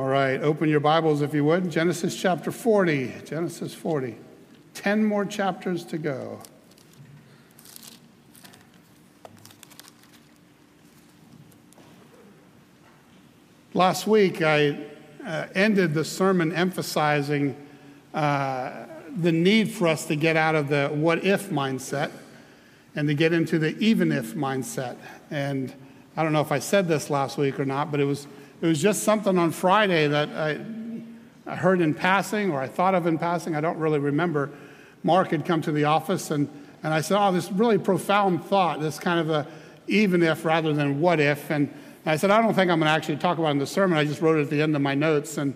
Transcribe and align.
All 0.00 0.08
right, 0.08 0.40
open 0.40 0.70
your 0.70 0.80
Bibles 0.80 1.20
if 1.20 1.34
you 1.34 1.44
would. 1.44 1.70
Genesis 1.70 2.18
chapter 2.18 2.50
40. 2.50 3.16
Genesis 3.26 3.74
40. 3.74 4.16
Ten 4.72 5.04
more 5.04 5.26
chapters 5.26 5.84
to 5.84 5.98
go. 5.98 6.40
Last 13.74 14.06
week, 14.06 14.40
I 14.40 14.86
uh, 15.22 15.48
ended 15.54 15.92
the 15.92 16.06
sermon 16.06 16.50
emphasizing 16.50 17.54
uh, 18.14 18.86
the 19.14 19.32
need 19.32 19.70
for 19.70 19.86
us 19.86 20.06
to 20.06 20.16
get 20.16 20.34
out 20.34 20.54
of 20.54 20.68
the 20.68 20.88
what 20.88 21.26
if 21.26 21.50
mindset 21.50 22.10
and 22.96 23.06
to 23.06 23.12
get 23.12 23.34
into 23.34 23.58
the 23.58 23.76
even 23.76 24.12
if 24.12 24.32
mindset. 24.32 24.96
And 25.30 25.74
I 26.16 26.22
don't 26.22 26.32
know 26.32 26.40
if 26.40 26.52
I 26.52 26.58
said 26.58 26.88
this 26.88 27.10
last 27.10 27.36
week 27.36 27.60
or 27.60 27.66
not, 27.66 27.90
but 27.90 28.00
it 28.00 28.06
was, 28.06 28.26
it 28.60 28.66
was 28.66 28.80
just 28.80 29.02
something 29.02 29.38
on 29.38 29.50
Friday 29.52 30.06
that 30.08 30.28
I, 30.30 30.60
I 31.46 31.56
heard 31.56 31.80
in 31.80 31.94
passing 31.94 32.50
or 32.50 32.60
I 32.60 32.68
thought 32.68 32.94
of 32.94 33.06
in 33.06 33.18
passing. 33.18 33.56
I 33.56 33.60
don't 33.60 33.78
really 33.78 33.98
remember. 33.98 34.50
Mark 35.02 35.30
had 35.30 35.44
come 35.44 35.62
to 35.62 35.72
the 35.72 35.84
office 35.84 36.30
and, 36.30 36.48
and 36.82 36.92
I 36.92 37.00
said, 37.00 37.18
Oh, 37.18 37.32
this 37.32 37.50
really 37.50 37.78
profound 37.78 38.44
thought, 38.44 38.80
this 38.80 38.98
kind 38.98 39.20
of 39.20 39.30
a 39.30 39.46
even 39.90 40.22
if 40.22 40.44
rather 40.44 40.72
than 40.72 41.00
what 41.00 41.20
if. 41.20 41.50
And 41.50 41.72
I 42.06 42.16
said, 42.16 42.30
I 42.30 42.40
don't 42.40 42.54
think 42.54 42.70
I'm 42.70 42.78
going 42.78 42.88
to 42.88 42.92
actually 42.94 43.16
talk 43.16 43.38
about 43.38 43.48
it 43.48 43.52
in 43.52 43.58
the 43.58 43.66
sermon. 43.66 43.98
I 43.98 44.04
just 44.04 44.22
wrote 44.22 44.38
it 44.38 44.42
at 44.42 44.50
the 44.50 44.62
end 44.62 44.74
of 44.74 44.82
my 44.82 44.94
notes. 44.94 45.36
And, 45.36 45.54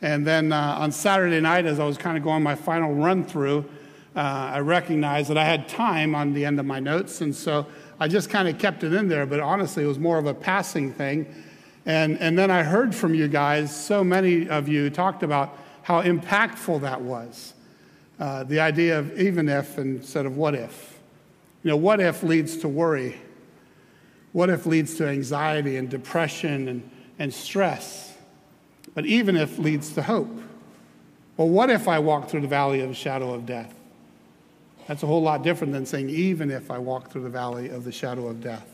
and 0.00 0.26
then 0.26 0.52
uh, 0.52 0.76
on 0.78 0.92
Saturday 0.92 1.40
night, 1.40 1.66
as 1.66 1.80
I 1.80 1.84
was 1.84 1.98
kind 1.98 2.16
of 2.16 2.22
going 2.22 2.42
my 2.42 2.54
final 2.54 2.94
run 2.94 3.24
through, 3.24 3.68
uh, 4.16 4.20
I 4.54 4.60
recognized 4.60 5.28
that 5.30 5.36
I 5.36 5.44
had 5.44 5.68
time 5.68 6.14
on 6.14 6.32
the 6.32 6.44
end 6.44 6.60
of 6.60 6.66
my 6.66 6.78
notes. 6.78 7.20
And 7.20 7.34
so 7.34 7.66
I 7.98 8.06
just 8.06 8.30
kind 8.30 8.48
of 8.48 8.58
kept 8.58 8.84
it 8.84 8.94
in 8.94 9.08
there. 9.08 9.26
But 9.26 9.40
honestly, 9.40 9.82
it 9.82 9.88
was 9.88 9.98
more 9.98 10.18
of 10.18 10.26
a 10.26 10.34
passing 10.34 10.92
thing. 10.92 11.26
And, 11.86 12.18
and 12.18 12.38
then 12.38 12.50
I 12.50 12.62
heard 12.62 12.94
from 12.94 13.14
you 13.14 13.28
guys, 13.28 13.74
so 13.74 14.02
many 14.02 14.48
of 14.48 14.68
you 14.68 14.88
talked 14.90 15.22
about 15.22 15.58
how 15.82 16.02
impactful 16.02 16.80
that 16.80 17.00
was. 17.02 17.54
Uh, 18.18 18.44
the 18.44 18.60
idea 18.60 18.98
of 18.98 19.18
even 19.18 19.48
if 19.48 19.76
instead 19.76 20.24
of 20.24 20.36
what 20.36 20.54
if. 20.54 20.98
You 21.62 21.70
know, 21.70 21.76
what 21.76 22.00
if 22.00 22.22
leads 22.22 22.56
to 22.58 22.68
worry. 22.68 23.16
What 24.32 24.50
if 24.50 24.66
leads 24.66 24.94
to 24.96 25.08
anxiety 25.08 25.76
and 25.76 25.88
depression 25.88 26.68
and, 26.68 26.90
and 27.18 27.32
stress? 27.32 28.14
But 28.94 29.06
even 29.06 29.36
if 29.36 29.58
leads 29.58 29.92
to 29.94 30.02
hope. 30.02 30.40
Well, 31.36 31.48
what 31.48 31.68
if 31.68 31.88
I 31.88 31.98
walk 31.98 32.28
through 32.28 32.42
the 32.42 32.48
valley 32.48 32.80
of 32.80 32.88
the 32.88 32.94
shadow 32.94 33.34
of 33.34 33.44
death? 33.44 33.74
That's 34.86 35.02
a 35.02 35.06
whole 35.06 35.22
lot 35.22 35.42
different 35.42 35.72
than 35.72 35.86
saying, 35.86 36.10
even 36.10 36.50
if 36.50 36.70
I 36.70 36.78
walk 36.78 37.10
through 37.10 37.22
the 37.22 37.30
valley 37.30 37.70
of 37.70 37.84
the 37.84 37.92
shadow 37.92 38.28
of 38.28 38.40
death. 38.40 38.68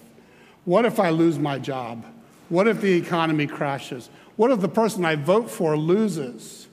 What 0.64 0.84
if 0.84 1.00
I 1.00 1.10
lose 1.10 1.38
my 1.38 1.58
job? 1.58 2.04
What 2.50 2.68
if 2.68 2.82
the 2.82 2.92
economy 2.92 3.46
crashes? 3.46 4.10
What 4.36 4.50
if 4.50 4.60
the 4.60 4.68
person 4.68 5.04
I 5.06 5.16
vote 5.16 5.50
for 5.50 5.76
loses? 5.76 6.68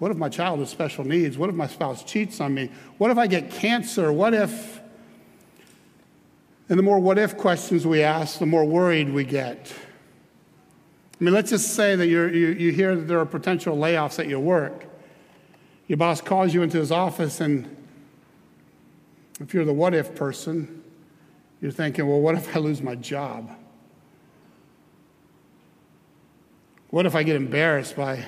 What 0.00 0.10
if 0.10 0.16
my 0.16 0.28
child 0.28 0.58
has 0.58 0.70
special 0.70 1.04
needs? 1.04 1.38
What 1.38 1.48
if 1.48 1.54
my 1.54 1.68
spouse 1.68 2.02
cheats 2.02 2.40
on 2.40 2.54
me? 2.54 2.70
What 2.98 3.12
if 3.12 3.18
I 3.18 3.28
get 3.28 3.50
cancer? 3.50 4.12
What 4.12 4.34
if 4.34 4.80
and 6.68 6.78
the 6.78 6.82
more 6.82 6.98
what 6.98 7.18
if 7.18 7.36
questions 7.36 7.86
we 7.86 8.02
ask, 8.02 8.38
the 8.38 8.46
more 8.46 8.64
worried 8.64 9.10
we 9.10 9.24
get. 9.24 9.72
I 11.18 11.24
mean, 11.24 11.32
let's 11.32 11.50
just 11.50 11.74
say 11.74 11.96
that 11.96 12.06
you 12.06 12.26
you, 12.26 12.72
hear 12.72 12.94
that 12.94 13.08
there 13.08 13.18
are 13.18 13.26
potential 13.26 13.76
layoffs 13.76 14.18
at 14.18 14.28
your 14.28 14.40
work. 14.40 14.84
Your 15.86 15.96
boss 15.96 16.20
calls 16.20 16.52
you 16.52 16.62
into 16.62 16.78
his 16.78 16.92
office, 16.92 17.40
and 17.40 17.74
if 19.40 19.54
you're 19.54 19.64
the 19.64 19.72
what 19.72 19.94
if 19.94 20.14
person, 20.14 20.82
you're 21.62 21.72
thinking, 21.72 22.06
well, 22.06 22.20
what 22.20 22.34
if 22.34 22.54
I 22.54 22.58
lose 22.58 22.82
my 22.82 22.94
job? 22.94 23.50
What 26.90 27.04
if 27.04 27.14
I 27.14 27.22
get 27.22 27.36
embarrassed 27.36 27.96
by 27.96 28.24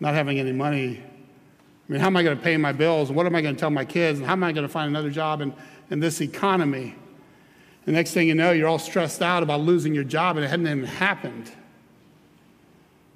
not 0.00 0.14
having 0.14 0.38
any 0.38 0.52
money? 0.52 1.02
I 1.88 1.92
mean, 1.92 2.00
how 2.00 2.06
am 2.06 2.16
I 2.16 2.22
going 2.22 2.36
to 2.36 2.42
pay 2.42 2.56
my 2.56 2.72
bills? 2.72 3.12
What 3.12 3.26
am 3.26 3.34
I 3.34 3.42
going 3.42 3.54
to 3.54 3.60
tell 3.60 3.70
my 3.70 3.84
kids? 3.84 4.18
And 4.18 4.26
how 4.26 4.32
am 4.32 4.44
I 4.44 4.52
going 4.52 4.66
to 4.66 4.72
find 4.72 4.88
another 4.88 5.10
job 5.10 5.40
in, 5.40 5.52
in 5.90 6.00
this 6.00 6.20
economy? 6.20 6.94
The 7.84 7.92
next 7.92 8.12
thing 8.12 8.28
you 8.28 8.34
know, 8.34 8.52
you're 8.52 8.68
all 8.68 8.78
stressed 8.78 9.22
out 9.22 9.42
about 9.42 9.60
losing 9.60 9.94
your 9.94 10.04
job 10.04 10.36
and 10.36 10.44
it 10.44 10.48
hadn't 10.48 10.66
even 10.66 10.84
happened. 10.84 11.50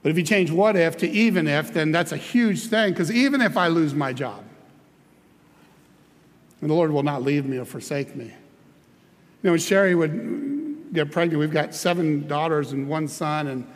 But 0.02 0.10
if 0.10 0.18
you 0.18 0.24
change 0.24 0.50
what 0.50 0.76
if 0.76 0.96
to 0.98 1.08
even 1.08 1.46
if, 1.46 1.72
then 1.72 1.92
that's 1.92 2.12
a 2.12 2.16
huge 2.16 2.66
thing 2.66 2.92
because 2.92 3.10
even 3.10 3.40
if 3.40 3.56
I 3.56 3.68
lose 3.68 3.94
my 3.94 4.12
job, 4.12 4.44
and 6.60 6.70
the 6.70 6.74
Lord 6.74 6.90
will 6.90 7.02
not 7.02 7.22
leave 7.22 7.44
me 7.44 7.58
or 7.58 7.64
forsake 7.64 8.14
me. 8.14 8.26
You 8.26 8.32
know, 9.42 9.50
when 9.50 9.60
Sherry 9.60 9.94
would 9.94 10.90
get 10.92 11.10
pregnant, 11.10 11.40
we've 11.40 11.52
got 11.52 11.74
seven 11.74 12.26
daughters 12.28 12.72
and 12.72 12.88
one 12.88 13.08
son, 13.08 13.48
and, 13.48 13.66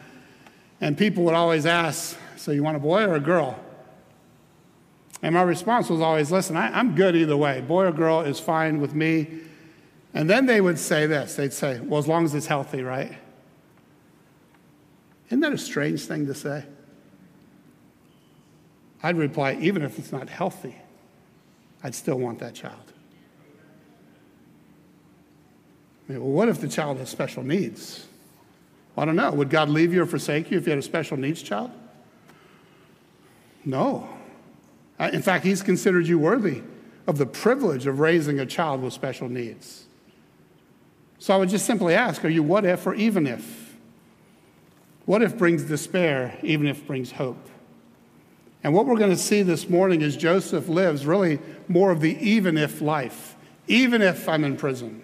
and 0.81 0.97
people 0.97 1.25
would 1.25 1.35
always 1.35 1.67
ask, 1.67 2.17
So 2.37 2.53
you 2.53 2.63
want 2.63 2.77
a 2.77 2.81
boy 2.81 3.05
or 3.05 3.15
a 3.15 3.21
girl? 3.21 3.59
And 5.23 5.35
my 5.35 5.43
response 5.43 5.89
was 5.89 6.01
always, 6.01 6.31
Listen, 6.31 6.57
I, 6.57 6.79
I'm 6.79 6.95
good 6.95 7.17
either 7.17 7.37
way. 7.37 7.61
Boy 7.61 7.87
or 7.87 7.93
girl 7.93 8.21
is 8.21 8.41
fine 8.41 8.81
with 8.81 8.95
me. 8.95 9.41
And 10.17 10.31
then 10.31 10.47
they 10.47 10.63
would 10.63 10.79
say 10.79 11.07
this 11.07 11.37
they'd 11.37 11.53
say, 11.53 11.79
well, 11.79 11.99
as 11.99 12.09
long 12.09 12.25
as 12.25 12.35
it's 12.35 12.47
healthy, 12.47 12.83
right? 12.83 13.13
Isn't 15.27 15.41
that 15.41 15.53
a 15.53 15.59
strange 15.59 16.07
thing 16.07 16.27
to 16.27 16.35
say? 16.35 16.65
I'd 19.03 19.19
reply, 19.19 19.59
even 19.61 19.83
if 19.83 19.99
it's 19.99 20.13
not 20.13 20.31
healthy, 20.31 20.77
I'd 21.83 21.95
still 21.95 22.19
want 22.19 22.39
that 22.39 22.55
child. 22.55 22.93
I 26.09 26.13
mean, 26.13 26.23
well, 26.23 26.33
what 26.33 26.49
if 26.49 26.63
the 26.63 26.69
child 26.69 26.97
has 26.99 27.11
special 27.11 27.43
needs? 27.43 28.07
I 28.97 29.05
don't 29.05 29.17
know. 29.17 29.31
Would 29.33 29.51
God 29.51 29.69
leave 29.69 29.93
you 29.93 30.03
or 30.03 30.07
forsake 30.07 30.51
you 30.51 30.59
if 30.59 30.67
you 30.67 30.71
had 30.71 30.79
a 30.79 30.83
special 30.83 31.17
needs 31.17 31.43
child? 31.43 31.71
No. 33.65 34.09
Uh, 34.99 35.11
in 35.13 35.23
fact, 35.23 35.45
He's 35.45 35.63
considered 35.63 36.07
you 36.07 36.19
worthy 36.19 36.63
of 37.07 37.19
the 37.19 37.27
privilege 37.27 37.87
of 37.87 38.01
raising 38.01 38.41
a 38.41 38.47
child 38.47 38.83
with 38.83 38.93
special 38.93 39.29
needs. 39.29 39.85
So 41.19 41.35
I 41.35 41.37
would 41.37 41.49
just 41.49 41.67
simply 41.67 41.95
ask 41.95 42.25
are 42.25 42.29
you 42.29 42.43
what 42.43 42.65
if 42.65 42.87
or 42.87 42.95
even 42.95 43.27
if? 43.27 43.77
What 45.05 45.23
if 45.23 45.39
brings 45.39 45.63
despair, 45.63 46.39
even 46.43 46.67
if 46.67 46.87
brings 46.87 47.13
hope? 47.13 47.49
And 48.65 48.75
what 48.75 48.87
we're 48.87 48.97
going 48.97 49.11
to 49.11 49.17
see 49.17 49.43
this 49.43 49.69
morning 49.69 50.03
is 50.03 50.17
Joseph 50.17 50.69
lives 50.69 51.07
really 51.07 51.39
more 51.69 51.93
of 51.93 52.01
the 52.01 52.19
even 52.19 52.59
if 52.59 52.81
life, 52.81 53.37
even 53.69 54.03
if 54.03 54.29
I'm 54.29 54.43
in 54.43 54.57
prison. 54.57 55.03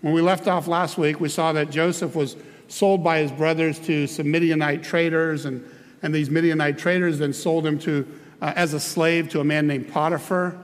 When 0.00 0.14
we 0.14 0.20
left 0.20 0.46
off 0.46 0.68
last 0.68 0.96
week, 0.96 1.18
we 1.18 1.28
saw 1.28 1.52
that 1.52 1.70
Joseph 1.70 2.14
was 2.14 2.36
sold 2.68 3.02
by 3.02 3.18
his 3.18 3.32
brothers 3.32 3.78
to 3.80 4.06
some 4.06 4.30
Midianite 4.30 4.82
traders, 4.82 5.44
and, 5.44 5.64
and 6.02 6.14
these 6.14 6.30
Midianite 6.30 6.78
traders 6.78 7.18
then 7.18 7.32
sold 7.32 7.66
him 7.66 7.78
to, 7.80 8.06
uh, 8.40 8.52
as 8.54 8.74
a 8.74 8.80
slave 8.80 9.28
to 9.30 9.40
a 9.40 9.44
man 9.44 9.66
named 9.66 9.88
Potiphar. 9.90 10.56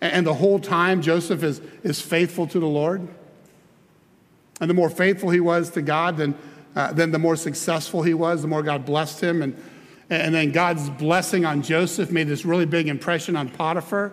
And, 0.00 0.26
the 0.26 0.34
whole 0.34 0.58
time, 0.58 1.00
Joseph 1.00 1.42
is, 1.42 1.60
is 1.82 2.00
faithful 2.00 2.46
to 2.48 2.60
the 2.60 2.66
Lord. 2.66 3.08
And 4.60 4.68
the 4.68 4.74
more 4.74 4.90
faithful 4.90 5.30
he 5.30 5.40
was 5.40 5.70
to 5.70 5.82
God, 5.82 6.18
then, 6.18 6.34
uh, 6.76 6.92
then 6.92 7.10
the 7.10 7.18
more 7.18 7.36
successful 7.36 8.02
he 8.02 8.12
was, 8.12 8.42
the 8.42 8.48
more 8.48 8.62
God 8.62 8.84
blessed 8.84 9.22
him. 9.22 9.40
And, 9.40 9.56
and 10.10 10.34
then 10.34 10.52
God's 10.52 10.90
blessing 10.90 11.46
on 11.46 11.62
Joseph 11.62 12.10
made 12.10 12.28
this 12.28 12.44
really 12.44 12.66
big 12.66 12.88
impression 12.88 13.34
on 13.34 13.48
Potiphar. 13.48 14.12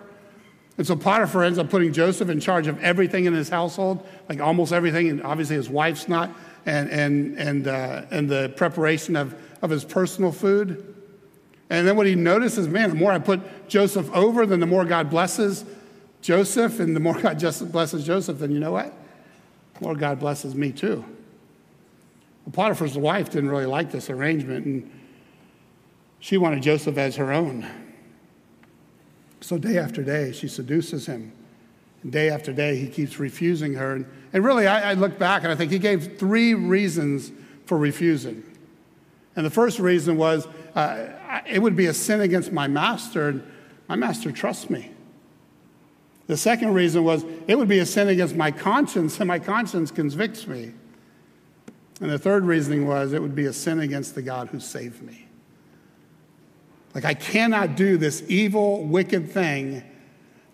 And 0.78 0.88
so 0.88 0.96
Potiphar 0.96 1.44
ends 1.44 1.60
up 1.60 1.70
putting 1.70 1.92
Joseph 1.92 2.30
in 2.30 2.40
charge 2.40 2.68
of 2.68 2.82
everything 2.82 3.26
in 3.26 3.34
his 3.34 3.50
household, 3.50 4.08
like 4.30 4.40
almost 4.40 4.72
everything. 4.72 5.10
And 5.10 5.22
obviously, 5.24 5.58
his 5.58 5.70
wife's 5.70 6.08
not, 6.08 6.32
and, 6.66 6.90
and, 6.90 7.38
and, 7.38 7.68
uh, 7.68 8.04
and 8.12 8.30
the 8.30 8.54
preparation 8.56 9.16
of, 9.16 9.36
of 9.62 9.70
his 9.70 9.84
personal 9.84 10.32
food. 10.32 10.96
And 11.70 11.88
then 11.88 11.96
what 11.96 12.06
he 12.06 12.16
notices, 12.16 12.68
man, 12.68 12.90
the 12.90 12.96
more 12.96 13.12
I 13.12 13.20
put 13.20 13.70
Joseph 13.70 14.12
over, 14.12 14.46
then 14.46 14.60
the 14.60 14.66
more 14.66 14.86
God 14.86 15.10
blesses 15.10 15.64
Joseph, 16.22 16.80
and 16.80 16.96
the 16.96 17.00
more 17.00 17.20
God 17.20 17.40
just 17.40 17.72
blesses 17.72 18.06
Joseph, 18.06 18.40
then 18.40 18.52
you 18.52 18.60
know 18.60 18.74
what? 18.74 18.94
Lord 19.80 19.98
God 19.98 20.20
blesses 20.20 20.54
me 20.54 20.72
too. 20.72 21.04
Well, 22.46 22.54
Potiphar's 22.54 22.98
wife 22.98 23.30
didn't 23.30 23.50
really 23.50 23.66
like 23.66 23.92
this 23.92 24.10
arrangement, 24.10 24.66
and 24.66 24.92
she 26.20 26.38
wanted 26.38 26.62
Joseph 26.62 26.98
as 26.98 27.16
her 27.16 27.32
own. 27.32 27.66
So 29.42 29.58
day 29.58 29.78
after 29.78 30.04
day, 30.04 30.32
she 30.32 30.48
seduces 30.48 31.08
him. 31.08 31.32
Day 32.10 32.30
after 32.30 32.52
day, 32.52 32.78
he 32.78 32.88
keeps 32.88 33.20
refusing 33.20 33.74
her. 33.76 33.94
And, 33.94 34.06
and 34.34 34.44
really, 34.44 34.68
I, 34.68 34.92
I 34.92 34.94
look 34.94 35.20
back 35.20 35.44
and 35.44 35.52
I 35.52 35.56
think 35.56 35.72
he 35.72 35.80
gave 35.80 36.18
three 36.18 36.54
reasons 36.54 37.32
for 37.66 37.78
refusing. 37.78 38.44
And 39.36 39.46
the 39.46 39.52
first 39.52 39.80
reason 39.80 40.18
was 40.18 40.48
uh, 40.76 41.08
it 41.48 41.60
would 41.60 41.76
be 41.76 41.86
a 41.86 41.94
sin 41.94 42.22
against 42.22 42.52
my 42.52 42.68
master, 42.68 43.30
and 43.30 43.44
my 43.88 43.96
master 43.96 44.32
trusts 44.32 44.70
me. 44.70 44.92
The 46.28 46.38
second 46.38 46.74
reason 46.74 47.04
was 47.04 47.26
it 47.48 47.58
would 47.58 47.68
be 47.68 47.80
a 47.80 47.86
sin 47.86 48.08
against 48.08 48.36
my 48.36 48.52
conscience, 48.52 49.20
and 49.20 49.28
my 49.28 49.40
conscience 49.40 49.92
convicts 49.92 50.48
me. 50.48 50.74
And 52.00 52.10
the 52.10 52.18
third 52.18 52.46
reasoning 52.46 52.88
was 52.88 53.14
it 53.14 53.22
would 53.22 53.36
be 53.36 53.46
a 53.46 53.54
sin 53.54 53.80
against 53.80 54.16
the 54.16 54.22
God 54.22 54.48
who 54.50 54.60
saved 54.60 55.02
me. 55.04 55.28
Like, 56.96 57.06
I 57.06 57.14
cannot 57.14 57.76
do 57.76 57.96
this 57.96 58.24
evil, 58.28 58.84
wicked 58.86 59.32
thing 59.32 59.84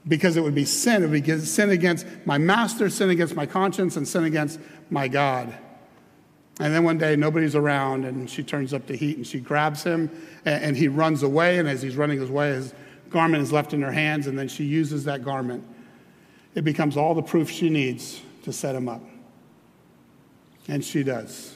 because 0.07 0.37
it 0.37 0.41
would 0.41 0.55
be 0.55 0.65
sin. 0.65 1.03
It 1.03 1.09
would 1.09 1.23
be 1.23 1.39
sin 1.39 1.69
against 1.69 2.05
my 2.25 2.37
master, 2.37 2.89
sin 2.89 3.09
against 3.09 3.35
my 3.35 3.45
conscience, 3.45 3.97
and 3.97 4.07
sin 4.07 4.23
against 4.23 4.59
my 4.89 5.07
God. 5.07 5.53
And 6.59 6.73
then 6.73 6.83
one 6.83 6.97
day, 6.97 7.15
nobody's 7.15 7.55
around, 7.55 8.05
and 8.05 8.29
she 8.29 8.41
turns 8.41 8.73
up 8.73 8.87
the 8.87 8.95
heat 8.95 9.17
and 9.17 9.27
she 9.27 9.39
grabs 9.39 9.83
him, 9.83 10.09
and, 10.45 10.63
and 10.63 10.77
he 10.77 10.87
runs 10.87 11.23
away. 11.23 11.59
And 11.59 11.67
as 11.67 11.81
he's 11.81 11.95
running 11.95 12.19
away, 12.19 12.53
his 12.53 12.73
garment 13.09 13.43
is 13.43 13.51
left 13.51 13.73
in 13.73 13.81
her 13.81 13.91
hands, 13.91 14.27
and 14.27 14.37
then 14.37 14.47
she 14.47 14.63
uses 14.63 15.03
that 15.05 15.23
garment. 15.23 15.63
It 16.55 16.63
becomes 16.63 16.97
all 16.97 17.13
the 17.13 17.21
proof 17.21 17.51
she 17.51 17.69
needs 17.69 18.21
to 18.43 18.51
set 18.51 18.75
him 18.75 18.89
up. 18.89 19.01
And 20.67 20.83
she 20.83 21.03
does. 21.03 21.55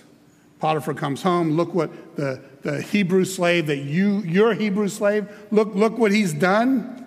Potiphar 0.59 0.93
comes 0.93 1.23
home. 1.23 1.53
Look 1.53 1.73
what 1.73 2.15
the, 2.15 2.39
the 2.61 2.81
Hebrew 2.81 3.25
slave 3.25 3.65
that 3.67 3.79
you, 3.79 4.19
your 4.19 4.53
Hebrew 4.53 4.87
slave, 4.87 5.27
look, 5.49 5.73
look 5.73 5.97
what 5.97 6.11
he's 6.11 6.33
done. 6.33 7.00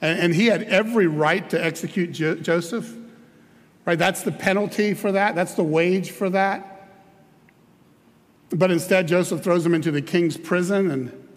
And, 0.00 0.18
and 0.18 0.34
he 0.34 0.46
had 0.46 0.62
every 0.64 1.06
right 1.06 1.48
to 1.50 1.62
execute 1.62 2.12
jo- 2.12 2.36
Joseph. 2.36 2.96
Right? 3.84 3.98
That's 3.98 4.22
the 4.22 4.32
penalty 4.32 4.94
for 4.94 5.12
that, 5.12 5.34
that's 5.34 5.54
the 5.54 5.64
wage 5.64 6.10
for 6.10 6.30
that. 6.30 6.66
But 8.50 8.70
instead, 8.70 9.06
Joseph 9.08 9.42
throws 9.42 9.64
him 9.64 9.74
into 9.74 9.90
the 9.90 10.02
king's 10.02 10.36
prison. 10.36 10.90
And, 10.90 11.28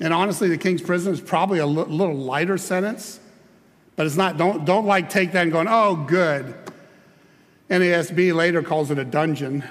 and 0.00 0.14
honestly, 0.14 0.48
the 0.48 0.58
king's 0.58 0.82
prison 0.82 1.12
is 1.12 1.20
probably 1.20 1.58
a 1.58 1.62
l- 1.62 1.72
little 1.72 2.16
lighter 2.16 2.58
sentence. 2.58 3.18
But 3.96 4.06
it's 4.06 4.16
not, 4.16 4.36
don't, 4.36 4.64
don't 4.64 4.86
like 4.86 5.10
take 5.10 5.32
that 5.32 5.42
and 5.42 5.52
going, 5.52 5.66
oh, 5.68 5.96
good. 5.96 6.54
NASB 7.68 8.34
later 8.34 8.62
calls 8.62 8.90
it 8.90 8.98
a 8.98 9.04
dungeon. 9.04 9.64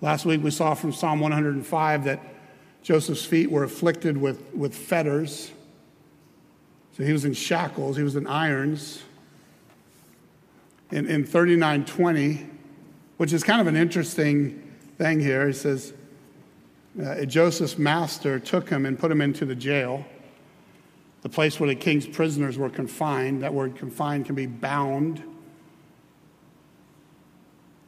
Last 0.00 0.24
week 0.24 0.42
we 0.42 0.52
saw 0.52 0.74
from 0.74 0.92
Psalm 0.92 1.18
105 1.18 2.04
that 2.04 2.22
Joseph's 2.82 3.24
feet 3.24 3.50
were 3.50 3.64
afflicted 3.64 4.16
with, 4.16 4.54
with 4.54 4.74
fetters. 4.74 5.50
So 6.98 7.04
he 7.04 7.12
was 7.12 7.24
in 7.24 7.32
shackles, 7.32 7.96
he 7.96 8.02
was 8.02 8.16
in 8.16 8.26
irons. 8.26 9.02
In, 10.90 11.06
in 11.06 11.24
3920, 11.24 12.46
which 13.18 13.32
is 13.32 13.44
kind 13.44 13.60
of 13.60 13.66
an 13.66 13.76
interesting 13.76 14.74
thing 14.96 15.20
here, 15.20 15.46
he 15.46 15.52
says, 15.52 15.92
uh, 17.00 17.24
Joseph's 17.24 17.78
master 17.78 18.40
took 18.40 18.68
him 18.68 18.84
and 18.84 18.98
put 18.98 19.12
him 19.12 19.20
into 19.20 19.44
the 19.44 19.54
jail, 19.54 20.04
the 21.22 21.28
place 21.28 21.60
where 21.60 21.68
the 21.68 21.74
king's 21.76 22.06
prisoners 22.06 22.58
were 22.58 22.70
confined. 22.70 23.42
That 23.42 23.54
word 23.54 23.76
confined 23.76 24.26
can 24.26 24.34
be 24.34 24.46
bound. 24.46 25.22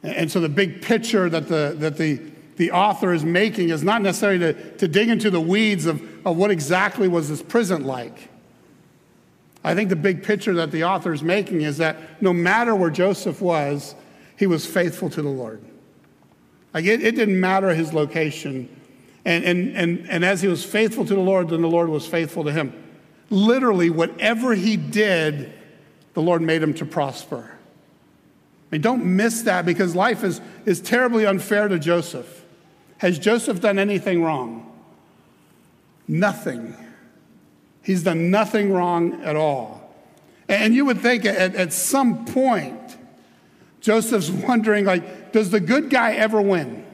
And 0.03 0.31
so 0.31 0.39
the 0.39 0.47
big 0.47 0.81
picture 0.81 1.27
that 1.27 1.49
the, 1.49 1.75
that 1.79 1.97
the, 1.97 2.21
the 2.55 2.71
author 2.71 3.11
is 3.13 3.25
making 3.25 3.69
is 3.69 3.83
not 3.83 4.01
necessarily 4.01 4.39
to, 4.39 4.77
to 4.77 4.87
dig 4.87 5.09
into 5.09 5.29
the 5.29 5.41
weeds 5.41 5.85
of, 5.85 6.01
of 6.25 6.37
what 6.37 6.49
exactly 6.49 7.09
was 7.09 7.27
this 7.27 7.41
prison 7.41 7.83
like. 7.83 8.30
I 9.63 9.75
think 9.75 9.89
the 9.89 9.95
big 9.95 10.23
picture 10.23 10.53
that 10.55 10.71
the 10.71 10.83
author 10.83 11.13
is 11.13 11.21
making 11.21 11.61
is 11.61 11.77
that 11.77 12.21
no 12.21 12.33
matter 12.33 12.73
where 12.73 12.89
Joseph 12.89 13.41
was, 13.41 13.95
he 14.37 14.47
was 14.47 14.65
faithful 14.65 15.09
to 15.11 15.21
the 15.21 15.29
Lord. 15.29 15.61
Like 16.73 16.85
it, 16.85 17.03
it 17.03 17.15
didn't 17.15 17.39
matter 17.39 17.69
his 17.69 17.93
location. 17.93 18.69
And, 19.23 19.43
and, 19.43 19.77
and, 19.77 20.09
and 20.09 20.25
as 20.25 20.41
he 20.41 20.47
was 20.47 20.63
faithful 20.63 21.05
to 21.05 21.13
the 21.13 21.21
Lord, 21.21 21.49
then 21.49 21.61
the 21.61 21.69
Lord 21.69 21.89
was 21.89 22.07
faithful 22.07 22.43
to 22.45 22.51
him. 22.51 22.73
Literally, 23.29 23.89
whatever 23.89 24.55
he 24.55 24.77
did, 24.77 25.53
the 26.13 26.21
Lord 26.21 26.41
made 26.41 26.63
him 26.63 26.73
to 26.75 26.85
prosper. 26.85 27.51
I 27.51 28.75
mean, 28.75 28.81
don't 28.81 29.05
miss 29.05 29.43
that 29.43 29.65
because 29.65 29.95
life 29.95 30.23
is, 30.23 30.41
is 30.65 30.79
terribly 30.79 31.25
unfair 31.25 31.67
to 31.67 31.77
Joseph. 31.77 32.45
Has 32.97 33.19
Joseph 33.19 33.61
done 33.61 33.77
anything 33.77 34.23
wrong? 34.23 34.71
Nothing. 36.07 36.75
He's 37.83 38.03
done 38.03 38.29
nothing 38.29 38.71
wrong 38.71 39.21
at 39.23 39.35
all. 39.35 39.93
And 40.47 40.75
you 40.75 40.85
would 40.85 40.99
think 40.99 41.25
at, 41.25 41.55
at 41.55 41.73
some 41.73 42.25
point, 42.25 42.97
Joseph's 43.79 44.29
wondering, 44.47 44.85
like, 44.85 45.31
does 45.31 45.49
the 45.49 45.59
good 45.59 45.89
guy 45.89 46.13
ever 46.13 46.41
win? 46.41 46.85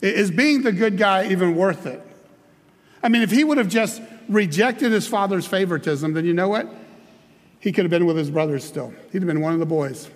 Is 0.00 0.30
being 0.30 0.62
the 0.62 0.72
good 0.72 0.98
guy 0.98 1.28
even 1.30 1.56
worth 1.56 1.86
it? 1.86 2.02
I 3.02 3.08
mean, 3.08 3.22
if 3.22 3.30
he 3.30 3.44
would 3.44 3.58
have 3.58 3.68
just 3.68 4.02
rejected 4.28 4.92
his 4.92 5.06
father's 5.06 5.46
favoritism, 5.46 6.12
then 6.12 6.24
you 6.24 6.34
know 6.34 6.48
what? 6.48 6.68
He 7.60 7.72
could 7.72 7.84
have 7.84 7.90
been 7.90 8.06
with 8.06 8.16
his 8.16 8.30
brothers 8.30 8.64
still. 8.64 8.92
He'd 9.12 9.22
have 9.22 9.26
been 9.26 9.40
one 9.40 9.52
of 9.52 9.58
the 9.58 9.66
boys. 9.66 10.10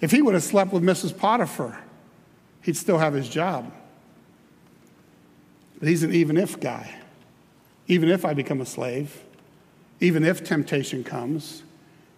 If 0.00 0.10
he 0.10 0.22
would 0.22 0.34
have 0.34 0.42
slept 0.42 0.72
with 0.72 0.82
Mrs. 0.82 1.16
Potiphar, 1.16 1.80
he'd 2.62 2.76
still 2.76 2.98
have 2.98 3.14
his 3.14 3.28
job. 3.28 3.72
But 5.78 5.88
he's 5.88 6.02
an 6.02 6.12
even 6.12 6.36
if 6.36 6.60
guy. 6.60 6.94
Even 7.88 8.08
if 8.08 8.24
I 8.24 8.34
become 8.34 8.60
a 8.60 8.66
slave, 8.66 9.22
even 10.00 10.24
if 10.24 10.44
temptation 10.44 11.02
comes, 11.02 11.62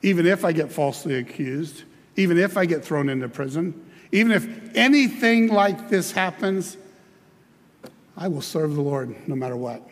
even 0.02 0.26
if 0.26 0.44
I 0.44 0.52
get 0.52 0.70
falsely 0.70 1.14
accused, 1.14 1.84
even 2.16 2.38
if 2.38 2.56
I 2.56 2.66
get 2.66 2.84
thrown 2.84 3.08
into 3.08 3.28
prison, 3.28 3.86
even 4.12 4.32
if 4.32 4.76
anything 4.76 5.48
like 5.48 5.88
this 5.88 6.12
happens, 6.12 6.76
I 8.16 8.28
will 8.28 8.42
serve 8.42 8.74
the 8.74 8.82
Lord 8.82 9.16
no 9.28 9.34
matter 9.34 9.56
what. 9.56 9.88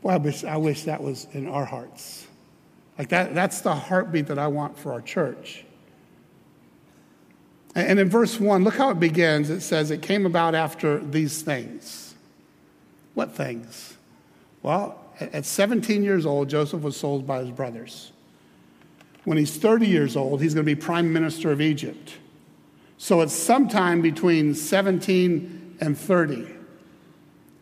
Boy, 0.00 0.10
I 0.10 0.16
wish, 0.16 0.42
I 0.42 0.56
wish 0.56 0.84
that 0.84 1.02
was 1.02 1.28
in 1.32 1.46
our 1.46 1.64
hearts. 1.64 2.26
Like 2.98 3.10
that, 3.10 3.34
that's 3.34 3.60
the 3.60 3.74
heartbeat 3.74 4.26
that 4.26 4.38
I 4.38 4.48
want 4.48 4.78
for 4.78 4.92
our 4.92 5.00
church. 5.00 5.64
And 7.74 7.98
in 7.98 8.08
verse 8.10 8.38
1, 8.38 8.64
look 8.64 8.74
how 8.74 8.90
it 8.90 9.00
begins. 9.00 9.48
It 9.48 9.60
says, 9.60 9.90
It 9.90 10.02
came 10.02 10.26
about 10.26 10.54
after 10.54 10.98
these 10.98 11.42
things. 11.42 12.11
What 13.14 13.34
things? 13.34 13.96
Well, 14.62 14.98
at 15.20 15.44
17 15.44 16.02
years 16.02 16.24
old, 16.24 16.48
Joseph 16.48 16.82
was 16.82 16.96
sold 16.96 17.26
by 17.26 17.40
his 17.40 17.50
brothers. 17.50 18.12
When 19.24 19.38
he's 19.38 19.56
30 19.56 19.86
years 19.86 20.16
old, 20.16 20.40
he's 20.40 20.54
going 20.54 20.66
to 20.66 20.74
be 20.74 20.80
prime 20.80 21.12
minister 21.12 21.52
of 21.52 21.60
Egypt. 21.60 22.14
So 22.98 23.20
it's 23.20 23.34
sometime 23.34 24.00
between 24.00 24.54
17 24.54 25.76
and 25.80 25.98
30. 25.98 26.46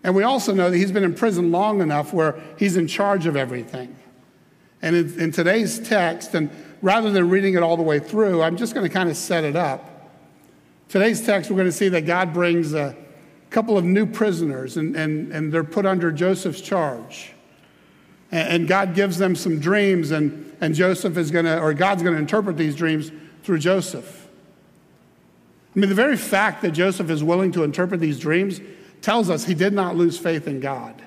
And 0.03 0.15
we 0.15 0.23
also 0.23 0.55
know 0.55 0.71
that 0.71 0.77
he's 0.77 0.93
been 0.93 1.05
in 1.05 1.15
prison 1.15 1.51
long 1.51 1.81
enough 1.81 2.13
where 2.13 2.41
he's 2.59 2.77
in 2.77 2.87
charge 2.87 3.27
of 3.27 3.37
everything. 3.37 3.97
And 4.83 4.97
in, 4.97 5.21
in 5.21 5.33
today's 5.33 5.79
text, 5.79 6.35
and 6.35 6.51
rather 6.81 7.11
than 7.11 7.29
reading 7.29 7.55
it 7.55 7.63
all 7.63 7.77
the 7.77 7.83
way 7.83 7.99
through, 7.99 8.43
I'm 8.43 8.57
just 8.57 8.75
going 8.75 8.87
to 8.87 8.93
kind 8.93 9.11
of 9.11 9.17
set 9.17 9.45
it 9.45 9.57
up. 9.57 10.11
Today's 10.89 11.25
text, 11.25 11.51
we're 11.51 11.57
going 11.57 11.69
to 11.69 11.73
see 11.73 11.91
that 11.91 12.07
God 12.07 12.33
brings 12.33 12.73
a 12.73 12.97
couple 13.51 13.77
of 13.77 13.85
new 13.85 14.07
prisoners, 14.07 14.77
and, 14.77 14.97
and, 14.97 15.33
and 15.33 15.53
they're 15.53 15.65
put 15.65 15.85
under 15.85 16.13
Joseph's 16.13 16.61
charge. 16.61 17.33
And, 18.31 18.49
and 18.49 18.69
God 18.69 18.95
gives 18.95 19.19
them 19.19 19.35
some 19.35 19.59
dreams, 19.59 20.13
and, 20.13 20.57
and 20.61 20.75
Joseph 20.75 21.17
is 21.17 21.31
going 21.31 21.45
to, 21.45 21.61
or 21.61 21.75
God's 21.75 22.03
going 22.03 22.15
to 22.15 22.21
interpret 22.21 22.57
these 22.57 22.77
dreams 22.77 23.11
through 23.43 23.59
Joseph. 23.59 24.29
I 25.75 25.79
mean, 25.79 25.89
the 25.89 25.95
very 25.95 26.17
fact 26.17 26.63
that 26.63 26.73
Joseph 26.73 27.11
is 27.11 27.23
willing 27.23 27.53
to 27.53 27.63
interpret 27.63 28.01
these 28.01 28.19
dreams 28.19 28.61
tells 29.03 29.31
us 29.31 29.45
he 29.45 29.55
did 29.55 29.73
not 29.73 29.97
lose 29.97 30.19
faith 30.19 30.47
in 30.47 30.61
God. 30.61 31.01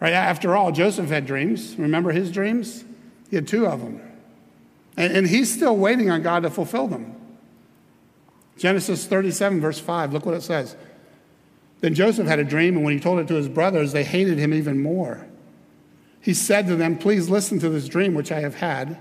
Right? 0.00 0.12
After 0.12 0.56
all, 0.56 0.72
Joseph 0.72 1.08
had 1.08 1.26
dreams. 1.26 1.76
Remember 1.76 2.12
his 2.12 2.30
dreams? 2.30 2.84
He 3.30 3.36
had 3.36 3.48
two 3.48 3.66
of 3.66 3.80
them. 3.80 4.00
And, 4.96 5.12
and 5.16 5.26
he's 5.26 5.52
still 5.52 5.76
waiting 5.76 6.10
on 6.10 6.22
God 6.22 6.42
to 6.44 6.50
fulfill 6.50 6.86
them. 6.86 7.14
Genesis 8.56 9.06
37, 9.06 9.60
verse 9.60 9.78
5, 9.78 10.12
look 10.12 10.24
what 10.24 10.34
it 10.34 10.42
says. 10.42 10.76
Then 11.80 11.94
Joseph 11.94 12.26
had 12.26 12.38
a 12.38 12.44
dream, 12.44 12.76
and 12.76 12.84
when 12.84 12.94
he 12.94 13.00
told 13.00 13.18
it 13.18 13.28
to 13.28 13.34
his 13.34 13.48
brothers, 13.48 13.92
they 13.92 14.04
hated 14.04 14.38
him 14.38 14.54
even 14.54 14.82
more. 14.82 15.26
He 16.20 16.34
said 16.34 16.66
to 16.66 16.76
them, 16.76 16.98
Please 16.98 17.28
listen 17.28 17.58
to 17.60 17.68
this 17.68 17.88
dream 17.88 18.14
which 18.14 18.32
I 18.32 18.40
have 18.40 18.56
had. 18.56 18.98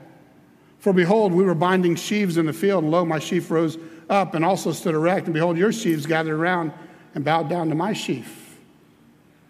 For 0.80 0.94
behold, 0.94 1.34
we 1.34 1.44
were 1.44 1.56
binding 1.56 1.96
sheaves 1.96 2.38
in 2.38 2.46
the 2.46 2.54
field, 2.54 2.84
and 2.84 2.92
lo, 2.92 3.06
my 3.06 3.20
sheaf 3.20 3.50
rose 3.50 3.78
up 4.10 4.36
and 4.36 4.46
also 4.46 4.72
stood 4.72 4.94
erect, 4.94 5.26
and 5.26 5.34
behold, 5.34 5.58
your 5.58 5.72
sheaves 5.72 6.06
gathered 6.06 6.36
around 6.36 6.72
and 7.16 7.26
bowed 7.26 7.50
down 7.50 7.70
to 7.70 7.76
my 7.76 7.94
sheaf. 7.94 8.60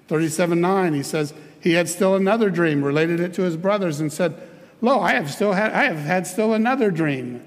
37 0.08 0.62
9, 0.62 0.94
he 0.94 1.03
says, 1.03 1.34
He 1.60 1.74
had 1.74 1.89
still 1.89 2.15
another 2.15 2.50
dream, 2.50 2.84
related 2.84 3.20
it 3.20 3.34
to 3.34 3.41
his 3.41 3.58
brothers, 3.58 4.00
and 4.00 4.13
said, 4.13 4.41
Lo, 4.82 5.00
I 5.00 5.13
have 5.13 5.32
still 5.32 5.53
had, 5.53 5.72
I 5.72 5.86
have 5.86 5.98
had 5.98 6.27
still 6.27 6.53
another 6.53 6.91
dream. 6.91 7.44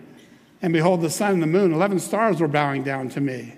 And 0.61 0.73
behold, 0.73 1.02
the 1.02 1.11
sun 1.11 1.35
and 1.35 1.42
the 1.42 1.47
moon, 1.47 1.73
11 1.73 2.00
stars 2.00 2.40
were 2.40 2.49
bowing 2.49 2.82
down 2.82 3.08
to 3.11 3.20
me. 3.20 3.54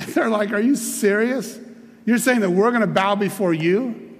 They're 0.14 0.30
like, 0.30 0.52
Are 0.52 0.60
you 0.60 0.76
serious? 0.76 1.58
You're 2.04 2.18
saying 2.18 2.40
that 2.40 2.50
we're 2.50 2.70
going 2.70 2.80
to 2.80 2.86
bow 2.86 3.14
before 3.14 3.52
you? 3.52 4.18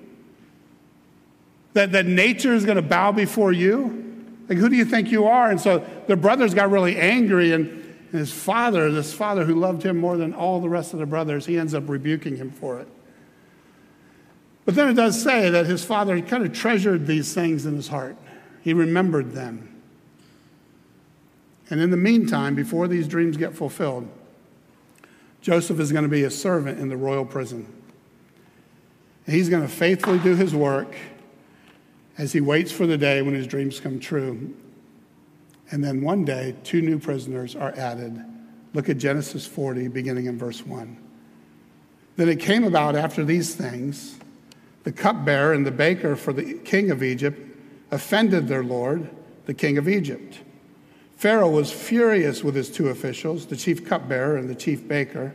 That, 1.73 1.93
that 1.93 2.07
nature 2.07 2.53
is 2.53 2.65
going 2.65 2.77
to 2.77 2.83
bow 2.83 3.13
before 3.13 3.53
you? 3.53 4.07
Like, 4.49 4.59
who 4.59 4.69
do 4.69 4.77
you 4.77 4.85
think 4.85 5.11
you 5.11 5.27
are? 5.27 5.51
And 5.51 5.61
so 5.61 5.85
the 6.09 6.17
brothers 6.17 6.53
got 6.55 6.71
really 6.71 6.97
angry, 6.97 7.53
and, 7.53 7.69
and 7.69 8.19
his 8.19 8.33
father, 8.33 8.91
this 8.91 9.15
father 9.15 9.45
who 9.45 9.55
loved 9.55 9.85
him 9.85 9.97
more 9.97 10.17
than 10.17 10.35
all 10.35 10.61
the 10.61 10.69
rest 10.69 10.93
of 10.93 10.99
the 10.99 11.07
brothers, 11.07 11.47
he 11.47 11.57
ends 11.57 11.73
up 11.73 11.89
rebuking 11.89 12.37
him 12.37 12.51
for 12.51 12.81
it. 12.81 12.89
But 14.65 14.75
then 14.75 14.89
it 14.89 14.95
does 14.95 15.21
say 15.23 15.51
that 15.51 15.67
his 15.67 15.85
father 15.85 16.21
kind 16.21 16.45
of 16.45 16.53
treasured 16.53 17.07
these 17.07 17.33
things 17.33 17.65
in 17.67 17.77
his 17.77 17.89
heart, 17.89 18.17
he 18.63 18.75
remembered 18.75 19.33
them. 19.33 19.69
And 21.71 21.81
in 21.81 21.91
the 21.91 21.97
meantime, 21.97 22.57
before 22.57 22.89
these 22.89 23.07
dreams 23.07 23.37
get 23.37 23.55
fulfilled, 23.55 24.09
Joseph 25.41 25.81
is 25.81 25.91
going 25.93 26.05
to 26.05 26.11
be 26.11 26.25
a 26.25 26.31
servant 26.31 26.79
in 26.79 26.89
the 26.89 26.97
royal 26.97 27.25
prison. 27.25 27.67
He's 29.27 29.49
going 29.49 29.63
to 29.63 29.69
faithfully 29.69 30.19
do 30.19 30.35
his 30.35 30.55
work 30.55 30.95
as 32.19 32.33
he 32.33 32.41
waits 32.41 32.73
for 32.73 32.87
the 32.87 32.99
day 32.99 33.23
when 33.23 33.35
his 33.35 33.47
dreams 33.47 33.81
come 33.81 34.01
true. 34.01 34.55
And 35.71 35.85
then 35.85 36.03
one 36.03 36.25
day, 36.25 36.57
two 36.65 36.83
new 36.83 36.99
prisoners 36.99 37.55
are 37.55 37.73
added. 37.77 38.23
Look 38.75 38.89
at 38.89 38.99
Genesis 38.99 39.47
40, 39.47 39.89
beginning 39.89 40.27
in 40.27 40.37
verse 40.37 40.67
1. 40.67 40.97
Then 42.17 42.29
it 42.29 42.41
came 42.41 42.65
about 42.65 42.97
after 42.97 43.25
these 43.25 43.55
things, 43.55 44.19
the 44.83 44.93
cupbearer 44.93 45.53
and 45.53 45.65
the 45.65 45.71
baker 45.71 46.17
for 46.17 46.33
the 46.33 46.55
king 46.55 46.91
of 46.91 47.03
Egypt 47.03 47.41
offended 47.91 48.49
their 48.49 48.65
lord, 48.65 49.09
the 49.47 49.55
king 49.55 49.79
of 49.79 49.89
Egypt. 49.89 50.41
Pharaoh 51.21 51.51
was 51.51 51.71
furious 51.71 52.43
with 52.43 52.55
his 52.55 52.71
two 52.71 52.89
officials, 52.89 53.45
the 53.45 53.55
chief 53.55 53.85
cupbearer 53.85 54.39
and 54.39 54.49
the 54.49 54.55
chief 54.55 54.89
baker. 54.89 55.35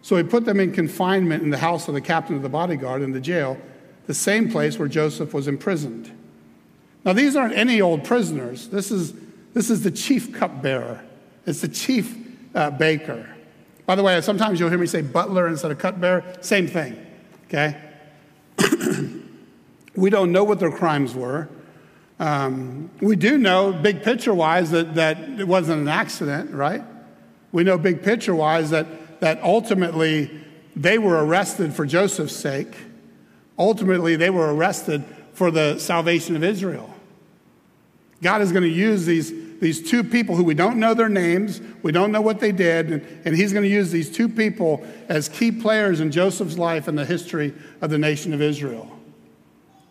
So 0.00 0.16
he 0.16 0.22
put 0.22 0.46
them 0.46 0.58
in 0.58 0.72
confinement 0.72 1.42
in 1.42 1.50
the 1.50 1.58
house 1.58 1.88
of 1.88 1.92
the 1.92 2.00
captain 2.00 2.36
of 2.36 2.40
the 2.40 2.48
bodyguard 2.48 3.02
in 3.02 3.12
the 3.12 3.20
jail, 3.20 3.58
the 4.06 4.14
same 4.14 4.50
place 4.50 4.78
where 4.78 4.88
Joseph 4.88 5.34
was 5.34 5.46
imprisoned. 5.46 6.10
Now, 7.04 7.12
these 7.12 7.36
aren't 7.36 7.52
any 7.52 7.82
old 7.82 8.02
prisoners. 8.02 8.68
This 8.68 8.90
is, 8.90 9.12
this 9.52 9.68
is 9.68 9.82
the 9.82 9.90
chief 9.90 10.32
cupbearer, 10.32 11.04
it's 11.44 11.60
the 11.60 11.68
chief 11.68 12.16
uh, 12.54 12.70
baker. 12.70 13.28
By 13.84 13.96
the 13.96 14.02
way, 14.02 14.18
sometimes 14.22 14.58
you'll 14.58 14.70
hear 14.70 14.78
me 14.78 14.86
say 14.86 15.02
butler 15.02 15.48
instead 15.48 15.70
of 15.70 15.78
cupbearer. 15.78 16.24
Same 16.40 16.66
thing, 16.66 16.96
okay? 17.48 17.78
we 19.94 20.08
don't 20.08 20.32
know 20.32 20.44
what 20.44 20.60
their 20.60 20.72
crimes 20.72 21.14
were. 21.14 21.50
Um, 22.20 22.90
we 23.00 23.16
do 23.16 23.38
know, 23.38 23.72
big 23.72 24.02
picture 24.02 24.34
wise, 24.34 24.70
that, 24.70 24.94
that 24.94 25.18
it 25.40 25.48
wasn't 25.48 25.82
an 25.82 25.88
accident, 25.88 26.52
right? 26.52 26.82
We 27.52 27.64
know, 27.64 27.76
big 27.76 28.02
picture 28.02 28.34
wise, 28.34 28.70
that, 28.70 29.20
that 29.20 29.42
ultimately 29.42 30.30
they 30.76 30.98
were 30.98 31.24
arrested 31.24 31.74
for 31.74 31.86
Joseph's 31.86 32.36
sake. 32.36 32.74
Ultimately, 33.58 34.16
they 34.16 34.30
were 34.30 34.52
arrested 34.52 35.04
for 35.32 35.50
the 35.50 35.78
salvation 35.78 36.36
of 36.36 36.42
Israel. 36.42 36.92
God 38.22 38.40
is 38.40 38.52
going 38.52 38.62
to 38.62 38.68
use 38.68 39.06
these, 39.06 39.32
these 39.60 39.88
two 39.88 40.02
people 40.02 40.34
who 40.34 40.44
we 40.44 40.54
don't 40.54 40.78
know 40.78 40.94
their 40.94 41.08
names, 41.08 41.60
we 41.82 41.92
don't 41.92 42.10
know 42.10 42.20
what 42.20 42.40
they 42.40 42.52
did, 42.52 42.90
and, 42.90 43.22
and 43.24 43.36
He's 43.36 43.52
going 43.52 43.64
to 43.64 43.68
use 43.68 43.90
these 43.90 44.10
two 44.10 44.28
people 44.28 44.84
as 45.08 45.28
key 45.28 45.52
players 45.52 46.00
in 46.00 46.10
Joseph's 46.10 46.58
life 46.58 46.88
and 46.88 46.96
the 46.96 47.04
history 47.04 47.54
of 47.80 47.90
the 47.90 47.98
nation 47.98 48.32
of 48.32 48.40
Israel. 48.40 48.90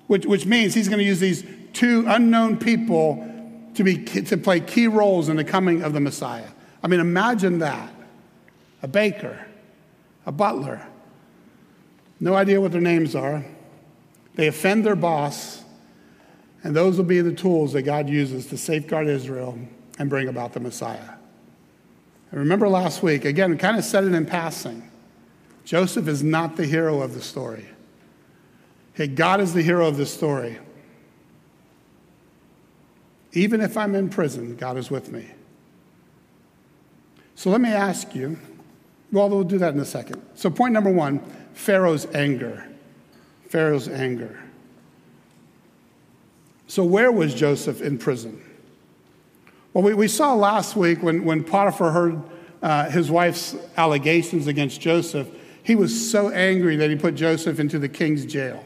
Which, 0.07 0.25
which 0.25 0.45
means 0.45 0.73
He's 0.73 0.89
going 0.89 0.99
to 0.99 1.05
use 1.05 1.19
these 1.19 1.43
two 1.73 2.05
unknown 2.07 2.57
people 2.57 3.29
to, 3.75 3.83
be, 3.83 4.03
to 4.03 4.37
play 4.37 4.59
key 4.59 4.87
roles 4.87 5.29
in 5.29 5.35
the 5.35 5.43
coming 5.43 5.81
of 5.81 5.93
the 5.93 5.99
Messiah. 5.99 6.47
I 6.81 6.87
mean, 6.87 6.99
imagine 6.99 7.59
that 7.59 7.91
a 8.81 8.87
baker, 8.87 9.45
a 10.25 10.31
butler, 10.31 10.85
no 12.19 12.35
idea 12.35 12.61
what 12.61 12.71
their 12.71 12.81
names 12.81 13.15
are. 13.15 13.43
They 14.35 14.47
offend 14.47 14.85
their 14.85 14.95
boss 14.95 15.63
and 16.63 16.75
those 16.75 16.97
will 16.97 17.03
be 17.03 17.19
the 17.21 17.33
tools 17.33 17.73
that 17.73 17.81
God 17.81 18.09
uses 18.09 18.47
to 18.47 18.57
safeguard 18.57 19.07
Israel 19.07 19.59
and 19.99 20.09
bring 20.09 20.29
about 20.29 20.53
the 20.53 20.61
Messiah. 20.61 21.09
And 22.31 22.39
remember 22.39 22.69
last 22.69 23.03
week, 23.03 23.25
again, 23.25 23.57
kind 23.57 23.77
of 23.77 23.83
said 23.83 24.05
it 24.05 24.13
in 24.13 24.25
passing 24.25 24.89
Joseph 25.65 26.09
is 26.09 26.23
not 26.23 26.57
the 26.57 26.65
hero 26.65 27.01
of 27.01 27.13
the 27.13 27.21
story. 27.21 27.65
Hey, 28.93 29.07
God 29.07 29.39
is 29.39 29.53
the 29.53 29.61
hero 29.61 29.87
of 29.87 29.95
the 29.97 30.05
story. 30.05 30.59
Even 33.33 33.61
if 33.61 33.75
I'm 33.77 33.95
in 33.95 34.09
prison, 34.09 34.55
God 34.55 34.77
is 34.77 34.89
with 34.89 35.11
me. 35.11 35.31
So 37.35 37.49
let 37.49 37.61
me 37.61 37.69
ask 37.69 38.15
you, 38.15 38.37
well, 39.11 39.29
we'll 39.29 39.43
do 39.43 39.57
that 39.57 39.73
in 39.73 39.79
a 39.79 39.85
second. 39.85 40.21
So, 40.35 40.49
point 40.49 40.73
number 40.73 40.91
one 40.91 41.19
Pharaoh's 41.53 42.05
anger. 42.13 42.67
Pharaoh's 43.49 43.87
anger. 43.87 44.39
So, 46.67 46.83
where 46.83 47.11
was 47.11 47.35
Joseph 47.35 47.81
in 47.81 47.97
prison? 47.97 48.41
Well, 49.73 49.83
we, 49.83 49.93
we 49.93 50.07
saw 50.07 50.33
last 50.33 50.75
week 50.75 51.03
when, 51.03 51.25
when 51.25 51.43
Potiphar 51.43 51.91
heard 51.91 52.21
uh, 52.61 52.89
his 52.89 53.11
wife's 53.11 53.55
allegations 53.77 54.47
against 54.47 54.79
Joseph, 54.79 55.27
he 55.63 55.75
was 55.75 56.11
so 56.11 56.29
angry 56.29 56.75
that 56.77 56.89
he 56.89 56.95
put 56.95 57.15
Joseph 57.15 57.59
into 57.59 57.79
the 57.79 57.89
king's 57.89 58.25
jail. 58.25 58.63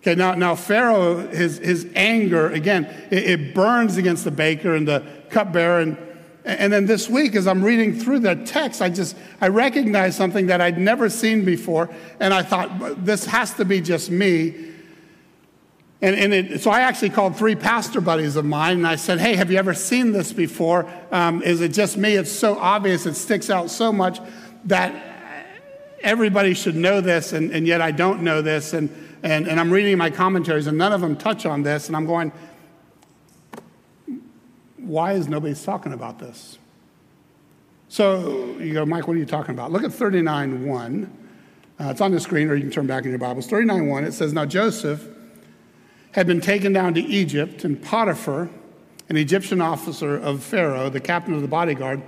Okay, 0.00 0.14
now, 0.14 0.34
now 0.34 0.54
Pharaoh, 0.54 1.26
his, 1.28 1.58
his 1.58 1.88
anger, 1.94 2.50
again, 2.50 2.84
it, 3.10 3.30
it 3.30 3.54
burns 3.54 3.96
against 3.96 4.24
the 4.24 4.30
baker 4.30 4.74
and 4.74 4.86
the 4.86 5.04
cupbearer. 5.30 5.80
And, 5.80 5.98
and 6.44 6.72
then 6.72 6.86
this 6.86 7.08
week, 7.08 7.34
as 7.34 7.46
I'm 7.46 7.64
reading 7.64 7.98
through 7.98 8.20
the 8.20 8.36
text, 8.36 8.80
I 8.80 8.90
just, 8.90 9.16
I 9.40 9.48
recognized 9.48 10.16
something 10.16 10.46
that 10.46 10.60
I'd 10.60 10.78
never 10.78 11.10
seen 11.10 11.44
before. 11.44 11.90
And 12.20 12.32
I 12.32 12.42
thought, 12.42 13.04
this 13.04 13.24
has 13.26 13.54
to 13.54 13.64
be 13.64 13.80
just 13.80 14.10
me. 14.10 14.66
And, 16.00 16.14
and 16.14 16.32
it, 16.32 16.60
so 16.60 16.70
I 16.70 16.82
actually 16.82 17.10
called 17.10 17.36
three 17.36 17.56
pastor 17.56 18.00
buddies 18.00 18.36
of 18.36 18.44
mine 18.44 18.76
and 18.76 18.86
I 18.86 18.94
said, 18.94 19.18
Hey, 19.18 19.34
have 19.34 19.50
you 19.50 19.58
ever 19.58 19.74
seen 19.74 20.12
this 20.12 20.32
before? 20.32 20.88
Um, 21.10 21.42
is 21.42 21.60
it 21.60 21.72
just 21.72 21.96
me? 21.96 22.14
It's 22.14 22.30
so 22.30 22.56
obvious, 22.56 23.04
it 23.04 23.14
sticks 23.14 23.50
out 23.50 23.68
so 23.68 23.92
much 23.92 24.20
that 24.66 24.94
everybody 26.00 26.54
should 26.54 26.76
know 26.76 27.00
this, 27.00 27.32
and, 27.32 27.50
and 27.50 27.66
yet 27.66 27.80
I 27.80 27.90
don't 27.90 28.22
know 28.22 28.42
this. 28.42 28.72
And, 28.74 29.07
and, 29.22 29.48
and 29.48 29.58
I'm 29.58 29.70
reading 29.70 29.98
my 29.98 30.10
commentaries, 30.10 30.66
and 30.66 30.78
none 30.78 30.92
of 30.92 31.00
them 31.00 31.16
touch 31.16 31.46
on 31.46 31.62
this. 31.62 31.88
And 31.88 31.96
I'm 31.96 32.06
going, 32.06 32.32
Why 34.76 35.12
is 35.12 35.28
nobody 35.28 35.54
talking 35.54 35.92
about 35.92 36.18
this? 36.18 36.58
So 37.88 38.58
you 38.58 38.74
go, 38.74 38.84
Mike, 38.84 39.08
what 39.08 39.16
are 39.16 39.20
you 39.20 39.26
talking 39.26 39.54
about? 39.54 39.72
Look 39.72 39.82
at 39.82 39.92
39 39.92 40.66
1. 40.66 41.18
Uh, 41.80 41.84
it's 41.90 42.00
on 42.00 42.10
the 42.10 42.20
screen, 42.20 42.48
or 42.48 42.54
you 42.54 42.62
can 42.62 42.70
turn 42.70 42.86
back 42.86 43.04
in 43.04 43.10
your 43.10 43.18
Bibles. 43.18 43.46
39 43.46 43.88
1, 43.88 44.04
it 44.04 44.12
says, 44.12 44.32
Now 44.32 44.44
Joseph 44.44 45.06
had 46.12 46.26
been 46.26 46.40
taken 46.40 46.72
down 46.72 46.94
to 46.94 47.00
Egypt, 47.00 47.64
and 47.64 47.80
Potiphar, 47.82 48.48
an 49.08 49.16
Egyptian 49.16 49.60
officer 49.60 50.16
of 50.16 50.42
Pharaoh, 50.42 50.90
the 50.90 51.00
captain 51.00 51.34
of 51.34 51.42
the 51.42 51.48
bodyguard, 51.48 52.02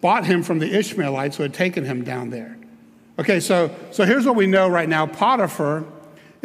bought 0.00 0.24
him 0.26 0.42
from 0.42 0.58
the 0.58 0.78
Ishmaelites 0.78 1.36
who 1.36 1.42
had 1.42 1.54
taken 1.54 1.84
him 1.84 2.04
down 2.04 2.30
there. 2.30 2.56
Okay, 3.18 3.40
so, 3.40 3.74
so 3.90 4.04
here's 4.04 4.26
what 4.26 4.36
we 4.36 4.46
know 4.46 4.68
right 4.68 4.88
now 4.88 5.06
Potiphar 5.06 5.84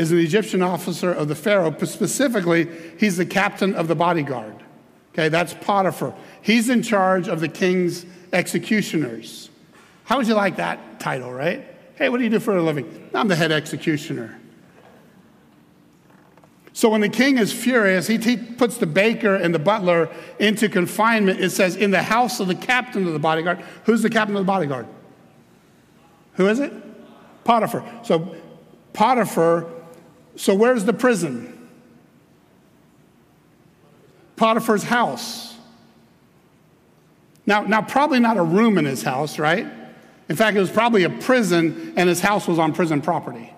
is 0.02 0.12
an 0.12 0.18
Egyptian 0.18 0.64
officer 0.64 1.14
of 1.14 1.28
the 1.28 1.36
Pharaoh. 1.36 1.74
Specifically, 1.86 2.68
he's 2.98 3.18
the 3.18 3.26
captain 3.26 3.76
of 3.76 3.88
the 3.88 3.96
bodyguard. 3.96 4.56
Okay, 5.14 5.30
that's 5.30 5.54
Potiphar. 5.54 6.16
He's 6.42 6.70
in 6.70 6.82
charge 6.82 7.28
of 7.28 7.40
the 7.40 7.48
king's 7.48 8.06
executioners. 8.34 9.50
How 10.06 10.18
would 10.18 10.28
you 10.28 10.34
like 10.34 10.56
that 10.56 11.00
title, 11.00 11.32
right? 11.32 11.66
Hey, 11.96 12.10
what 12.10 12.18
do 12.18 12.24
you 12.24 12.30
do 12.32 12.40
for 12.40 12.58
a 12.58 12.64
living? 12.64 13.10
I'm 13.14 13.28
the 13.28 13.36
head 13.36 13.52
executioner. 13.52 14.40
So 16.74 16.90
when 16.90 17.02
the 17.02 17.10
king 17.10 17.38
is 17.38 17.54
furious, 17.54 18.08
he, 18.08 18.18
he 18.18 18.38
puts 18.38 18.78
the 18.78 18.88
baker 18.88 19.36
and 19.36 19.54
the 19.54 19.60
butler 19.60 20.10
into 20.40 20.68
confinement. 20.68 21.40
It 21.42 21.52
says, 21.52 21.76
in 21.76 21.92
the 21.92 22.02
house 22.02 22.40
of 22.40 22.48
the 22.48 22.56
captain 22.56 23.06
of 23.06 23.14
the 23.14 23.20
bodyguard. 23.20 23.64
Who's 23.84 24.02
the 24.02 24.10
captain 24.10 24.36
of 24.36 24.42
the 24.42 24.48
bodyguard? 24.48 24.88
Who 26.34 26.48
is 26.48 26.60
it? 26.60 26.74
Potiphar. 27.44 27.84
So 28.04 28.36
Potiphar, 28.94 29.68
so 30.42 30.56
where's 30.56 30.86
the 30.86 30.94
prison? 30.94 31.70
Potiphar's 34.38 34.82
house. 34.82 35.56
Now, 37.46 37.62
now, 37.62 37.84
probably 37.84 38.20
not 38.20 38.38
a 38.38 38.42
room 38.42 38.80
in 38.80 38.86
his 38.86 39.04
house, 39.04 39.38
right? 39.38 39.68
In 40.30 40.36
fact, 40.36 40.58
it 40.58 40.60
was 40.60 40.72
probably 40.72 41.04
a 41.04 41.12
prison, 41.12 41.94
and 41.96 42.10
his 42.10 42.22
house 42.22 42.48
was 42.48 42.58
on 42.58 42.74
prison 42.74 43.04
property. 43.04 43.54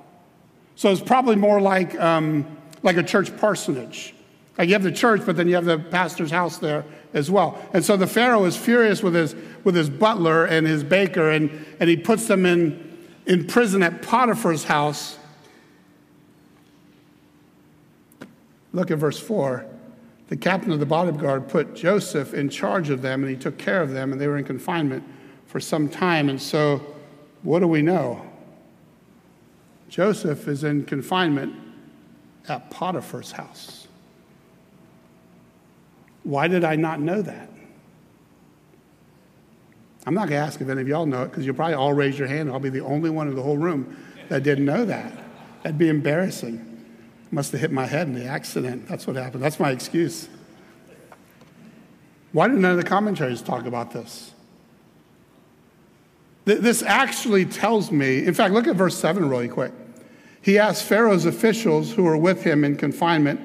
So 0.76 0.92
it's 0.92 1.00
probably 1.00 1.38
more 1.38 1.62
like 1.62 1.98
um, 2.02 2.46
like 2.82 2.98
a 2.98 3.04
church 3.04 3.34
parsonage. 3.38 4.14
Like 4.58 4.68
you 4.68 4.74
have 4.74 4.84
the 4.84 4.92
church, 4.92 5.22
but 5.26 5.38
then 5.38 5.48
you 5.48 5.56
have 5.56 5.64
the 5.64 5.80
pastor's 5.80 6.32
house 6.32 6.58
there 6.58 6.84
as 7.14 7.32
well. 7.32 7.58
And 7.72 7.86
so 7.86 7.96
the 7.96 8.08
Pharaoh 8.08 8.44
is 8.44 8.58
furious 8.58 9.02
with 9.02 9.16
his, 9.16 9.38
with 9.64 9.76
his 9.76 9.90
butler 9.90 10.44
and 10.44 10.68
his 10.68 10.84
baker, 10.84 11.32
and, 11.32 11.66
and 11.80 11.90
he 11.90 11.96
puts 11.96 12.28
them 12.28 12.46
in, 12.46 13.08
in 13.26 13.48
prison 13.48 13.84
at 13.84 14.02
Potiphar's 14.02 14.66
house. 14.66 15.18
Look 18.74 18.92
at 18.92 18.98
verse 18.98 19.20
4. 19.20 19.66
The 20.28 20.38
captain 20.38 20.72
of 20.72 20.80
the 20.80 20.86
bodyguard 20.86 21.48
put 21.48 21.76
Joseph 21.76 22.34
in 22.34 22.50
charge 22.50 22.90
of 22.90 23.02
them, 23.02 23.24
and 23.24 23.30
he 23.30 23.38
took 23.38 23.58
care 23.58 23.82
of 23.82 23.92
them, 23.92 24.12
and 24.12 24.20
they 24.20 24.28
were 24.28 24.38
in 24.38 24.44
confinement 24.44 25.04
for 25.46 25.60
some 25.60 25.88
time. 25.88 26.30
And 26.30 26.42
so, 26.42 26.82
what 27.44 27.60
do 27.60 27.68
we 27.68 27.82
know? 27.82 28.26
Joseph 29.90 30.48
is 30.48 30.64
in 30.64 30.86
confinement 30.86 31.54
at 32.50 32.72
Potiphar's 32.72 33.32
house. 33.32 33.88
Why 36.24 36.48
did 36.48 36.64
I 36.64 36.76
not 36.76 37.00
know 37.00 37.22
that? 37.22 37.50
I'm 40.06 40.14
not 40.14 40.28
going 40.28 40.40
to 40.40 40.46
ask 40.46 40.60
if 40.60 40.68
any 40.68 40.82
of 40.82 40.88
y'all 40.88 41.06
know 41.06 41.24
it 41.24 41.30
because 41.30 41.46
you'll 41.46 41.56
probably 41.56 41.76
all 41.76 41.94
raise 41.94 42.18
your 42.18 42.28
hand. 42.28 42.50
I'll 42.50 42.60
be 42.60 42.70
the 42.70 42.82
only 42.82 43.10
one 43.10 43.28
in 43.28 43.36
the 43.36 43.44
whole 43.44 43.58
room 43.58 43.96
that 44.30 44.44
didn't 44.44 44.66
know 44.66 44.84
that. 44.86 45.14
That'd 45.62 45.78
be 45.78 45.90
embarrassing. 45.90 46.73
Must 47.34 47.52
have 47.52 47.62
hit 47.62 47.72
my 47.72 47.88
head 47.88 48.06
in 48.06 48.14
the 48.14 48.26
accident. 48.26 48.88
That's 48.88 49.08
what 49.08 49.16
happened. 49.16 49.42
That's 49.42 49.60
my 49.60 49.72
excuse. 49.72 50.30
Why 52.32 52.48
did 52.48 52.60
none 52.60 52.70
of 52.70 52.78
the 52.78 52.84
commentaries 52.84 53.42
talk 53.42 53.66
about 53.66 53.92
this? 53.92 54.34
This 56.46 56.84
actually 56.84 57.46
tells 57.46 57.92
me, 57.92 58.24
in 58.24 58.36
fact, 58.36 58.54
look 58.54 58.68
at 58.68 58.76
verse 58.76 58.96
7 58.96 59.28
really 59.28 59.48
quick. 59.48 59.72
He 60.44 60.60
asked 60.60 60.84
Pharaoh's 60.84 61.26
officials 61.26 61.92
who 61.92 62.04
were 62.04 62.18
with 62.18 62.44
him 62.44 62.64
in 62.64 62.78
confinement, 62.78 63.42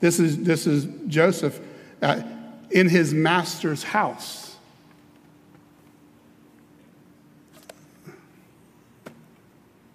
this 0.00 0.20
is, 0.20 0.42
this 0.42 0.66
is 0.66 0.86
Joseph, 1.06 1.58
uh, 2.02 2.20
in 2.70 2.86
his 2.86 3.14
master's 3.14 3.82
house. 3.82 4.56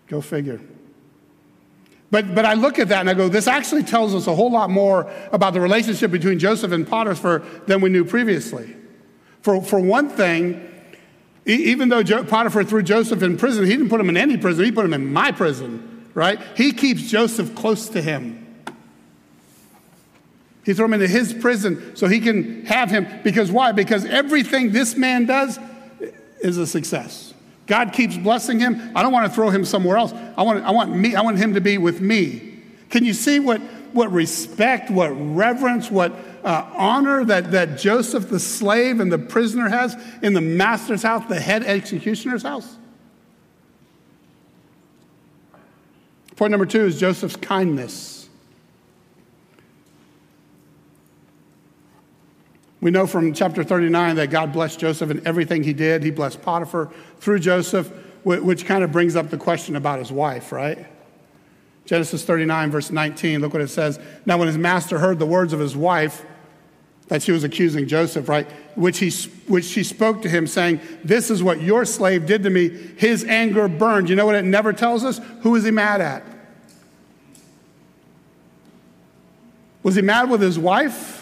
Go 0.08 0.22
figure. 0.22 0.60
But, 2.10 2.34
but 2.34 2.46
I 2.46 2.54
look 2.54 2.80
at 2.80 2.88
that 2.90 3.02
and 3.02 3.10
I 3.10 3.14
go, 3.14 3.28
this 3.28 3.48
actually 3.48 3.84
tells 3.84 4.16
us 4.16 4.28
a 4.28 4.36
whole 4.36 4.52
lot 4.52 4.70
more 4.70 5.12
about 5.34 5.54
the 5.54 5.60
relationship 5.60 6.10
between 6.10 6.40
Joseph 6.40 6.72
and 6.72 6.88
Potiphar 6.88 7.40
than 7.66 7.82
we 7.82 7.90
knew 7.90 8.06
previously. 8.06 8.76
For, 9.42 9.62
for 9.62 9.80
one 9.80 10.10
thing, 10.10 10.64
even 11.46 11.90
though 11.90 12.04
Potiphar 12.04 12.64
threw 12.64 12.84
Joseph 12.84 13.24
in 13.24 13.38
prison, 13.38 13.66
he 13.66 13.72
didn't 13.72 13.90
put 13.90 14.00
him 14.00 14.10
in 14.10 14.18
any 14.18 14.38
prison, 14.38 14.66
he 14.66 14.72
put 14.72 14.86
him 14.86 14.94
in 14.94 15.12
my 15.12 15.32
prison, 15.32 16.10
right? 16.14 16.40
He 16.56 16.72
keeps 16.72 17.10
Joseph 17.10 17.56
close 17.56 17.90
to 17.90 18.02
him. 18.02 18.44
He 20.64 20.74
threw 20.74 20.86
him 20.86 20.94
into 20.94 21.08
his 21.08 21.34
prison 21.34 21.96
so 21.96 22.08
he 22.08 22.20
can 22.20 22.66
have 22.66 22.90
him. 22.90 23.08
Because 23.24 23.50
why? 23.50 23.72
Because 23.72 24.04
everything 24.04 24.74
this 24.74 24.98
man 24.98 25.26
does 25.26 25.58
is 26.42 26.58
a 26.58 26.68
success. 26.68 27.27
God 27.68 27.92
keeps 27.92 28.18
blessing 28.18 28.60
him. 28.60 28.92
I 28.96 29.04
don't 29.04 29.12
want 29.12 29.30
to 29.30 29.36
throw 29.36 29.50
him 29.50 29.66
somewhere 29.66 29.98
else. 29.98 30.14
I 30.14 30.42
want, 30.42 30.64
I 30.64 30.72
want 30.72 30.96
me, 30.96 31.16
I 31.16 31.22
want 31.22 31.38
him 31.38 31.54
to 31.54 31.62
be 31.62 31.78
with 31.78 32.02
me. 32.02 32.62
Can 32.90 33.04
you 33.04 33.14
see 33.14 33.40
what, 33.40 33.60
what 33.92 34.12
respect, 34.12 34.90
what 34.90 35.10
reverence, 35.10 35.92
what 35.92 36.14
uh, 36.44 36.66
honor 36.74 37.26
that, 37.26 37.52
that 37.52 37.78
Joseph, 37.78 38.30
the 38.30 38.40
slave 38.40 39.02
and 39.02 39.12
the 39.12 39.20
prisoner, 39.20 39.68
has 39.68 40.02
in 40.22 40.34
the 40.34 40.42
master's 40.42 41.04
house, 41.04 41.28
the 41.28 41.40
head 41.40 41.64
executioner's 41.64 42.44
house? 42.44 42.78
Point 46.38 46.52
number 46.52 46.66
two 46.66 46.86
is 46.86 47.00
Joseph's 47.00 47.36
kindness. 47.36 48.17
We 52.88 52.92
know 52.92 53.06
from 53.06 53.34
chapter 53.34 53.66
39 53.66 54.16
that 54.16 54.30
God 54.30 54.54
blessed 54.54 54.80
Joseph 54.80 55.12
in 55.12 55.28
everything 55.28 55.62
he 55.62 55.74
did. 55.74 56.04
He 56.04 56.10
blessed 56.10 56.42
Potiphar 56.42 56.90
through 57.20 57.40
Joseph, 57.40 57.92
which 58.24 58.66
kind 58.66 58.82
of 58.82 58.94
brings 58.94 59.18
up 59.18 59.30
the 59.30 59.36
question 59.36 59.76
about 59.76 60.00
his 60.00 60.10
wife, 60.10 60.54
right? 60.54 60.88
Genesis 61.84 62.24
39, 62.24 62.72
verse 62.72 62.90
19, 62.90 63.42
look 63.42 63.52
what 63.52 63.62
it 63.62 63.68
says. 63.68 64.00
Now, 64.26 64.38
when 64.38 64.48
his 64.48 64.58
master 64.58 65.00
heard 65.00 65.20
the 65.20 65.26
words 65.26 65.52
of 65.52 65.60
his 65.60 65.76
wife, 65.76 66.26
that 67.10 67.22
she 67.22 67.34
was 67.34 67.44
accusing 67.44 67.90
Joseph, 67.90 68.30
right? 68.30 68.50
Which, 68.76 69.00
he, 69.00 69.12
which 69.50 69.66
she 69.66 69.84
spoke 69.84 70.22
to 70.22 70.30
him, 70.30 70.48
saying, 70.48 70.80
This 71.04 71.30
is 71.30 71.44
what 71.44 71.60
your 71.60 71.84
slave 71.84 72.26
did 72.26 72.44
to 72.44 72.50
me. 72.50 72.70
His 72.70 73.26
anger 73.26 73.68
burned. 73.68 74.10
You 74.10 74.16
know 74.16 74.26
what 74.26 74.36
it 74.36 74.46
never 74.46 74.72
tells 74.72 75.04
us? 75.04 75.20
Who 75.42 75.56
is 75.56 75.66
he 75.66 75.72
mad 75.72 76.00
at? 76.00 76.24
Was 79.84 79.96
he 79.96 80.02
mad 80.02 80.30
with 80.30 80.40
his 80.40 80.58
wife? 80.58 81.17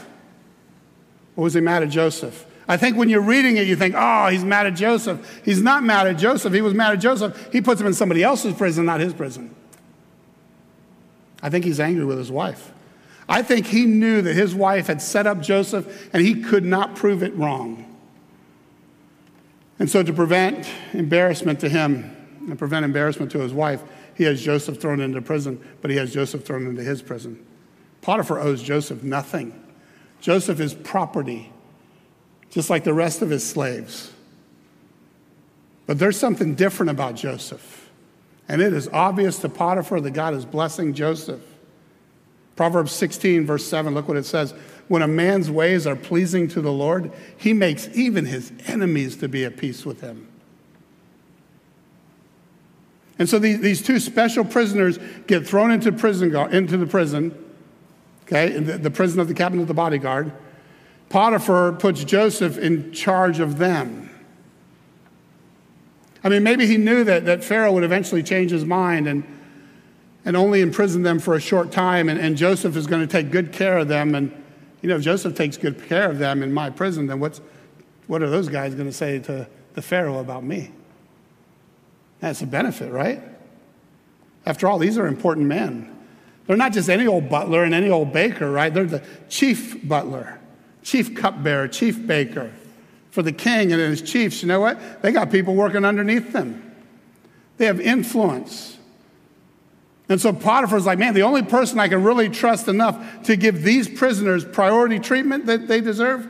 Or 1.35 1.43
was 1.43 1.53
he 1.53 1.61
mad 1.61 1.83
at 1.83 1.89
Joseph? 1.89 2.45
I 2.67 2.77
think 2.77 2.97
when 2.97 3.09
you're 3.09 3.21
reading 3.21 3.57
it, 3.57 3.67
you 3.67 3.75
think, 3.75 3.93
oh, 3.97 4.27
he's 4.27 4.43
mad 4.43 4.65
at 4.65 4.75
Joseph. 4.75 5.41
He's 5.45 5.61
not 5.61 5.83
mad 5.83 6.07
at 6.07 6.17
Joseph. 6.17 6.53
He 6.53 6.61
was 6.61 6.73
mad 6.73 6.93
at 6.93 6.99
Joseph. 6.99 7.49
He 7.51 7.61
puts 7.61 7.79
him 7.79 7.87
in 7.87 7.93
somebody 7.93 8.23
else's 8.23 8.55
prison, 8.55 8.85
not 8.85 8.99
his 8.99 9.13
prison. 9.13 9.53
I 11.43 11.49
think 11.49 11.63
he's 11.63 11.79
angry 11.79 12.05
with 12.05 12.17
his 12.17 12.31
wife. 12.31 12.71
I 13.29 13.41
think 13.41 13.67
he 13.67 13.85
knew 13.85 14.21
that 14.21 14.33
his 14.33 14.55
wife 14.55 14.87
had 14.87 15.01
set 15.01 15.27
up 15.27 15.41
Joseph 15.41 16.09
and 16.13 16.23
he 16.23 16.41
could 16.41 16.63
not 16.63 16.95
prove 16.95 17.21
it 17.21 17.35
wrong. 17.35 17.83
And 19.77 19.89
so, 19.89 20.01
to 20.01 20.13
prevent 20.13 20.67
embarrassment 20.93 21.59
to 21.59 21.69
him 21.69 22.15
and 22.47 22.57
prevent 22.57 22.85
embarrassment 22.85 23.31
to 23.33 23.39
his 23.39 23.53
wife, 23.53 23.83
he 24.15 24.23
has 24.23 24.41
Joseph 24.41 24.79
thrown 24.79 25.01
into 25.01 25.21
prison, 25.21 25.59
but 25.81 25.91
he 25.91 25.97
has 25.97 26.13
Joseph 26.13 26.45
thrown 26.45 26.65
into 26.65 26.81
his 26.81 27.01
prison. 27.01 27.45
Potiphar 28.01 28.39
owes 28.39 28.63
Joseph 28.63 29.03
nothing. 29.03 29.64
Joseph 30.21 30.59
is 30.59 30.73
property, 30.73 31.51
just 32.49 32.69
like 32.69 32.83
the 32.83 32.93
rest 32.93 33.21
of 33.21 33.29
his 33.29 33.47
slaves. 33.47 34.11
But 35.85 35.99
there's 35.99 36.17
something 36.17 36.55
different 36.55 36.89
about 36.89 37.15
Joseph. 37.15 37.89
And 38.47 38.61
it 38.61 38.73
is 38.73 38.87
obvious 38.89 39.39
to 39.39 39.49
Potiphar 39.49 40.01
that 40.01 40.11
God 40.11 40.33
is 40.33 40.45
blessing 40.45 40.93
Joseph. 40.93 41.41
Proverbs 42.55 42.91
16, 42.91 43.45
verse 43.45 43.65
7, 43.65 43.93
look 43.93 44.07
what 44.07 44.17
it 44.17 44.25
says. 44.25 44.53
When 44.87 45.01
a 45.01 45.07
man's 45.07 45.51
ways 45.51 45.85
are 45.87 45.95
pleasing 45.95 46.47
to 46.49 46.61
the 46.61 46.71
Lord, 46.71 47.11
he 47.37 47.53
makes 47.53 47.89
even 47.93 48.25
his 48.25 48.51
enemies 48.67 49.17
to 49.17 49.27
be 49.27 49.43
at 49.45 49.57
peace 49.57 49.85
with 49.85 50.01
him. 50.01 50.27
And 53.17 53.29
so 53.29 53.39
these, 53.39 53.61
these 53.61 53.81
two 53.81 53.99
special 53.99 54.43
prisoners 54.43 54.99
get 55.27 55.47
thrown 55.47 55.71
into, 55.71 55.91
prison, 55.91 56.35
into 56.53 56.77
the 56.77 56.85
prison 56.85 57.44
okay, 58.25 58.57
the, 58.59 58.77
the 58.77 58.91
prison 58.91 59.19
of 59.19 59.27
the 59.27 59.33
captain 59.33 59.61
of 59.61 59.67
the 59.67 59.73
bodyguard. 59.73 60.31
Potiphar 61.09 61.71
puts 61.73 62.03
Joseph 62.03 62.57
in 62.57 62.91
charge 62.91 63.39
of 63.39 63.57
them. 63.57 64.09
I 66.23 66.29
mean, 66.29 66.41
maybe 66.41 66.65
he 66.65 66.77
knew 66.77 67.03
that, 67.03 67.25
that 67.25 67.43
Pharaoh 67.43 67.71
would 67.73 67.83
eventually 67.83 68.23
change 68.23 68.49
his 68.49 68.65
mind 68.65 69.07
and, 69.07 69.23
and 70.25 70.35
only 70.35 70.61
imprison 70.61 71.03
them 71.03 71.19
for 71.19 71.35
a 71.35 71.39
short 71.39 71.71
time, 71.71 72.09
and, 72.09 72.19
and 72.19 72.35
Joseph 72.35 72.75
is 72.75 72.87
going 72.87 73.01
to 73.01 73.07
take 73.07 73.29
good 73.29 73.53
care 73.53 73.77
of 73.77 73.87
them. 73.87 74.15
And, 74.15 74.31
you 74.81 74.89
know, 74.89 74.95
if 74.95 75.03
Joseph 75.03 75.35
takes 75.35 75.55
good 75.55 75.87
care 75.87 76.09
of 76.09 76.17
them 76.17 76.41
in 76.41 76.51
my 76.51 76.71
prison, 76.71 77.05
then 77.05 77.19
what's, 77.19 77.41
what 78.07 78.23
are 78.23 78.29
those 78.29 78.49
guys 78.49 78.73
going 78.73 78.87
to 78.87 78.93
say 78.93 79.19
to 79.19 79.47
the 79.75 79.81
Pharaoh 79.83 80.17
about 80.19 80.43
me? 80.43 80.71
That's 82.21 82.41
a 82.41 82.47
benefit, 82.47 82.91
right? 82.91 83.21
After 84.47 84.67
all, 84.67 84.79
these 84.79 84.97
are 84.97 85.05
important 85.05 85.45
men. 85.45 85.94
They're 86.47 86.57
not 86.57 86.73
just 86.73 86.89
any 86.89 87.07
old 87.07 87.29
butler 87.29 87.63
and 87.63 87.73
any 87.73 87.89
old 87.89 88.13
baker, 88.13 88.51
right? 88.51 88.73
They're 88.73 88.85
the 88.85 89.03
chief 89.29 89.87
butler, 89.87 90.39
chief 90.83 91.15
cupbearer, 91.15 91.67
chief 91.67 92.05
baker 92.05 92.51
for 93.09 93.23
the 93.23 93.31
king 93.31 93.71
and 93.71 93.81
his 93.81 94.01
chiefs. 94.01 94.41
You 94.41 94.49
know 94.49 94.59
what? 94.59 95.01
They 95.01 95.11
got 95.11 95.31
people 95.31 95.55
working 95.55 95.85
underneath 95.85 96.33
them, 96.33 96.75
they 97.57 97.65
have 97.65 97.79
influence. 97.79 98.73
And 100.07 100.21
so 100.21 100.31
Potiphar's 100.31 100.85
like, 100.85 100.99
man, 100.99 101.15
the 101.15 101.23
only 101.23 101.41
person 101.41 101.79
I 101.79 101.87
can 101.87 102.03
really 102.03 102.29
trust 102.29 102.67
enough 102.67 103.23
to 103.23 103.35
give 103.35 103.63
these 103.63 103.89
prisoners 103.89 104.45
priority 104.45 104.99
treatment 104.99 105.47
that 105.47 105.67
they 105.67 105.81
deserve, 105.81 106.29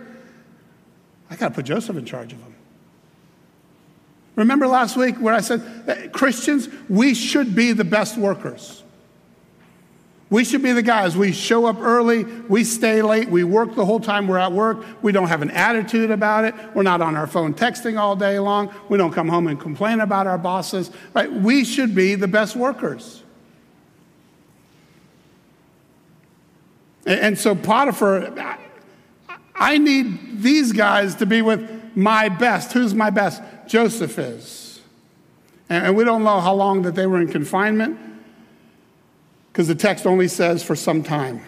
I 1.30 1.36
got 1.36 1.50
to 1.50 1.56
put 1.56 1.66
Joseph 1.66 1.98
in 1.98 2.06
charge 2.06 2.32
of 2.32 2.40
them. 2.40 2.56
Remember 4.38 4.66
last 4.66 4.96
week 4.96 5.18
where 5.18 5.34
I 5.34 5.42
said, 5.42 6.14
Christians, 6.14 6.70
we 6.88 7.14
should 7.14 7.54
be 7.54 7.74
the 7.74 7.84
best 7.84 8.16
workers. 8.18 8.85
We 10.30 10.44
should 10.44 10.64
be 10.64 10.72
the 10.72 10.82
guys. 10.82 11.16
We 11.16 11.32
show 11.32 11.68
up 11.68 11.78
early, 11.80 12.24
we 12.24 12.64
stay 12.64 13.04
late, 13.04 13.30
we 13.30 13.44
work 13.44 13.76
the 13.76 13.86
whole 13.86 14.00
time 14.00 14.28
we're 14.28 14.40
at 14.40 14.52
work. 14.52 14.84
We 15.04 15.12
don't 15.12 15.28
have 15.28 15.44
an 15.44 15.52
attitude 15.52 16.10
about 16.10 16.46
it. 16.46 16.56
We're 16.74 16.84
not 16.84 17.02
on 17.02 17.16
our 17.16 17.28
phone 17.28 17.54
texting 17.54 18.00
all 18.00 18.16
day 18.16 18.40
long. 18.40 18.74
We 18.90 18.98
don't 18.98 19.12
come 19.12 19.28
home 19.28 19.48
and 19.48 19.60
complain 19.60 20.00
about 20.00 20.26
our 20.26 20.40
bosses. 20.40 20.90
Right? 21.14 21.32
We 21.32 21.64
should 21.64 21.94
be 21.94 22.16
the 22.16 22.28
best 22.28 22.56
workers. 22.56 23.22
And 27.06 27.38
so 27.38 27.54
Potiphar, 27.54 28.34
I 29.54 29.78
need 29.78 30.42
these 30.42 30.72
guys 30.74 31.14
to 31.16 31.28
be 31.28 31.44
with 31.44 31.96
my 31.96 32.30
best. 32.30 32.74
Who's 32.74 32.96
my 32.96 33.12
best? 33.12 33.44
Joseph 33.68 34.18
is. 34.18 34.82
And 35.70 35.96
we 35.96 36.04
don't 36.04 36.24
know 36.24 36.40
how 36.40 36.56
long 36.56 36.82
that 36.82 36.96
they 36.96 37.06
were 37.06 37.22
in 37.22 37.28
confinement 37.28 38.00
because 39.56 39.70
the 39.70 39.76
text 39.76 40.06
only 40.06 40.28
says 40.28 40.62
for 40.64 40.76
some 40.76 41.02
time. 41.02 41.42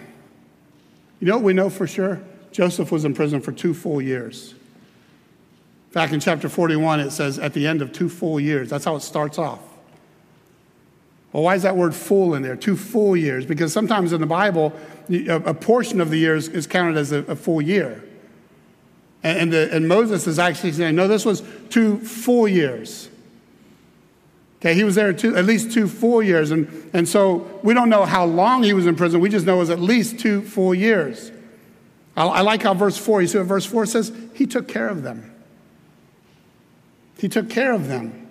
You 1.20 1.28
know 1.28 1.36
what 1.36 1.44
we 1.44 1.52
know 1.52 1.70
for 1.70 1.86
sure? 1.86 2.22
Joseph 2.54 2.90
was 2.90 3.04
in 3.04 3.14
prison 3.14 3.42
for 3.42 3.52
two 3.52 3.74
full 3.74 4.02
years. 4.02 4.56
Back 5.92 6.14
in 6.14 6.22
chapter 6.22 6.48
41, 6.48 7.02
it 7.02 7.12
says 7.12 7.38
at 7.38 7.52
the 7.52 7.68
end 7.68 7.82
of 7.82 7.92
two 7.92 8.08
full 8.08 8.40
years. 8.40 8.70
That's 8.70 8.86
how 8.86 8.96
it 8.96 9.02
starts 9.02 9.38
off. 9.38 9.60
Well, 11.34 11.44
why 11.44 11.56
is 11.56 11.64
that 11.64 11.76
word 11.76 11.94
full 11.94 12.34
in 12.34 12.44
there? 12.44 12.56
Two 12.56 12.78
full 12.78 13.18
years. 13.18 13.46
Because 13.46 13.74
sometimes 13.74 14.14
in 14.14 14.22
the 14.22 14.26
Bible, 14.26 14.72
a 15.28 15.54
portion 15.54 16.00
of 16.00 16.10
the 16.10 16.18
years 16.18 16.48
is 16.48 16.66
counted 16.66 16.96
as 16.96 17.12
a, 17.12 17.36
full 17.36 17.62
year. 17.62 18.06
And, 19.22 19.52
the, 19.52 19.70
and 19.76 19.86
Moses 19.86 20.28
is 20.28 20.40
actually 20.40 20.72
saying, 20.72 20.96
no, 20.96 21.10
this 21.10 21.26
was 21.26 21.44
two 21.70 21.98
full 21.98 22.48
years. 22.48 23.10
Okay, 24.68 24.76
he 24.76 24.84
was 24.84 24.96
there 24.96 25.14
two, 25.14 25.34
at 25.38 25.46
least 25.46 25.72
two 25.72 25.88
full 25.88 26.22
years. 26.22 26.52
And, 26.52 26.90
and 26.92 27.08
so 27.08 27.58
we 27.64 27.74
don't 27.74 27.88
know 27.88 28.04
how 28.04 28.26
long 28.26 28.64
he 28.64 28.74
was 28.74 28.86
in 28.86 28.98
prison. 28.98 29.22
We 29.22 29.30
just 29.30 29.46
know 29.46 29.56
it 29.56 29.60
was 29.60 29.70
at 29.70 29.80
least 29.80 30.20
two 30.20 30.42
full 30.42 30.76
years. 30.76 31.32
I, 32.18 32.26
I 32.26 32.42
like 32.42 32.64
how 32.64 32.74
verse 32.74 32.98
4, 32.98 33.22
you 33.22 33.28
see 33.28 33.38
what 33.38 33.48
verse 33.48 33.66
4 33.66 33.86
says? 33.86 34.12
He 34.34 34.46
took 34.46 34.68
care 34.68 34.90
of 34.90 35.04
them. 35.04 35.34
He 37.18 37.30
took 37.30 37.50
care 37.50 37.72
of 37.72 37.88
them. 37.88 38.28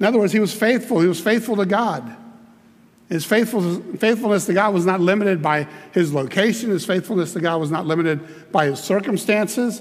In 0.00 0.06
other 0.06 0.18
words, 0.18 0.32
he 0.32 0.40
was 0.40 0.52
faithful. 0.52 0.98
He 0.98 1.06
was 1.06 1.20
faithful 1.20 1.54
to 1.54 1.66
God. 1.66 2.16
His 3.08 3.24
faithful, 3.24 3.80
faithfulness 3.96 4.46
to 4.46 4.54
God 4.54 4.74
was 4.74 4.84
not 4.84 5.00
limited 5.00 5.40
by 5.40 5.68
his 5.92 6.12
location. 6.12 6.70
His 6.70 6.84
faithfulness 6.84 7.32
to 7.34 7.40
God 7.40 7.60
was 7.60 7.70
not 7.70 7.86
limited 7.86 8.50
by 8.50 8.66
his 8.66 8.80
circumstances. 8.80 9.80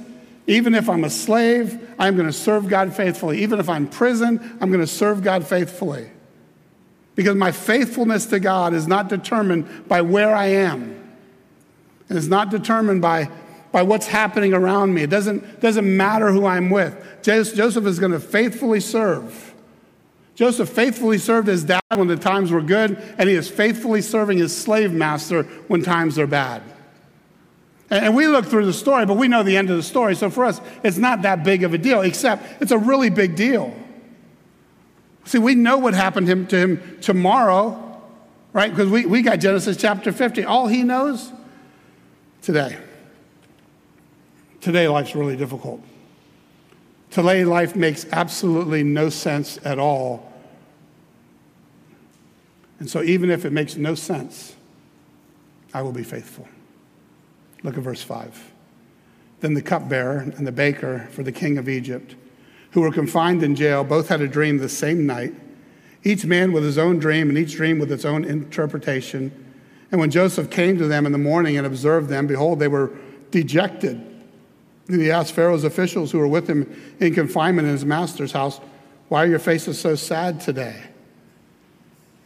Even 0.50 0.74
if 0.74 0.90
I'm 0.90 1.04
a 1.04 1.12
slave, 1.12 1.94
I'm 2.00 2.16
going 2.16 2.26
to 2.26 2.34
serve 2.34 2.68
God 2.68 2.92
faithfully. 2.96 3.44
Even 3.44 3.60
if 3.60 3.70
I'm 3.70 3.84
in 3.84 3.88
prison, 3.88 4.58
I'm 4.60 4.70
going 4.70 4.82
to 4.82 4.88
serve 4.88 5.22
God 5.22 5.46
faithfully. 5.46 6.10
Because 7.14 7.36
my 7.36 7.52
faithfulness 7.52 8.26
to 8.28 8.40
God 8.40 8.74
is 8.74 8.88
not 8.88 9.10
determined 9.10 9.88
by 9.88 10.02
where 10.02 10.34
I 10.34 10.48
am. 10.48 10.82
And 12.10 12.18
it's 12.18 12.28
not 12.28 12.50
determined 12.50 13.00
by 13.00 13.30
by 13.72 13.84
what's 13.84 14.08
happening 14.08 14.56
around 14.56 14.96
me. 14.96 15.04
It 15.04 15.12
doesn't, 15.12 15.62
doesn't 15.62 15.86
matter 15.98 16.32
who 16.32 16.48
I'm 16.48 16.72
with. 16.72 16.96
Joseph 17.22 17.86
is 17.86 18.00
going 18.00 18.14
to 18.14 18.20
faithfully 18.20 18.80
serve. 18.80 19.54
Joseph 20.34 20.70
faithfully 20.70 21.20
served 21.20 21.48
his 21.48 21.64
dad 21.64 21.84
when 21.94 22.08
the 22.08 22.16
times 22.16 22.50
were 22.50 22.64
good, 22.64 22.98
and 23.20 23.30
he 23.30 23.36
is 23.36 23.48
faithfully 23.48 24.02
serving 24.02 24.40
his 24.40 24.58
slave 24.58 24.92
master 24.92 25.44
when 25.68 25.84
times 25.84 26.18
are 26.18 26.26
bad. 26.26 26.64
And 27.90 28.16
we 28.16 28.28
look 28.28 28.46
through 28.46 28.66
the 28.66 28.74
story, 28.74 29.06
but 29.06 29.16
we 29.16 29.28
know 29.28 29.42
the 29.42 29.58
end 29.58 29.70
of 29.70 29.78
the 29.78 29.84
story. 29.84 30.16
So 30.16 30.30
for 30.30 30.46
us, 30.46 30.62
it's 30.84 30.98
not 30.98 31.24
that 31.24 31.44
big 31.44 31.64
of 31.64 31.74
a 31.74 31.78
deal, 31.78 32.02
except 32.02 32.62
it's 32.62 32.72
a 32.72 32.78
really 32.78 33.10
big 33.10 33.36
deal. 33.36 33.74
See, 35.26 35.40
we 35.40 35.56
know 35.56 35.78
what 35.78 35.94
happened 35.94 36.28
to 36.28 36.32
him, 36.32 36.48
to 36.48 36.58
him 36.58 36.98
tomorrow, 37.02 38.02
right? 38.54 38.70
Because 38.70 38.90
we, 38.90 39.06
we 39.06 39.22
got 39.22 39.40
Genesis 39.40 39.76
chapter 39.76 40.12
50. 40.12 40.44
All 40.44 40.68
he 40.68 40.84
knows 40.84 41.32
today. 42.42 42.78
Today, 44.62 44.88
life's 44.88 45.16
really 45.16 45.38
difficult. 45.38 45.82
Today, 47.12 47.44
life 47.44 47.76
makes 47.76 48.06
absolutely 48.12 48.84
no 48.84 49.10
sense 49.10 49.58
at 49.64 49.80
all. 49.80 50.32
And 52.80 52.90
so, 52.90 53.02
even 53.02 53.30
if 53.32 53.46
it 53.46 53.52
makes 53.52 53.76
no 53.76 53.96
sense, 53.96 54.56
I 55.74 55.82
will 55.82 55.92
be 55.92 56.04
faithful. 56.04 56.48
Look 57.64 57.78
at 57.78 57.84
verse 57.84 58.02
5. 58.02 58.52
Then 59.42 59.54
the 59.54 59.62
cupbearer 59.62 60.20
and 60.20 60.46
the 60.46 60.52
baker 60.52 61.08
for 61.12 61.24
the 61.24 61.32
king 61.32 61.58
of 61.58 61.70
Egypt, 61.70 62.16
who 62.72 62.82
were 62.82 62.92
confined 62.92 63.44
in 63.44 63.56
jail, 63.56 63.84
both 63.84 64.10
had 64.10 64.22
a 64.22 64.28
dream 64.28 64.58
the 64.58 64.70
same 64.70 65.06
night, 65.06 65.34
each 66.04 66.26
man 66.26 66.52
with 66.52 66.64
his 66.64 66.78
own 66.78 67.00
dream, 67.00 67.30
and 67.30 67.38
each 67.38 67.54
dream 67.54 67.80
with 67.80 67.92
its 67.92 68.06
own 68.06 68.24
interpretation. 68.24 69.32
And 69.92 70.00
when 70.00 70.12
Joseph 70.12 70.50
came 70.50 70.78
to 70.78 70.88
them 70.88 71.06
in 71.06 71.12
the 71.12 71.18
morning 71.18 71.58
and 71.58 71.66
observed 71.66 72.10
them, 72.10 72.28
behold, 72.28 72.60
they 72.60 72.68
were 72.68 72.92
dejected. 73.32 73.96
And 74.88 75.02
he 75.02 75.12
asked 75.12 75.34
Pharaoh's 75.34 75.64
officials 75.64 76.12
who 76.12 76.20
were 76.20 76.28
with 76.28 76.50
him 76.50 76.96
in 77.00 77.14
confinement 77.14 77.68
in 77.68 77.74
his 77.74 77.86
master's 77.86 78.32
house, 78.32 78.60
Why 79.08 79.24
are 79.24 79.28
your 79.28 79.40
faces 79.40 79.80
so 79.80 79.96
sad 79.96 80.42
today? 80.42 80.84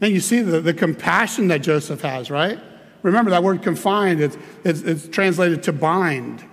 And 0.02 0.12
you 0.12 0.19
see 0.19 0.41
the, 0.41 0.60
the 0.62 0.74
compassion 0.74 1.48
that 1.48 1.60
Joseph 1.60 2.02
has, 2.02 2.30
right? 2.30 2.60
Remember 3.03 3.31
that 3.31 3.43
word 3.43 3.61
confined, 3.61 4.21
it's, 4.21 4.37
it's, 4.63 4.81
it's 4.81 5.07
translated 5.07 5.63
to 5.63 5.73
bind. 5.73 6.43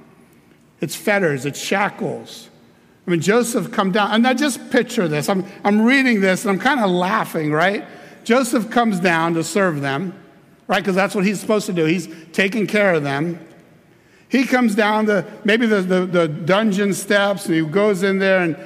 It's 0.80 0.96
fetters, 0.96 1.46
it's 1.46 1.60
shackles. 1.60 2.48
I 3.06 3.10
mean, 3.10 3.20
Joseph 3.20 3.72
come 3.72 3.92
down, 3.92 4.10
and 4.12 4.26
I 4.26 4.34
just 4.34 4.70
picture 4.70 5.08
this. 5.08 5.28
I'm, 5.28 5.44
I'm 5.64 5.82
reading 5.82 6.20
this 6.20 6.44
and 6.44 6.50
I'm 6.50 6.58
kind 6.58 6.80
of 6.80 6.90
laughing, 6.90 7.52
right? 7.52 7.86
Joseph 8.24 8.70
comes 8.70 9.00
down 9.00 9.34
to 9.34 9.44
serve 9.44 9.80
them, 9.80 10.14
right? 10.66 10.80
Because 10.80 10.94
that's 10.94 11.14
what 11.14 11.24
he's 11.24 11.40
supposed 11.40 11.66
to 11.66 11.72
do. 11.72 11.84
He's 11.84 12.08
taking 12.32 12.66
care 12.66 12.94
of 12.94 13.02
them. 13.02 13.44
He 14.28 14.44
comes 14.44 14.74
down 14.74 15.06
the 15.06 15.26
maybe 15.44 15.66
the, 15.66 15.80
the, 15.82 16.06
the 16.06 16.28
dungeon 16.28 16.94
steps 16.94 17.46
and 17.46 17.54
he 17.54 17.62
goes 17.62 18.04
in 18.04 18.18
there 18.18 18.42
and 18.42 18.56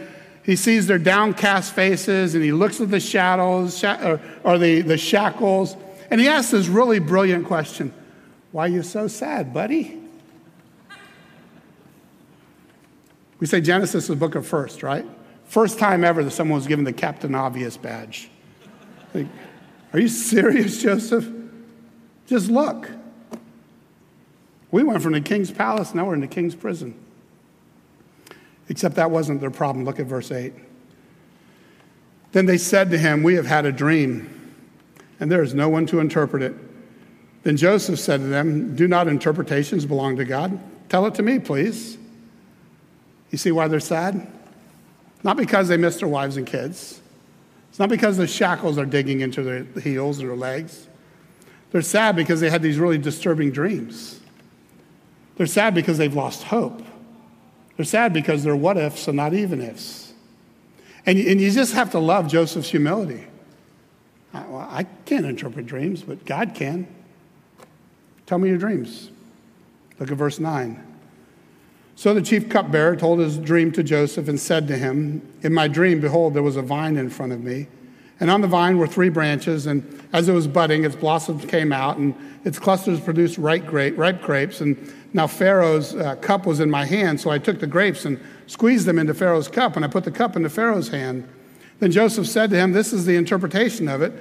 he 0.42 0.56
sees 0.56 0.86
their 0.86 0.98
downcast 0.98 1.72
faces 1.72 2.34
and 2.34 2.44
he 2.44 2.52
looks 2.52 2.82
at 2.82 2.90
the 2.90 3.00
shadows 3.00 3.82
or, 3.82 4.20
or 4.42 4.58
the, 4.58 4.82
the 4.82 4.98
shackles 4.98 5.74
and 6.10 6.20
he 6.20 6.28
asks 6.28 6.50
this 6.50 6.68
really 6.68 6.98
brilliant 6.98 7.46
question 7.46 7.92
Why 8.52 8.66
are 8.66 8.68
you 8.68 8.82
so 8.82 9.08
sad, 9.08 9.52
buddy? 9.52 10.00
We 13.40 13.46
say 13.46 13.60
Genesis 13.60 14.04
is 14.04 14.08
the 14.08 14.16
book 14.16 14.36
of 14.36 14.46
first, 14.46 14.82
right? 14.82 15.04
First 15.46 15.78
time 15.78 16.04
ever 16.04 16.24
that 16.24 16.30
someone 16.30 16.56
was 16.56 16.66
given 16.66 16.84
the 16.84 16.92
Captain 16.92 17.34
Obvious 17.34 17.76
badge. 17.76 18.30
Like, 19.12 19.26
are 19.92 19.98
you 19.98 20.08
serious, 20.08 20.82
Joseph? 20.82 21.28
Just 22.26 22.50
look. 22.50 22.90
We 24.70 24.82
went 24.82 25.02
from 25.02 25.12
the 25.12 25.20
king's 25.20 25.50
palace, 25.50 25.94
now 25.94 26.06
we're 26.06 26.14
in 26.14 26.20
the 26.20 26.26
king's 26.26 26.54
prison. 26.54 26.98
Except 28.68 28.96
that 28.96 29.10
wasn't 29.10 29.40
their 29.40 29.50
problem. 29.50 29.84
Look 29.84 30.00
at 30.00 30.06
verse 30.06 30.32
8. 30.32 30.52
Then 32.32 32.46
they 32.46 32.58
said 32.58 32.90
to 32.90 32.98
him, 32.98 33.22
We 33.22 33.34
have 33.34 33.46
had 33.46 33.66
a 33.66 33.72
dream, 33.72 34.33
and 35.20 35.30
there 35.30 35.42
is 35.42 35.54
no 35.54 35.68
one 35.68 35.86
to 35.86 36.00
interpret 36.00 36.42
it. 36.42 36.54
Then 37.42 37.56
Joseph 37.56 37.98
said 37.98 38.20
to 38.20 38.26
them, 38.26 38.74
Do 38.74 38.88
not 38.88 39.06
interpretations 39.06 39.86
belong 39.86 40.16
to 40.16 40.24
God? 40.24 40.58
Tell 40.88 41.06
it 41.06 41.14
to 41.16 41.22
me, 41.22 41.38
please. 41.38 41.98
You 43.30 43.38
see 43.38 43.52
why 43.52 43.68
they're 43.68 43.80
sad? 43.80 44.26
Not 45.22 45.36
because 45.36 45.68
they 45.68 45.76
miss 45.76 45.98
their 45.98 46.08
wives 46.08 46.36
and 46.36 46.46
kids. 46.46 47.00
It's 47.70 47.78
not 47.78 47.88
because 47.88 48.16
the 48.16 48.26
shackles 48.26 48.78
are 48.78 48.86
digging 48.86 49.20
into 49.20 49.42
their 49.42 49.64
heels 49.80 50.22
or 50.22 50.28
their 50.28 50.36
legs. 50.36 50.86
They're 51.72 51.82
sad 51.82 52.14
because 52.14 52.40
they 52.40 52.50
had 52.50 52.62
these 52.62 52.78
really 52.78 52.98
disturbing 52.98 53.50
dreams. 53.50 54.20
They're 55.36 55.46
sad 55.46 55.74
because 55.74 55.98
they've 55.98 56.14
lost 56.14 56.44
hope. 56.44 56.82
They're 57.76 57.84
sad 57.84 58.12
because 58.12 58.44
they're 58.44 58.54
what 58.54 58.76
ifs 58.76 59.08
and 59.08 59.16
not 59.16 59.34
even 59.34 59.60
ifs. 59.60 60.12
And, 61.04 61.18
and 61.18 61.40
you 61.40 61.50
just 61.50 61.74
have 61.74 61.90
to 61.90 61.98
love 61.98 62.28
Joseph's 62.28 62.70
humility. 62.70 63.26
I, 64.34 64.46
well, 64.46 64.68
I 64.70 64.84
can't 65.06 65.24
interpret 65.24 65.66
dreams, 65.66 66.02
but 66.02 66.24
God 66.24 66.54
can. 66.54 66.86
Tell 68.26 68.38
me 68.38 68.48
your 68.48 68.58
dreams. 68.58 69.10
Look 69.98 70.10
at 70.10 70.16
verse 70.16 70.40
9. 70.40 70.82
So 71.96 72.12
the 72.12 72.22
chief 72.22 72.48
cupbearer 72.48 72.96
told 72.96 73.20
his 73.20 73.38
dream 73.38 73.70
to 73.72 73.82
Joseph 73.82 74.28
and 74.28 74.38
said 74.38 74.66
to 74.68 74.76
him, 74.76 75.22
In 75.42 75.54
my 75.54 75.68
dream, 75.68 76.00
behold, 76.00 76.34
there 76.34 76.42
was 76.42 76.56
a 76.56 76.62
vine 76.62 76.96
in 76.96 77.08
front 77.08 77.32
of 77.32 77.42
me. 77.42 77.68
And 78.20 78.30
on 78.30 78.40
the 78.40 78.48
vine 78.48 78.78
were 78.78 78.86
three 78.86 79.08
branches, 79.08 79.66
and 79.66 80.02
as 80.12 80.28
it 80.28 80.32
was 80.32 80.46
budding, 80.46 80.84
its 80.84 80.96
blossoms 80.96 81.44
came 81.44 81.72
out, 81.72 81.96
and 81.96 82.14
its 82.44 82.58
clusters 82.58 83.00
produced 83.00 83.38
ripe, 83.38 83.66
grape, 83.66 83.98
ripe 83.98 84.22
grapes. 84.22 84.60
And 84.60 84.92
now 85.12 85.26
Pharaoh's 85.26 85.94
uh, 85.94 86.16
cup 86.16 86.46
was 86.46 86.60
in 86.60 86.70
my 86.70 86.84
hand, 86.84 87.20
so 87.20 87.30
I 87.30 87.38
took 87.38 87.60
the 87.60 87.66
grapes 87.66 88.04
and 88.04 88.20
squeezed 88.46 88.86
them 88.86 88.98
into 88.98 89.14
Pharaoh's 89.14 89.48
cup, 89.48 89.76
and 89.76 89.84
I 89.84 89.88
put 89.88 90.04
the 90.04 90.10
cup 90.10 90.36
into 90.36 90.48
Pharaoh's 90.48 90.88
hand. 90.88 91.28
Then 91.80 91.90
Joseph 91.90 92.26
said 92.26 92.50
to 92.50 92.56
him, 92.56 92.72
This 92.72 92.92
is 92.92 93.06
the 93.06 93.16
interpretation 93.16 93.88
of 93.88 94.02
it. 94.02 94.12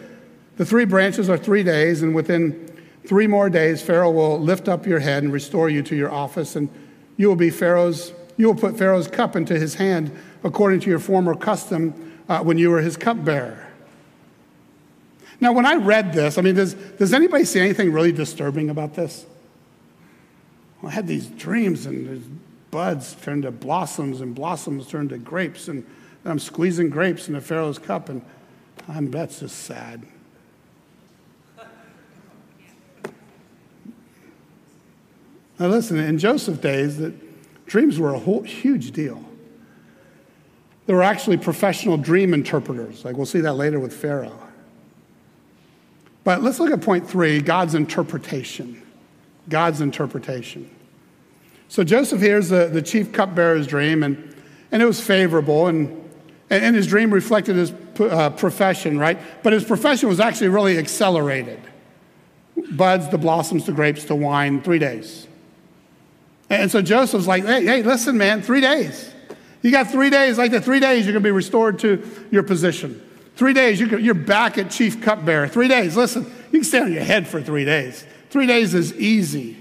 The 0.58 0.66
three 0.66 0.86
branches 0.86 1.30
are 1.30 1.38
three 1.38 1.64
days, 1.64 2.02
and 2.02 2.14
within 2.14 2.70
three 3.06 3.28
more 3.28 3.50
days, 3.50 3.82
Pharaoh 3.82 4.12
will 4.12 4.40
lift 4.40 4.68
up 4.68 4.86
your 4.86 5.00
head 5.00 5.24
and 5.24 5.32
restore 5.32 5.70
you 5.70 5.82
to 5.84 5.96
your 5.96 6.12
office, 6.12 6.56
and 6.56 6.70
you 7.18 7.28
will 7.28 7.36
be 7.36 7.50
Pharaoh's, 7.50 8.14
you 8.38 8.48
will 8.48 8.56
put 8.56 8.78
Pharaoh's 8.78 9.08
cup 9.08 9.36
into 9.36 9.58
his 9.58 9.76
hand 9.76 10.12
according 10.44 10.80
to 10.82 10.90
your 10.90 11.00
former 11.00 11.36
custom 11.36 12.20
uh, 12.30 12.42
when 12.42 12.58
you 12.58 12.70
were 12.70 12.82
his 12.82 12.98
cupbearer. 12.98 13.68
Now, 15.40 15.52
when 15.52 15.66
I 15.66 15.76
read 15.76 16.14
this, 16.14 16.38
I 16.38 16.42
mean, 16.42 16.56
does, 16.56 16.74
does 16.74 17.14
anybody 17.14 17.44
see 17.44 17.60
anything 17.60 17.92
really 17.92 18.12
disturbing 18.12 18.70
about 18.70 18.94
this? 18.94 19.26
I 20.84 20.90
had 20.90 21.08
these 21.08 21.28
dreams, 21.28 21.86
and 21.86 22.40
buds 22.72 23.16
turned 23.16 23.44
to 23.44 23.52
blossoms, 23.52 24.22
and 24.22 24.36
blossoms 24.36 24.88
turned 24.88 25.10
to 25.10 25.18
grapes, 25.18 25.68
and 25.68 25.86
I'm 26.26 26.40
squeezing 26.40 26.90
grapes 26.90 27.28
in 27.28 27.34
the 27.34 27.42
Pharaoh's 27.42 27.80
cup, 27.80 28.10
and 28.10 28.22
I'm 28.88 29.12
that's 29.12 29.42
just 29.42 29.60
sad. 29.60 30.04
Now, 35.60 35.68
listen, 35.68 35.98
in 35.98 36.18
Joseph's 36.18 36.60
days, 36.60 36.98
that 36.98 37.14
dreams 37.66 38.00
were 38.00 38.14
a 38.14 38.20
whole, 38.20 38.42
huge 38.44 38.92
deal. 38.92 39.24
There 40.86 40.96
were 40.96 41.04
actually 41.04 41.38
professional 41.38 41.96
dream 41.98 42.34
interpreters. 42.34 43.06
Like 43.06 43.16
we'll 43.16 43.26
see 43.26 43.42
that 43.42 43.54
later 43.54 43.80
with 43.80 43.94
Pharaoh. 43.96 44.40
But 46.24 46.42
let's 46.42 46.60
look 46.60 46.72
at 46.72 46.82
point 46.82 47.08
three 47.08 47.42
God's 47.42 47.76
interpretation. 47.76 48.82
God's 49.50 49.82
interpretation. 49.82 50.70
So 51.68 51.84
Joseph 51.84 52.22
hears 52.22 52.50
the, 52.50 52.68
the 52.68 52.82
chief 52.82 53.12
cupbearer's 53.12 53.68
dream, 53.68 54.04
and, 54.04 54.36
and 54.72 54.82
it 54.82 54.86
was 54.86 55.02
favorable, 55.02 55.68
and, 55.68 56.03
and 56.62 56.76
his 56.76 56.88
dream 56.88 57.14
reflected 57.14 57.56
his 57.56 57.74
uh, 58.00 58.30
profession, 58.32 59.00
right? 59.00 59.18
But 59.42 59.54
his 59.54 59.64
profession 59.64 60.10
was 60.10 60.20
actually 60.20 60.50
really 60.50 60.78
accelerated 60.78 61.60
buds, 62.72 63.10
the 63.10 63.18
blossoms, 63.18 63.66
the 63.66 63.72
grapes, 63.72 64.06
the 64.06 64.16
wine, 64.16 64.62
three 64.62 64.80
days. 64.80 65.28
And 66.50 66.72
so 66.72 66.82
Joseph's 66.82 67.28
like, 67.28 67.46
hey, 67.46 67.66
hey, 67.66 67.84
listen, 67.84 68.18
man, 68.18 68.42
three 68.42 68.62
days. 68.62 69.12
You 69.62 69.72
got 69.72 69.90
three 69.90 70.10
days, 70.10 70.38
like 70.38 70.52
the 70.52 70.62
three 70.62 70.80
days, 70.80 71.06
you're 71.06 71.14
to 71.14 71.20
be 71.20 71.32
restored 71.32 71.80
to 71.80 72.04
your 72.32 72.44
position. 72.44 73.02
Three 73.36 73.54
days, 73.54 73.80
you're 73.80 74.14
back 74.14 74.58
at 74.58 74.70
chief 74.70 75.02
cupbearer. 75.02 75.48
Three 75.48 75.68
days, 75.68 75.98
listen, 75.98 76.26
you 76.52 76.60
can 76.60 76.64
stay 76.64 76.80
on 76.80 76.94
your 76.94 77.04
head 77.04 77.28
for 77.28 77.42
three 77.42 77.66
days. 77.66 78.06
Three 78.30 78.46
days 78.46 78.74
is 78.74 78.94
easy. 78.94 79.58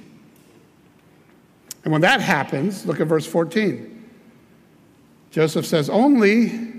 And 1.84 1.92
when 1.92 2.02
that 2.02 2.20
happens, 2.20 2.84
look 2.84 3.00
at 3.00 3.06
verse 3.06 3.26
14. 3.26 3.88
Joseph 5.30 5.64
says, 5.64 5.88
Only, 5.88 6.71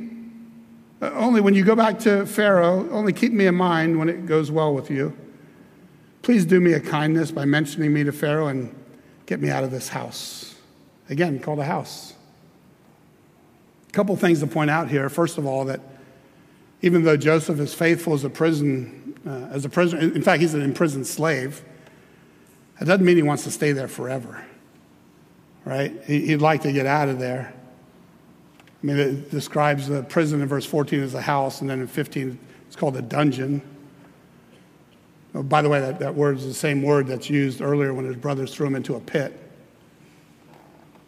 only 1.14 1.42
when 1.42 1.54
you 1.54 1.64
go 1.64 1.76
back 1.76 2.00
to 2.00 2.26
Pharaoh, 2.26 2.90
only 2.92 3.14
keep 3.14 3.34
me 3.34 3.46
in 3.48 3.56
mind 3.56 3.98
when 3.98 4.10
it 4.10 4.26
goes 4.26 4.52
well 4.52 4.74
with 4.74 4.90
you. 4.90 5.16
Please 6.22 6.46
do 6.46 6.60
me 6.60 6.74
a 6.74 6.80
kindness 6.80 7.32
by 7.32 7.46
mentioning 7.46 7.94
me 7.94 8.04
to 8.04 8.12
Pharaoh 8.12 8.48
and 8.48 8.74
get 9.26 9.42
me 9.42 9.50
out 9.50 9.64
of 9.64 9.72
this 9.72 9.90
house. 9.90 10.56
Again, 11.10 11.40
called 11.40 11.60
a 11.60 11.66
house. 11.66 12.14
A 13.90 13.92
couple 13.92 14.16
things 14.16 14.40
to 14.40 14.48
point 14.48 14.70
out 14.70 14.90
here. 14.90 15.10
First 15.10 15.38
of 15.38 15.46
all, 15.46 15.66
that 15.66 15.82
even 16.82 17.04
though 17.04 17.18
Joseph 17.18 17.60
is 17.60 17.74
faithful 17.74 18.14
as 18.14 18.24
a 18.24 18.30
prison, 18.30 19.18
uh, 19.26 19.48
as 19.52 19.66
a 19.66 19.70
prisoner, 19.70 20.02
in 20.02 20.22
fact, 20.22 20.42
he's 20.42 20.54
an 20.54 20.62
imprisoned 20.62 21.08
slave, 21.08 21.64
that 22.80 22.86
doesn't 22.86 23.06
mean 23.06 23.18
he 23.18 23.24
wants 23.24 23.44
to 23.44 23.52
stay 23.52 23.72
there 23.72 23.88
forever 23.88 24.44
right? 25.66 26.04
He'd 26.04 26.38
like 26.38 26.62
to 26.62 26.72
get 26.72 26.86
out 26.86 27.10
of 27.10 27.20
there. 27.20 27.54
I 28.84 28.86
mean, 28.86 28.98
it 29.00 29.32
describes 29.32 29.88
the 29.88 30.04
prison 30.04 30.42
in 30.42 30.48
verse 30.48 30.66
14 30.66 31.00
as 31.02 31.14
a 31.14 31.22
house, 31.22 31.62
and 31.62 31.70
then 31.70 31.80
in 31.80 31.88
15, 31.88 32.38
it's 32.68 32.76
called 32.76 32.98
a 32.98 33.02
dungeon. 33.02 33.62
Oh, 35.34 35.42
by 35.42 35.62
the 35.62 35.70
way, 35.70 35.80
that, 35.80 36.00
that 36.00 36.16
word 36.16 36.38
is 36.38 36.46
the 36.46 36.54
same 36.54 36.84
word 36.84 37.08
that's 37.08 37.30
used 37.30 37.62
earlier 37.62 37.94
when 37.94 38.06
his 38.06 38.18
brothers 38.18 38.54
threw 38.54 38.68
him 38.68 38.76
into 38.76 38.96
a 38.96 39.00
pit. 39.00 39.40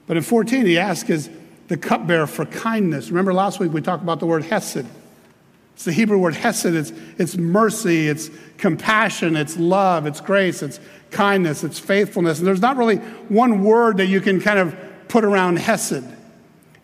But 0.08 0.16
in 0.16 0.24
14, 0.24 0.66
he 0.66 0.78
asks, 0.78 1.10
Is 1.10 1.30
the 1.68 1.76
cupbearer 1.76 2.28
for 2.28 2.46
kindness? 2.46 3.10
Remember 3.10 3.34
last 3.34 3.60
week 3.60 3.74
we 3.74 3.82
talked 3.82 4.04
about 4.04 4.22
the 4.22 4.26
word 4.26 4.46
hesed. 4.46 4.86
It's 5.74 5.84
the 5.84 5.92
Hebrew 5.92 6.18
word 6.18 6.36
hesed. 6.36 6.68
It's, 6.68 6.94
it's 7.18 7.36
mercy, 7.36 8.08
it's 8.08 8.30
compassion, 8.58 9.36
it's 9.36 9.58
love, 9.58 10.06
it's 10.06 10.22
grace, 10.22 10.64
it's 10.64 10.80
kindness, 11.12 11.66
it's 11.66 11.78
faithfulness. 11.78 12.38
And 12.38 12.48
there's 12.48 12.62
not 12.62 12.78
really 12.78 12.98
one 13.28 13.66
word 13.66 13.98
that 13.98 14.06
you 14.06 14.22
can 14.22 14.40
kind 14.40 14.60
of 14.60 14.74
put 15.10 15.26
around 15.26 15.58
hesed. 15.58 16.15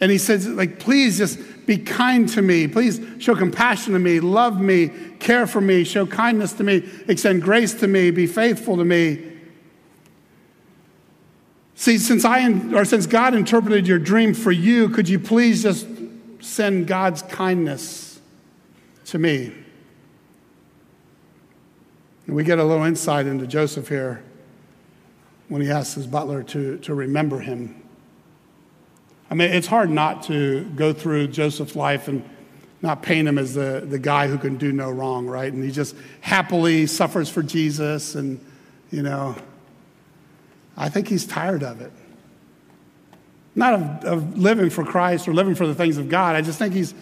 And 0.02 0.12
he 0.12 0.18
says, 0.18 0.48
like, 0.48 0.80
please 0.80 1.20
just 1.20 1.40
be 1.68 1.78
kind 1.78 2.28
to 2.30 2.42
me. 2.42 2.68
Please 2.68 3.00
show 3.20 3.36
compassion 3.36 3.94
to 3.94 4.00
me, 4.00 4.20
love 4.20 4.60
me, 4.60 4.90
care 5.20 5.46
for 5.46 5.62
me, 5.62 5.84
show 5.84 6.08
kindness 6.08 6.54
to 6.54 6.64
me, 6.64 6.90
extend 7.08 7.44
grace 7.44 7.76
to 7.76 7.88
me, 7.88 8.10
be 8.10 8.26
faithful 8.26 8.78
to 8.78 8.84
me. 8.84 9.32
See, 11.76 11.98
since 11.98 12.26
I 12.26 12.48
or 12.76 12.84
since 12.84 13.08
God 13.08 13.34
interpreted 13.34 13.88
your 13.88 14.00
dream 14.00 14.34
for 14.34 14.52
you, 14.52 14.90
could 14.90 15.08
you 15.08 15.20
please 15.20 15.64
just 15.64 15.88
send 16.40 16.88
God's 16.88 17.22
kindness 17.22 18.20
to 19.06 19.20
me? 19.20 19.54
And 22.28 22.36
we 22.36 22.44
get 22.44 22.60
a 22.60 22.64
little 22.64 22.86
insight 22.86 23.26
into 23.26 23.48
Joseph 23.48 23.88
here 23.88 24.24
when 25.48 25.62
he 25.62 25.70
asks 25.70 25.96
his 25.96 26.08
butler 26.08 26.44
to, 26.44 26.78
to 26.80 26.94
remember 26.94 27.40
him. 27.40 27.81
I 29.32 29.34
mean, 29.34 29.50
it's 29.52 29.68
hard 29.68 29.90
not 29.90 30.24
to 30.24 30.66
go 30.76 30.92
through 30.92 31.30
Joseph's 31.30 31.78
life 31.78 32.10
and 32.10 32.30
not 32.82 33.02
paint 33.02 33.30
him 33.30 33.38
as 33.38 33.54
the, 33.54 33.86
the 33.88 33.98
guy 33.98 34.28
who 34.28 34.38
can 34.38 34.58
do 34.58 34.74
no 34.74 34.92
wrong, 34.92 35.26
right? 35.26 35.52
And 35.52 35.64
he 35.64 35.72
just 35.72 35.96
happily 36.20 36.86
suffers 36.86 37.30
for 37.30 37.42
Jesus 37.42 38.16
and, 38.16 38.44
you 38.92 39.04
know, 39.04 39.38
I 40.76 40.90
think 40.90 41.08
he's 41.08 41.26
tired 41.26 41.64
of 41.64 41.80
it. 41.80 41.94
Not 43.56 43.74
of, 43.74 44.04
of 44.04 44.38
living 44.38 44.70
for 44.70 44.84
Christ 44.84 45.30
or 45.30 45.34
living 45.34 45.56
for 45.56 45.66
the 45.66 45.76
things 45.76 45.98
of 45.98 46.10
God. 46.10 46.36
I 46.36 46.42
just 46.42 46.60
think 46.60 46.74
he's, 46.74 46.94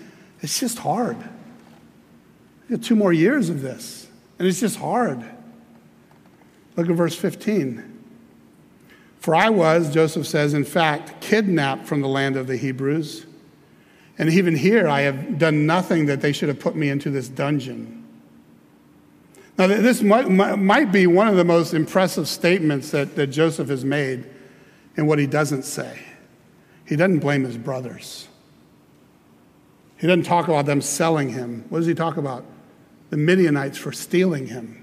it's 0.42 0.60
just 0.60 0.78
hard. 0.78 1.18
two 2.82 2.96
more 2.96 3.14
years 3.14 3.50
of 3.50 3.62
this, 3.62 4.08
and 4.38 4.48
it's 4.48 4.60
just 4.60 4.78
hard. 4.78 5.24
Look 6.76 6.90
at 6.90 6.96
verse 6.96 7.16
15. 7.16 7.89
For 9.20 9.36
I 9.36 9.50
was, 9.50 9.94
Joseph 9.94 10.26
says, 10.26 10.54
in 10.54 10.64
fact, 10.64 11.22
kidnapped 11.22 11.86
from 11.86 12.02
the 12.02 12.08
land 12.08 12.38
of 12.38 12.48
the 12.48 12.56
Hebrews. 12.56 13.26
And 14.18 14.30
even 14.30 14.56
here, 14.56 14.88
I 14.88 15.02
have 15.02 15.38
done 15.38 15.66
nothing 15.66 16.06
that 16.08 16.22
they 16.22 16.32
should 16.32 16.50
have 16.50 16.60
put 16.60 16.76
me 16.76 16.90
into 16.90 17.10
this 17.10 17.28
dungeon. 17.28 18.06
Now, 19.58 19.68
this 19.68 20.02
might, 20.02 20.92
be 20.92 21.06
one 21.06 21.28
of 21.28 21.36
the 21.36 21.44
most 21.44 21.74
impressive 21.74 22.30
statements 22.30 22.92
that, 22.92 23.16
that 23.18 23.28
Joseph 23.28 23.68
has 23.68 23.84
made 23.84 24.26
in 24.96 25.06
what 25.06 25.20
he 25.20 25.28
doesn't 25.28 25.64
say. 25.64 26.00
He 26.86 26.96
doesn't 26.96 27.20
blame 27.20 27.44
his 27.44 27.58
brothers. 27.58 28.30
He 29.98 30.08
doesn't 30.08 30.24
talk 30.24 30.48
about 30.48 30.66
them 30.66 30.82
selling 30.82 31.30
him. 31.30 31.66
What 31.68 31.80
does 31.80 31.88
he 31.88 31.94
talk 31.94 32.16
about? 32.16 32.46
The 33.10 33.18
Midianites 33.18 33.78
for 33.78 33.92
stealing 33.92 34.48
him 34.48 34.79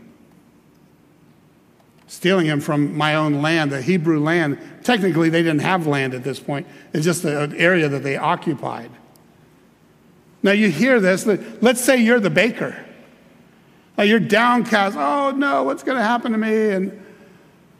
stealing 2.06 2.46
him 2.46 2.60
from 2.60 2.96
my 2.96 3.14
own 3.14 3.42
land, 3.42 3.72
the 3.72 3.82
Hebrew 3.82 4.20
land. 4.20 4.58
Technically, 4.84 5.28
they 5.28 5.42
didn't 5.42 5.60
have 5.60 5.86
land 5.86 6.14
at 6.14 6.24
this 6.24 6.38
point, 6.40 6.66
it's 6.92 7.04
just 7.04 7.24
an 7.24 7.54
area 7.56 7.88
that 7.88 8.02
they 8.02 8.16
occupied. 8.16 8.90
Now, 10.42 10.52
you 10.52 10.70
hear 10.70 11.00
this. 11.00 11.26
Let's 11.60 11.80
say 11.80 11.96
you're 11.96 12.20
the 12.20 12.30
baker. 12.30 12.84
You're 13.98 14.20
downcast. 14.20 14.96
Oh, 14.96 15.30
no, 15.30 15.64
what's 15.64 15.82
going 15.82 15.96
to 15.96 16.04
happen 16.04 16.32
to 16.32 16.38
me? 16.38 16.70
And 16.70 17.04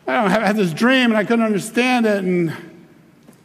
I 0.06 0.20
don't 0.20 0.30
have 0.30 0.42
had 0.42 0.56
this 0.56 0.72
dream 0.72 1.10
and 1.10 1.16
I 1.16 1.24
couldn't 1.24 1.44
understand 1.44 2.06
it. 2.06 2.24
And, 2.24 2.52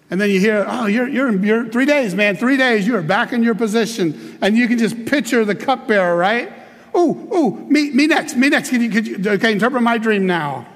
and 0.09 0.19
then 0.19 0.29
you 0.29 0.39
hear, 0.39 0.65
oh, 0.67 0.85
you're, 0.85 1.07
you're, 1.07 1.31
you're 1.45 1.69
three 1.69 1.85
days, 1.85 2.15
man, 2.15 2.35
three 2.35 2.57
days, 2.57 2.87
you 2.87 2.95
are 2.95 3.01
back 3.01 3.33
in 3.33 3.43
your 3.43 3.55
position. 3.55 4.39
And 4.41 4.57
you 4.57 4.67
can 4.67 4.77
just 4.77 5.05
picture 5.05 5.45
the 5.45 5.55
cupbearer, 5.55 6.15
right? 6.15 6.51
Oh, 6.93 7.27
oh, 7.31 7.51
me, 7.51 7.91
me 7.91 8.07
next, 8.07 8.35
me 8.35 8.49
next. 8.49 8.69
Can 8.69 8.81
you, 8.81 8.89
could 8.89 9.07
you, 9.07 9.31
okay, 9.31 9.51
interpret 9.51 9.83
my 9.83 9.97
dream 9.97 10.25
now. 10.25 10.67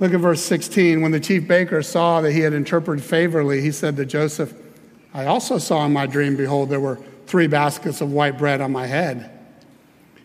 Look 0.00 0.14
at 0.14 0.20
verse 0.20 0.42
16. 0.42 1.02
When 1.02 1.12
the 1.12 1.20
chief 1.20 1.46
baker 1.46 1.82
saw 1.82 2.22
that 2.22 2.32
he 2.32 2.40
had 2.40 2.54
interpreted 2.54 3.04
favorably, 3.04 3.60
he 3.60 3.70
said 3.70 3.96
to 3.96 4.06
Joseph, 4.06 4.54
I 5.12 5.26
also 5.26 5.58
saw 5.58 5.84
in 5.84 5.92
my 5.92 6.06
dream, 6.06 6.36
behold, 6.36 6.70
there 6.70 6.80
were 6.80 6.98
three 7.26 7.46
baskets 7.46 8.00
of 8.00 8.10
white 8.10 8.38
bread 8.38 8.60
on 8.60 8.72
my 8.72 8.86
head. 8.86 9.30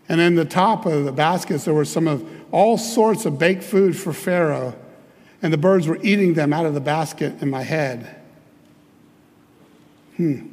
And 0.08 0.20
in 0.20 0.34
the 0.34 0.44
top 0.44 0.86
of 0.86 1.04
the 1.04 1.12
baskets, 1.12 1.66
there 1.66 1.74
were 1.74 1.84
some 1.84 2.08
of 2.08 2.28
all 2.50 2.78
sorts 2.78 3.26
of 3.26 3.38
baked 3.38 3.64
food 3.64 3.96
for 3.96 4.12
Pharaoh, 4.12 4.74
and 5.42 5.52
the 5.52 5.58
birds 5.58 5.86
were 5.86 5.98
eating 6.02 6.34
them 6.34 6.52
out 6.52 6.64
of 6.64 6.74
the 6.74 6.80
basket 6.80 7.42
in 7.42 7.50
my 7.50 7.62
head. 7.62 8.16
Hmm. 10.16 10.46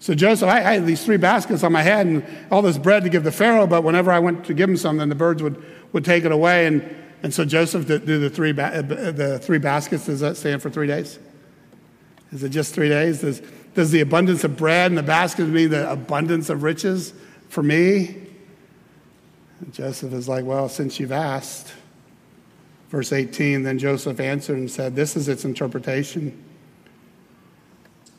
So 0.00 0.14
Joseph, 0.14 0.48
I, 0.48 0.58
I, 0.58 0.74
had 0.74 0.86
these 0.86 1.04
three 1.04 1.16
baskets 1.16 1.62
on 1.62 1.72
my 1.72 1.82
head 1.82 2.06
and 2.06 2.26
all 2.50 2.60
this 2.60 2.76
bread 2.76 3.04
to 3.04 3.08
give 3.08 3.22
to 3.22 3.32
Pharaoh, 3.32 3.66
but 3.66 3.84
whenever 3.84 4.10
I 4.10 4.18
went 4.18 4.44
to 4.46 4.54
give 4.54 4.68
him 4.68 4.76
something, 4.76 5.08
the 5.08 5.14
birds 5.14 5.42
would, 5.42 5.62
would 5.92 6.04
take 6.04 6.24
it 6.24 6.32
away. 6.32 6.66
And 6.66 7.03
and 7.24 7.32
so 7.32 7.46
Joseph 7.46 7.86
did 7.86 8.04
the 8.04 8.28
three, 8.28 8.50
uh, 8.50 8.62
uh, 8.62 8.82
the 8.82 9.38
three 9.42 9.56
baskets, 9.56 10.04
does 10.04 10.20
that 10.20 10.36
stand 10.36 10.60
for 10.60 10.68
three 10.68 10.86
days? 10.86 11.18
Is 12.32 12.44
it 12.44 12.50
just 12.50 12.74
three 12.74 12.90
days? 12.90 13.22
Does, 13.22 13.40
does 13.72 13.90
the 13.92 14.02
abundance 14.02 14.44
of 14.44 14.58
bread 14.58 14.90
and 14.90 14.98
the 14.98 15.02
baskets 15.02 15.48
mean 15.48 15.70
the 15.70 15.90
abundance 15.90 16.50
of 16.50 16.62
riches 16.62 17.14
for 17.48 17.62
me? 17.62 18.26
And 19.60 19.72
Joseph 19.72 20.12
is 20.12 20.28
like, 20.28 20.44
well, 20.44 20.68
since 20.68 21.00
you've 21.00 21.12
asked. 21.12 21.72
Verse 22.90 23.10
18, 23.10 23.62
then 23.62 23.78
Joseph 23.78 24.20
answered 24.20 24.58
and 24.58 24.70
said, 24.70 24.94
This 24.94 25.16
is 25.16 25.26
its 25.26 25.46
interpretation. 25.46 26.44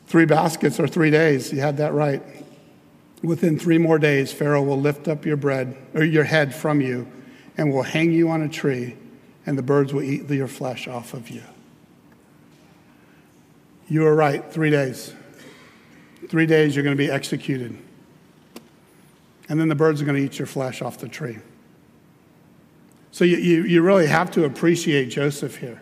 Three 0.07 0.25
baskets 0.25 0.79
or 0.79 0.87
three 0.87 1.11
days. 1.11 1.53
You 1.53 1.59
had 1.59 1.77
that 1.77 1.93
right. 1.93 2.23
Within 3.21 3.59
three 3.59 3.77
more 3.77 3.99
days, 3.99 4.33
Pharaoh 4.33 4.63
will 4.63 4.81
lift 4.81 5.07
up 5.07 5.27
your 5.27 5.37
bread 5.37 5.77
or 5.93 6.03
your 6.03 6.23
head 6.23 6.55
from 6.55 6.81
you 6.81 7.05
and 7.57 7.71
will 7.71 7.83
hang 7.83 8.11
you 8.11 8.29
on 8.29 8.41
a 8.41 8.49
tree, 8.49 8.95
and 9.45 9.57
the 9.57 9.63
birds 9.63 9.93
will 9.93 10.03
eat 10.03 10.29
your 10.29 10.47
flesh 10.47 10.87
off 10.87 11.13
of 11.13 11.29
you. 11.29 11.43
You 13.87 14.05
are 14.05 14.15
right, 14.15 14.43
three 14.51 14.69
days. 14.69 15.13
Three 16.27 16.45
days 16.45 16.75
you're 16.75 16.83
going 16.83 16.97
to 16.97 17.03
be 17.03 17.11
executed. 17.11 17.77
And 19.47 19.59
then 19.59 19.69
the 19.69 19.75
birds 19.75 20.01
are 20.01 20.05
going 20.05 20.17
to 20.17 20.23
eat 20.23 20.39
your 20.39 20.47
flesh 20.47 20.81
off 20.81 20.97
the 20.97 21.07
tree. 21.07 21.37
So 23.11 23.23
you, 23.23 23.37
you, 23.37 23.63
you 23.63 23.81
really 23.81 24.07
have 24.07 24.31
to 24.31 24.43
appreciate 24.43 25.05
Joseph 25.05 25.57
here. 25.57 25.81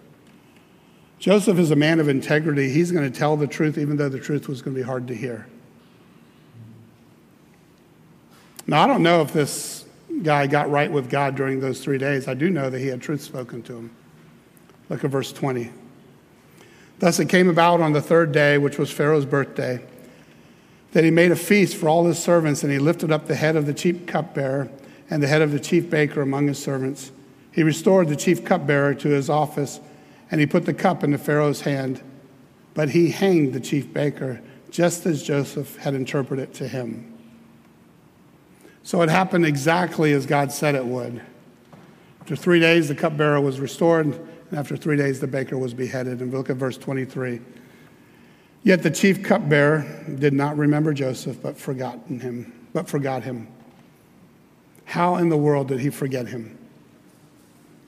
Joseph 1.17 1.57
is 1.57 1.71
a 1.71 1.75
man 1.75 2.01
of 2.01 2.09
integrity. 2.09 2.69
He's 2.69 2.91
going 2.91 3.09
to 3.09 3.17
tell 3.17 3.37
the 3.37 3.47
truth, 3.47 3.77
even 3.77 3.95
though 3.95 4.09
the 4.09 4.19
truth 4.19 4.49
was 4.49 4.61
going 4.61 4.75
to 4.75 4.81
be 4.81 4.85
hard 4.85 5.07
to 5.07 5.15
hear. 5.15 5.47
Now, 8.67 8.83
I 8.83 8.87
don't 8.87 9.01
know 9.01 9.21
if 9.21 9.31
this 9.31 9.82
guy 10.21 10.47
got 10.47 10.69
right 10.69 10.91
with 10.91 11.09
God 11.09 11.35
during 11.35 11.59
those 11.59 11.83
three 11.83 11.97
days, 11.97 12.27
I 12.27 12.33
do 12.33 12.49
know 12.49 12.69
that 12.69 12.79
he 12.79 12.87
had 12.87 13.01
truth 13.01 13.21
spoken 13.21 13.63
to 13.63 13.75
him. 13.75 13.91
Look 14.89 15.03
at 15.03 15.09
verse 15.09 15.31
20. 15.31 15.71
Thus 16.99 17.19
it 17.19 17.29
came 17.29 17.49
about 17.49 17.81
on 17.81 17.93
the 17.93 18.01
third 18.01 18.31
day, 18.31 18.57
which 18.57 18.77
was 18.77 18.91
Pharaoh's 18.91 19.25
birthday, 19.25 19.83
that 20.91 21.03
he 21.03 21.11
made 21.11 21.31
a 21.31 21.35
feast 21.35 21.75
for 21.75 21.89
all 21.89 22.05
his 22.05 22.21
servants, 22.21 22.63
and 22.63 22.71
he 22.71 22.79
lifted 22.79 23.11
up 23.11 23.27
the 23.27 23.35
head 23.35 23.55
of 23.55 23.65
the 23.65 23.73
chief 23.73 24.05
cupbearer 24.05 24.69
and 25.09 25.21
the 25.21 25.27
head 25.27 25.41
of 25.41 25.51
the 25.51 25.59
chief 25.59 25.89
baker 25.89 26.21
among 26.21 26.47
his 26.47 26.61
servants. 26.61 27.11
He 27.51 27.63
restored 27.63 28.09
the 28.09 28.15
chief 28.15 28.45
cupbearer 28.45 28.93
to 28.95 29.09
his 29.09 29.29
office, 29.29 29.79
and 30.31 30.39
he 30.39 30.47
put 30.47 30.65
the 30.65 30.73
cup 30.73 31.03
into 31.03 31.17
Pharaoh's 31.17 31.61
hand. 31.61 32.01
But 32.73 32.89
he 32.89 33.11
hanged 33.11 33.53
the 33.53 33.59
chief 33.59 33.93
baker, 33.93 34.41
just 34.71 35.05
as 35.05 35.21
Joseph 35.21 35.75
had 35.77 35.93
interpreted 35.93 36.53
to 36.55 36.67
him. 36.67 37.12
So 38.83 39.01
it 39.01 39.09
happened 39.09 39.45
exactly 39.45 40.11
as 40.11 40.25
God 40.25 40.51
said 40.51 40.75
it 40.75 40.85
would. 40.85 41.21
After 42.21 42.35
three 42.35 42.59
days, 42.59 42.89
the 42.89 42.95
cupbearer 42.95 43.39
was 43.41 43.59
restored, 43.59 44.05
and 44.05 44.19
after 44.53 44.77
three 44.77 44.97
days, 44.97 45.19
the 45.19 45.27
baker 45.27 45.57
was 45.57 45.73
beheaded. 45.73 46.19
And 46.19 46.33
look 46.33 46.49
at 46.49 46.57
verse 46.57 46.77
23. 46.77 47.41
Yet 48.63 48.83
the 48.83 48.91
chief 48.91 49.23
cupbearer 49.23 49.85
did 50.19 50.33
not 50.33 50.57
remember 50.57 50.93
Joseph, 50.93 51.41
but 51.41 51.57
forgotten 51.57 52.19
him, 52.19 52.67
but 52.73 52.87
forgot 52.87 53.23
him. 53.23 53.47
How 54.85 55.15
in 55.15 55.29
the 55.29 55.37
world 55.37 55.69
did 55.69 55.79
he 55.79 55.89
forget 55.89 56.27
him? 56.27 56.57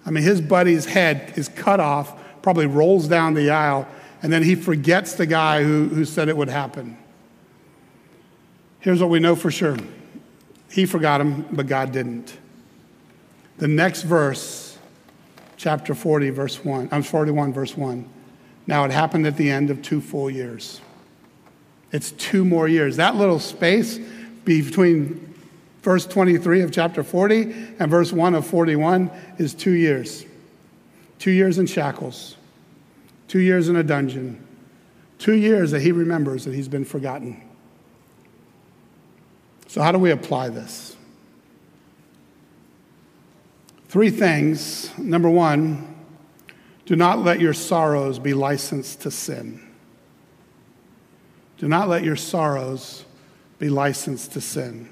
I 0.05 0.11
mean, 0.11 0.23
his 0.23 0.41
buddy's 0.41 0.85
head 0.85 1.33
is 1.35 1.49
cut 1.49 1.79
off, 1.79 2.41
probably 2.41 2.67
rolls 2.67 3.07
down 3.07 3.33
the 3.33 3.49
aisle, 3.49 3.87
and 4.21 4.31
then 4.31 4.43
he 4.43 4.55
forgets 4.55 5.13
the 5.13 5.25
guy 5.25 5.63
who, 5.63 5.87
who 5.87 6.05
said 6.05 6.29
it 6.29 6.37
would 6.37 6.49
happen. 6.49 6.97
Here's 8.79 9.01
what 9.01 9.09
we 9.09 9.19
know 9.19 9.35
for 9.35 9.51
sure 9.51 9.77
he 10.69 10.85
forgot 10.85 11.21
him, 11.21 11.45
but 11.51 11.67
God 11.67 11.91
didn't. 11.91 12.37
The 13.57 13.67
next 13.67 14.03
verse, 14.03 14.77
chapter 15.57 15.95
40, 15.95 16.29
verse 16.31 16.63
1, 16.63 16.89
I'm 16.91 17.03
41, 17.03 17.53
verse 17.53 17.77
1. 17.77 18.09
Now, 18.67 18.83
it 18.83 18.91
happened 18.91 19.27
at 19.27 19.37
the 19.37 19.49
end 19.49 19.69
of 19.69 19.81
two 19.81 20.01
full 20.01 20.29
years. 20.29 20.81
It's 21.91 22.11
two 22.11 22.43
more 22.43 22.67
years. 22.67 22.97
That 22.97 23.15
little 23.15 23.39
space 23.39 23.99
between 24.43 25.33
verse 25.81 26.05
23 26.05 26.61
of 26.61 26.71
chapter 26.71 27.03
40 27.03 27.43
and 27.79 27.91
verse 27.91 28.11
1 28.11 28.35
of 28.35 28.45
41 28.45 29.11
is 29.37 29.53
two 29.53 29.71
years. 29.71 30.25
Two 31.19 31.31
years 31.31 31.57
in 31.57 31.67
shackles, 31.67 32.35
two 33.27 33.39
years 33.39 33.69
in 33.69 33.75
a 33.75 33.83
dungeon, 33.83 34.45
two 35.19 35.35
years 35.35 35.71
that 35.71 35.81
he 35.81 35.91
remembers 35.91 36.43
that 36.45 36.53
he's 36.53 36.67
been 36.67 36.85
forgotten. 36.85 37.41
So, 39.75 39.81
how 39.81 39.91
do 39.91 39.99
we 39.99 40.11
apply 40.11 40.47
this? 40.47 40.95
Three 43.89 44.09
things. 44.09 44.89
Number 44.97 45.29
one, 45.29 45.97
do 46.85 46.95
not 46.95 47.19
let 47.19 47.41
your 47.41 47.51
sorrows 47.51 48.17
be 48.17 48.33
licensed 48.33 49.01
to 49.01 49.11
sin. 49.11 49.61
Do 51.57 51.67
not 51.67 51.89
let 51.89 52.05
your 52.05 52.15
sorrows 52.15 53.03
be 53.59 53.67
licensed 53.67 54.31
to 54.31 54.39
sin. 54.39 54.87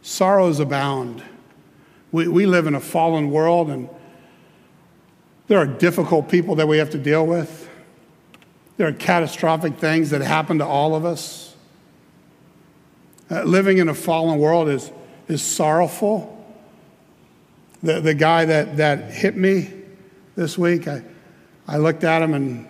Sorrows 0.00 0.58
abound. 0.58 1.22
We, 2.12 2.28
we 2.28 2.46
live 2.46 2.66
in 2.66 2.74
a 2.74 2.80
fallen 2.80 3.30
world, 3.30 3.68
and 3.68 3.90
there 5.48 5.58
are 5.58 5.66
difficult 5.66 6.30
people 6.30 6.54
that 6.54 6.66
we 6.66 6.78
have 6.78 6.88
to 6.92 6.98
deal 6.98 7.26
with. 7.26 7.68
There 8.78 8.88
are 8.88 8.92
catastrophic 8.94 9.76
things 9.76 10.08
that 10.08 10.22
happen 10.22 10.60
to 10.60 10.66
all 10.66 10.94
of 10.94 11.04
us. 11.04 11.51
Uh, 13.30 13.42
living 13.44 13.78
in 13.78 13.88
a 13.88 13.94
fallen 13.94 14.38
world 14.38 14.68
is, 14.68 14.90
is 15.28 15.42
sorrowful. 15.42 16.28
The, 17.82 18.00
the 18.00 18.14
guy 18.14 18.44
that, 18.44 18.76
that 18.76 19.10
hit 19.10 19.36
me 19.36 19.70
this 20.36 20.56
week, 20.58 20.86
I, 20.88 21.02
I 21.66 21.78
looked 21.78 22.04
at 22.04 22.22
him 22.22 22.34
and 22.34 22.68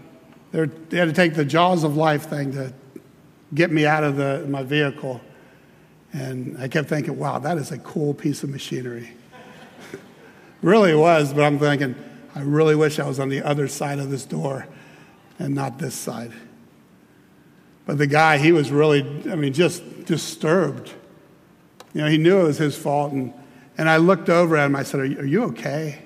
they 0.52 0.98
had 0.98 1.08
to 1.08 1.12
take 1.12 1.34
the 1.34 1.44
jaws 1.44 1.82
of 1.82 1.96
life 1.96 2.28
thing 2.28 2.52
to 2.52 2.72
get 3.54 3.70
me 3.70 3.86
out 3.86 4.04
of 4.04 4.16
the, 4.16 4.46
my 4.48 4.62
vehicle. 4.62 5.20
And 6.12 6.58
I 6.58 6.68
kept 6.68 6.88
thinking, 6.88 7.18
wow, 7.18 7.38
that 7.38 7.56
is 7.56 7.72
a 7.72 7.78
cool 7.78 8.12
piece 8.12 8.42
of 8.42 8.50
machinery. 8.50 9.10
really 10.62 10.94
was, 10.94 11.32
but 11.32 11.42
I'm 11.42 11.58
thinking, 11.58 11.94
I 12.34 12.40
really 12.40 12.74
wish 12.74 12.98
I 12.98 13.06
was 13.06 13.18
on 13.18 13.28
the 13.28 13.42
other 13.42 13.68
side 13.68 13.98
of 13.98 14.10
this 14.10 14.24
door 14.24 14.66
and 15.38 15.54
not 15.54 15.78
this 15.78 15.94
side. 15.94 16.32
But 17.86 17.98
the 17.98 18.06
guy, 18.06 18.38
he 18.38 18.52
was 18.52 18.70
really, 18.70 19.00
I 19.30 19.34
mean, 19.34 19.52
just 19.52 19.82
disturbed. 20.12 20.92
You 21.94 22.02
know, 22.02 22.06
he 22.06 22.18
knew 22.18 22.40
it 22.40 22.44
was 22.44 22.58
his 22.58 22.76
fault. 22.76 23.12
And, 23.12 23.32
and 23.78 23.88
I 23.88 23.96
looked 23.96 24.28
over 24.28 24.58
at 24.58 24.66
him. 24.66 24.76
I 24.76 24.82
said, 24.82 25.00
Are 25.00 25.06
you, 25.06 25.18
are 25.20 25.24
you 25.24 25.44
okay? 25.44 26.02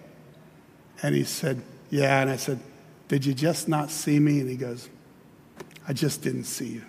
And 1.03 1.13
he 1.13 1.25
said, 1.25 1.61
Yeah. 1.91 2.21
And 2.21 2.31
I 2.31 2.37
said, 2.37 2.61
Did 3.09 3.27
you 3.27 3.35
just 3.35 3.67
not 3.67 3.91
see 3.91 4.21
me? 4.21 4.39
And 4.39 4.49
he 4.49 4.55
goes, 4.55 4.89
I 5.89 5.93
just 5.93 6.23
didn't 6.23 6.45
see 6.45 6.69
you. 6.69 6.83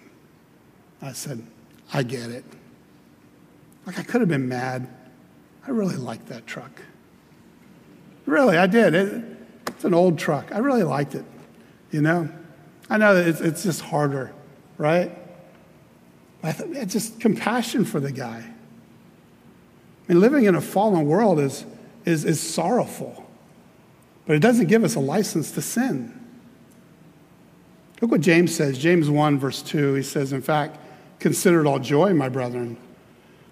I 1.01 1.13
said, 1.13 1.41
I 1.91 2.03
get 2.03 2.30
it. 2.30 2.45
Like, 3.88 3.97
I 3.97 4.03
could 4.03 4.21
have 4.21 4.30
been 4.30 4.47
mad. 4.47 4.88
I 5.65 5.71
really 5.71 5.95
liked 5.95 6.27
that 6.27 6.45
truck. 6.45 6.82
Really, 8.27 8.58
I 8.58 8.67
did. 8.67 8.93
It, 8.93 9.23
it's 9.69 9.86
an 9.86 9.95
old 9.95 10.19
truck. 10.19 10.51
I 10.51 10.60
really 10.60 10.84
liked 10.84 11.15
it, 11.15 11.25
you 11.89 12.01
know? 12.01 12.30
I 12.91 12.97
know 12.97 13.15
that 13.15 13.27
it's, 13.27 13.41
it's 13.41 13.63
just 13.63 13.82
harder, 13.82 14.34
right? 14.77 15.17
I 16.43 16.52
thought, 16.52 16.69
man, 16.69 16.88
just 16.88 17.19
compassion 17.19 17.84
for 17.84 18.00
the 18.00 18.12
guy. 18.12 18.43
I 20.08 20.13
mean, 20.13 20.21
living 20.21 20.45
in 20.45 20.56
a 20.56 20.62
fallen 20.62 21.06
world 21.06 21.39
is, 21.39 21.65
is, 22.06 22.23
is 22.23 22.39
sorrowful, 22.39 23.30
but 24.26 24.36
it 24.36 24.39
doesn't 24.39 24.67
give 24.67 24.84
us 24.84 24.95
a 24.95 25.00
license 25.00 25.52
to 25.52 25.62
sin. 25.62 26.13
Look 28.02 28.12
what 28.12 28.21
James 28.21 28.56
says. 28.56 28.78
James 28.78 29.10
1, 29.10 29.39
verse 29.39 29.62
2, 29.62 29.95
he 29.95 30.04
says, 30.04 30.32
In 30.32 30.41
fact, 30.41 30.78
consider 31.19 31.62
it 31.62 31.67
all 31.67 31.80
joy, 31.80 32.13
my 32.13 32.30
brethren 32.30 32.78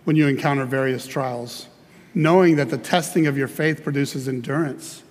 when 0.05 0.15
you 0.15 0.27
encounter 0.27 0.65
various 0.65 1.05
trials, 1.05 1.67
knowing 2.13 2.55
that 2.55 2.69
the 2.69 2.77
testing 2.77 3.27
of 3.27 3.37
your 3.37 3.47
faith 3.47 3.83
produces 3.83 4.27
endurance. 4.27 5.03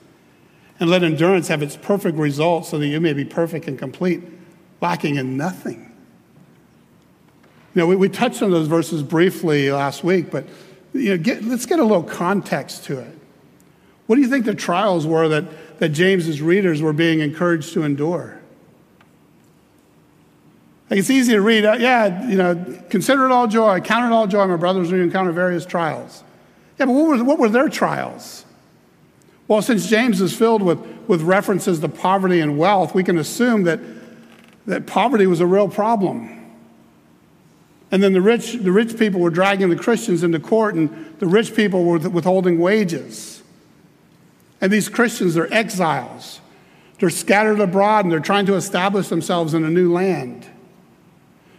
And 0.81 0.89
let 0.89 1.05
endurance 1.05 1.49
have 1.49 1.63
its 1.63 1.77
perfect 1.77 2.17
result 2.17 2.67
so 2.67 2.79
that 2.79 2.87
you 2.87 3.01
may 3.01 3.13
be 3.13 3.25
perfect 3.25 3.69
and 3.69 3.79
complete, 3.79 4.23
lacking 4.81 5.17
in 5.17 5.37
nothing. 5.37 5.93
You 7.75 7.81
know, 7.81 7.87
we, 7.87 7.97
we 7.97 8.09
touched 8.09 8.43
on 8.43 8.51
those 8.51 8.69
verses 8.69 9.03
briefly 9.03 9.71
last 9.71 10.05
week, 10.05 10.31
but 10.31 10.45
you 10.93 11.11
know, 11.11 11.19
get, 11.19 11.43
let's 11.43 11.67
get 11.67 11.81
a 11.81 11.85
little 11.85 12.05
context 12.05 12.85
to 12.85 13.01
it. 13.01 13.19
What 14.07 14.17
do 14.17 14.23
you 14.23 14.29
think 14.29 14.45
the 14.45 14.55
trials 14.55 15.07
were 15.07 15.29
that, 15.29 15.79
that 15.81 15.89
James's 15.89 16.41
readers 16.41 16.81
were 16.81 16.93
being 16.93 17.21
encouraged 17.21 17.73
to 17.73 17.83
endure? 17.83 18.41
Like 20.89 21.01
it's 21.01 21.11
easy 21.11 21.33
to 21.33 21.41
read, 21.41 21.65
uh, 21.65 21.77
yeah, 21.79 22.29
you 22.29 22.37
know, 22.37 22.83
consider 22.91 23.25
it 23.25 23.33
all 23.33 23.49
joy, 23.49 23.81
count 23.81 24.05
it 24.05 24.15
all 24.15 24.27
joy, 24.27 24.47
my 24.47 24.57
brothers, 24.57 24.91
when 24.91 24.99
you 24.99 25.05
encounter 25.05 25.33
various 25.33 25.67
trials. 25.67 26.23
Yeah, 26.79 26.87
but 26.87 26.93
what 26.93 27.09
were, 27.09 27.25
what 27.25 27.39
were 27.39 27.49
their 27.49 27.69
trials? 27.69 28.45
Well, 29.49 29.63
since 29.63 29.89
James 29.89 30.21
is 30.21 30.37
filled 30.37 30.63
with, 30.63 30.79
with 31.09 31.23
references 31.23 31.81
to 31.81 31.89
poverty 31.89 32.41
and 32.41 32.57
wealth, 32.57 32.95
we 32.95 33.03
can 33.03 33.19
assume 33.19 33.65
that, 33.65 33.81
that 34.67 34.87
poverty 34.87 35.27
was 35.27 35.41
a 35.41 35.47
real 35.47 35.69
problem. 35.69 36.34
And 37.95 38.03
then 38.03 38.13
the 38.13 38.21
rich, 38.21 38.55
the 38.55 38.73
rich 38.73 38.99
people 38.99 39.21
were 39.21 39.31
dragging 39.31 39.69
the 39.69 39.77
Christians 39.77 40.25
into 40.25 40.41
court, 40.41 40.75
and 40.75 41.15
the 41.21 41.29
rich 41.29 41.55
people 41.55 41.85
were 41.85 41.99
withholding 42.01 42.59
wages. 42.59 43.41
And 44.61 44.73
these 44.73 44.89
Christians 44.89 45.37
are 45.37 45.47
exiles. 45.55 46.41
They're 46.99 47.09
scattered 47.09 47.61
abroad 47.61 48.05
and 48.05 48.11
they're 48.11 48.19
trying 48.19 48.47
to 48.47 48.57
establish 48.57 49.07
themselves 49.07 49.55
in 49.55 49.65
a 49.65 49.71
new 49.71 49.93
land. 49.93 50.45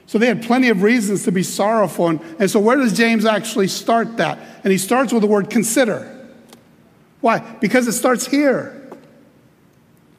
So 0.07 0.17
they 0.17 0.27
had 0.27 0.43
plenty 0.43 0.67
of 0.67 0.83
reasons 0.83 1.23
to 1.23 1.31
be 1.31 1.41
sorrowful. 1.41 2.09
And, 2.09 2.19
and 2.37 2.51
so, 2.51 2.59
where 2.59 2.75
does 2.75 2.97
James 2.97 3.23
actually 3.23 3.69
start 3.69 4.17
that? 4.17 4.37
And 4.65 4.73
he 4.73 4.77
starts 4.77 5.13
with 5.13 5.21
the 5.21 5.27
word 5.27 5.49
consider. 5.49 6.27
Why? 7.21 7.39
Because 7.61 7.87
it 7.87 7.93
starts 7.93 8.27
here. 8.27 8.89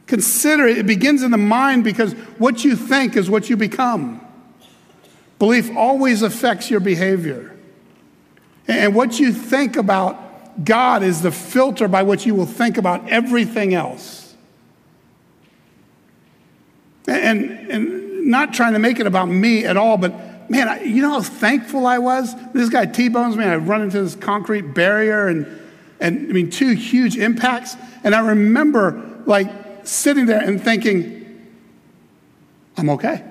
Consider, 0.07 0.67
it 0.67 0.87
begins 0.87 1.23
in 1.23 1.31
the 1.31 1.37
mind 1.37 1.85
because 1.85 2.15
what 2.39 2.65
you 2.65 2.75
think 2.75 3.19
is 3.19 3.29
what 3.29 3.51
you 3.51 3.59
become. 3.59 4.26
Belief 5.39 5.75
always 5.77 6.23
affects 6.23 6.71
your 6.71 6.81
behavior. 6.81 7.57
And 8.69 8.95
what 8.95 9.19
you 9.21 9.33
think 9.33 9.77
about 9.77 10.65
God 10.65 11.03
is 11.03 11.23
the 11.23 11.31
filter 11.31 11.89
by 11.89 12.03
which 12.03 12.25
you 12.25 12.35
will 12.35 12.47
think 12.47 12.79
about 12.79 13.09
everything 13.09 13.75
else. 13.75 14.35
And, 17.07 17.51
and 17.71 18.27
not 18.27 18.53
trying 18.53 18.73
to 18.73 18.79
make 18.79 18.99
it 18.99 19.07
about 19.07 19.27
me 19.27 19.65
at 19.65 19.77
all, 19.77 19.97
but 19.97 20.51
man, 20.51 20.69
I, 20.69 20.83
you 20.83 21.03
know 21.03 21.11
how 21.11 21.23
thankful 21.23 21.87
I 21.87 21.99
was? 21.99 22.35
This 22.53 22.69
guy 22.69 22.87
T 22.87 23.09
bones 23.09 23.37
me, 23.37 23.45
I 23.45 23.57
run 23.57 23.83
into 23.83 24.03
this 24.03 24.15
concrete 24.15 24.75
barrier 24.75 25.29
and, 25.29 25.47
and 26.01 26.29
I 26.29 26.33
mean, 26.33 26.51
two 26.51 26.73
huge 26.73 27.17
impacts. 27.17 27.77
And 28.03 28.15
I 28.15 28.27
remember 28.27 29.23
like 29.27 29.51
sitting 29.87 30.27
there 30.27 30.41
and 30.41 30.61
thinking, 30.61 31.47
I'm 32.77 32.91
okay. 32.91 33.23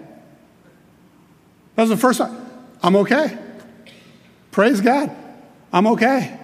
That 1.76 1.84
was 1.84 1.90
the 1.90 1.98
first 1.98 2.20
time. 2.20 2.36
I'm 2.82 2.96
okay. 2.98 3.38
Praise 4.52 4.82
God. 4.82 5.16
I'm 5.74 5.88
okay. 5.88 6.40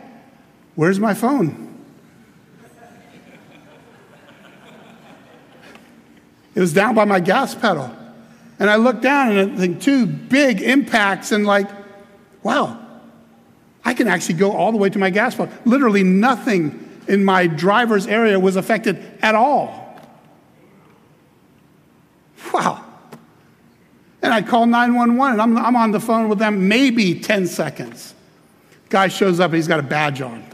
Where's 0.76 1.00
my 1.00 1.13
phone? 1.13 1.70
It 6.54 6.60
was 6.60 6.74
down 6.74 6.96
by 6.96 7.06
my 7.06 7.20
gas 7.20 7.56
pedal. 7.56 7.96
And 8.60 8.70
I 8.70 8.76
looked 8.76 9.02
down 9.02 9.36
and 9.36 9.54
I 9.54 9.56
think 9.56 9.82
two 9.82 10.06
big 10.06 10.62
impacts 10.62 11.32
and 11.32 11.46
like, 11.46 11.70
wow, 12.44 12.78
I 13.84 13.94
can 13.94 14.08
actually 14.08 14.36
go 14.36 14.52
all 14.52 14.72
the 14.72 14.78
way 14.78 14.89
to 14.89 15.00
my 15.00 15.10
gas 15.10 15.36
pump. 15.36 15.52
Literally 15.65 16.04
nothing 16.04 16.88
in 17.08 17.24
my 17.24 17.48
driver's 17.48 18.06
area 18.06 18.39
was 18.39 18.58
affected 18.58 19.01
at 19.22 19.34
all. 19.34 19.99
Wow. 22.53 22.81
And 24.22 24.34
I 24.34 24.41
call 24.41 24.65
911 24.65 25.34
and 25.34 25.41
I'm, 25.41 25.57
I'm 25.57 25.76
on 25.76 25.91
the 25.91 25.99
phone 25.99 26.30
with 26.30 26.39
them 26.39 26.67
maybe 26.67 27.19
10 27.19 27.47
seconds. 27.47 28.13
Guy 28.89 29.07
shows 29.07 29.39
up 29.39 29.47
and 29.47 29.55
he's 29.55 29.67
got 29.67 29.80
a 29.80 29.84
badge 29.84 30.22
on. 30.22 30.45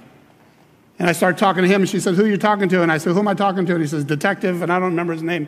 And 1.00 1.10
I 1.10 1.12
start 1.12 1.38
talking 1.38 1.64
to 1.64 1.68
him 1.68 1.82
and 1.82 1.90
she 1.90 2.00
says, 2.00 2.18
Who 2.18 2.26
are 2.26 2.30
you 2.30 2.38
talking 2.38 2.70
to? 2.70 2.82
And 2.82 2.92
I 2.92 2.98
said, 2.98 3.14
Who 3.14 3.20
am 3.20 3.28
I 3.28 3.34
talking 3.34 3.66
to? 3.66 3.74
And 3.74 3.82
he 3.82 3.88
says, 3.88 4.04
Detective, 4.04 4.62
and 4.62 4.72
I 4.72 4.80
don't 4.80 4.90
remember 4.90 5.14
his 5.14 5.24
name. 5.24 5.48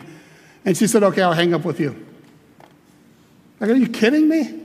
And 0.65 0.77
she 0.77 0.85
said, 0.85 1.03
Okay, 1.03 1.21
I'll 1.21 1.33
hang 1.33 1.53
up 1.53 1.65
with 1.65 1.79
you. 1.79 2.05
Like, 3.59 3.71
are 3.71 3.75
you 3.75 3.87
kidding 3.87 4.27
me? 4.27 4.59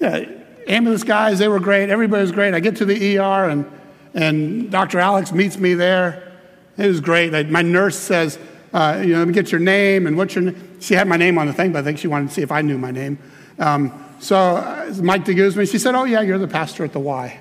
Yeah, 0.00 0.24
ambulance 0.66 1.04
guys, 1.04 1.38
they 1.38 1.48
were 1.48 1.60
great. 1.60 1.90
Everybody 1.90 2.22
was 2.22 2.32
great. 2.32 2.54
I 2.54 2.60
get 2.60 2.76
to 2.76 2.84
the 2.84 3.18
ER 3.18 3.48
and, 3.50 3.70
and 4.14 4.70
Dr. 4.70 4.98
Alex 4.98 5.32
meets 5.32 5.58
me 5.58 5.74
there. 5.74 6.32
It 6.78 6.86
was 6.86 7.00
great. 7.00 7.34
I, 7.34 7.42
my 7.42 7.62
nurse 7.62 7.98
says, 7.98 8.38
uh, 8.72 9.00
you 9.02 9.12
know, 9.12 9.18
let 9.18 9.28
me 9.28 9.34
get 9.34 9.50
your 9.50 9.60
name 9.60 10.06
and 10.06 10.16
what's 10.16 10.34
your 10.34 10.44
name. 10.44 10.80
She 10.80 10.94
had 10.94 11.08
my 11.08 11.16
name 11.16 11.38
on 11.38 11.46
the 11.46 11.52
thing, 11.52 11.72
but 11.72 11.80
I 11.80 11.82
think 11.82 11.98
she 11.98 12.08
wanted 12.08 12.28
to 12.28 12.34
see 12.34 12.42
if 12.42 12.52
I 12.52 12.62
knew 12.62 12.78
my 12.78 12.90
name. 12.90 13.18
Um, 13.58 14.06
so 14.20 14.36
uh, 14.36 14.94
Mike 15.02 15.24
Deguzman, 15.24 15.70
she 15.70 15.78
said, 15.78 15.94
oh, 15.94 16.04
yeah, 16.04 16.20
you're 16.20 16.38
the 16.38 16.48
pastor 16.48 16.84
at 16.84 16.92
the 16.92 17.00
Y. 17.00 17.40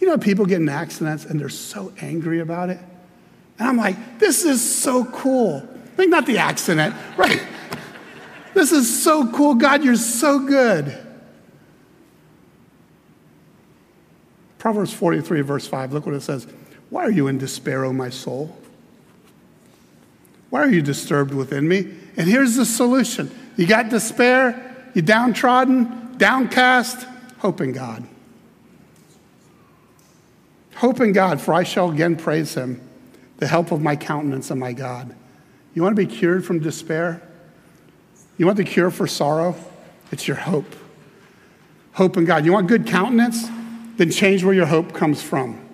You 0.00 0.06
know, 0.08 0.18
people 0.18 0.46
get 0.46 0.60
in 0.60 0.68
accidents 0.68 1.24
and 1.24 1.38
they're 1.38 1.48
so 1.48 1.92
angry 2.00 2.40
about 2.40 2.70
it. 2.70 2.78
And 3.58 3.68
I'm 3.68 3.76
like, 3.76 4.18
this 4.18 4.44
is 4.44 4.62
so 4.62 5.04
cool. 5.04 5.68
Like, 5.96 6.08
not 6.08 6.26
the 6.26 6.38
accident, 6.38 6.94
right? 7.16 7.42
This 8.54 8.72
is 8.72 9.02
so 9.02 9.30
cool. 9.32 9.54
God, 9.54 9.84
you're 9.84 9.96
so 9.96 10.40
good. 10.40 10.96
Proverbs 14.58 14.92
43, 14.92 15.40
verse 15.42 15.66
5, 15.66 15.92
look 15.92 16.06
what 16.06 16.14
it 16.14 16.20
says. 16.22 16.46
Why 16.90 17.04
are 17.04 17.10
you 17.10 17.26
in 17.28 17.38
despair, 17.38 17.84
O 17.84 17.92
my 17.92 18.10
soul? 18.10 18.56
Why 20.50 20.62
are 20.62 20.70
you 20.70 20.82
disturbed 20.82 21.34
within 21.34 21.68
me? 21.68 21.94
And 22.16 22.28
here's 22.28 22.56
the 22.56 22.64
solution 22.64 23.30
you 23.56 23.66
got 23.66 23.88
despair, 23.90 24.90
you 24.94 25.02
downtrodden, 25.02 26.16
downcast, 26.16 27.06
hope 27.38 27.60
in 27.60 27.72
God. 27.72 28.04
Hope 30.76 31.00
in 31.00 31.12
God, 31.12 31.40
for 31.40 31.52
I 31.52 31.64
shall 31.64 31.90
again 31.90 32.16
praise 32.16 32.54
him, 32.54 32.80
the 33.38 33.48
help 33.48 33.72
of 33.72 33.82
my 33.82 33.96
countenance 33.96 34.50
and 34.50 34.60
my 34.60 34.72
God. 34.72 35.14
You 35.74 35.82
want 35.82 35.96
to 35.96 36.06
be 36.06 36.12
cured 36.12 36.44
from 36.44 36.60
despair? 36.60 37.20
You 38.36 38.46
want 38.46 38.56
the 38.56 38.64
cure 38.64 38.90
for 38.90 39.06
sorrow? 39.06 39.56
It's 40.12 40.26
your 40.26 40.36
hope. 40.36 40.76
Hope 41.92 42.16
in 42.16 42.24
God. 42.24 42.44
You 42.44 42.52
want 42.52 42.68
good 42.68 42.86
countenance? 42.86 43.48
Then 43.96 44.10
change 44.12 44.44
where 44.44 44.54
your 44.54 44.66
hope 44.66 44.94
comes 44.94 45.20
from. 45.20 45.67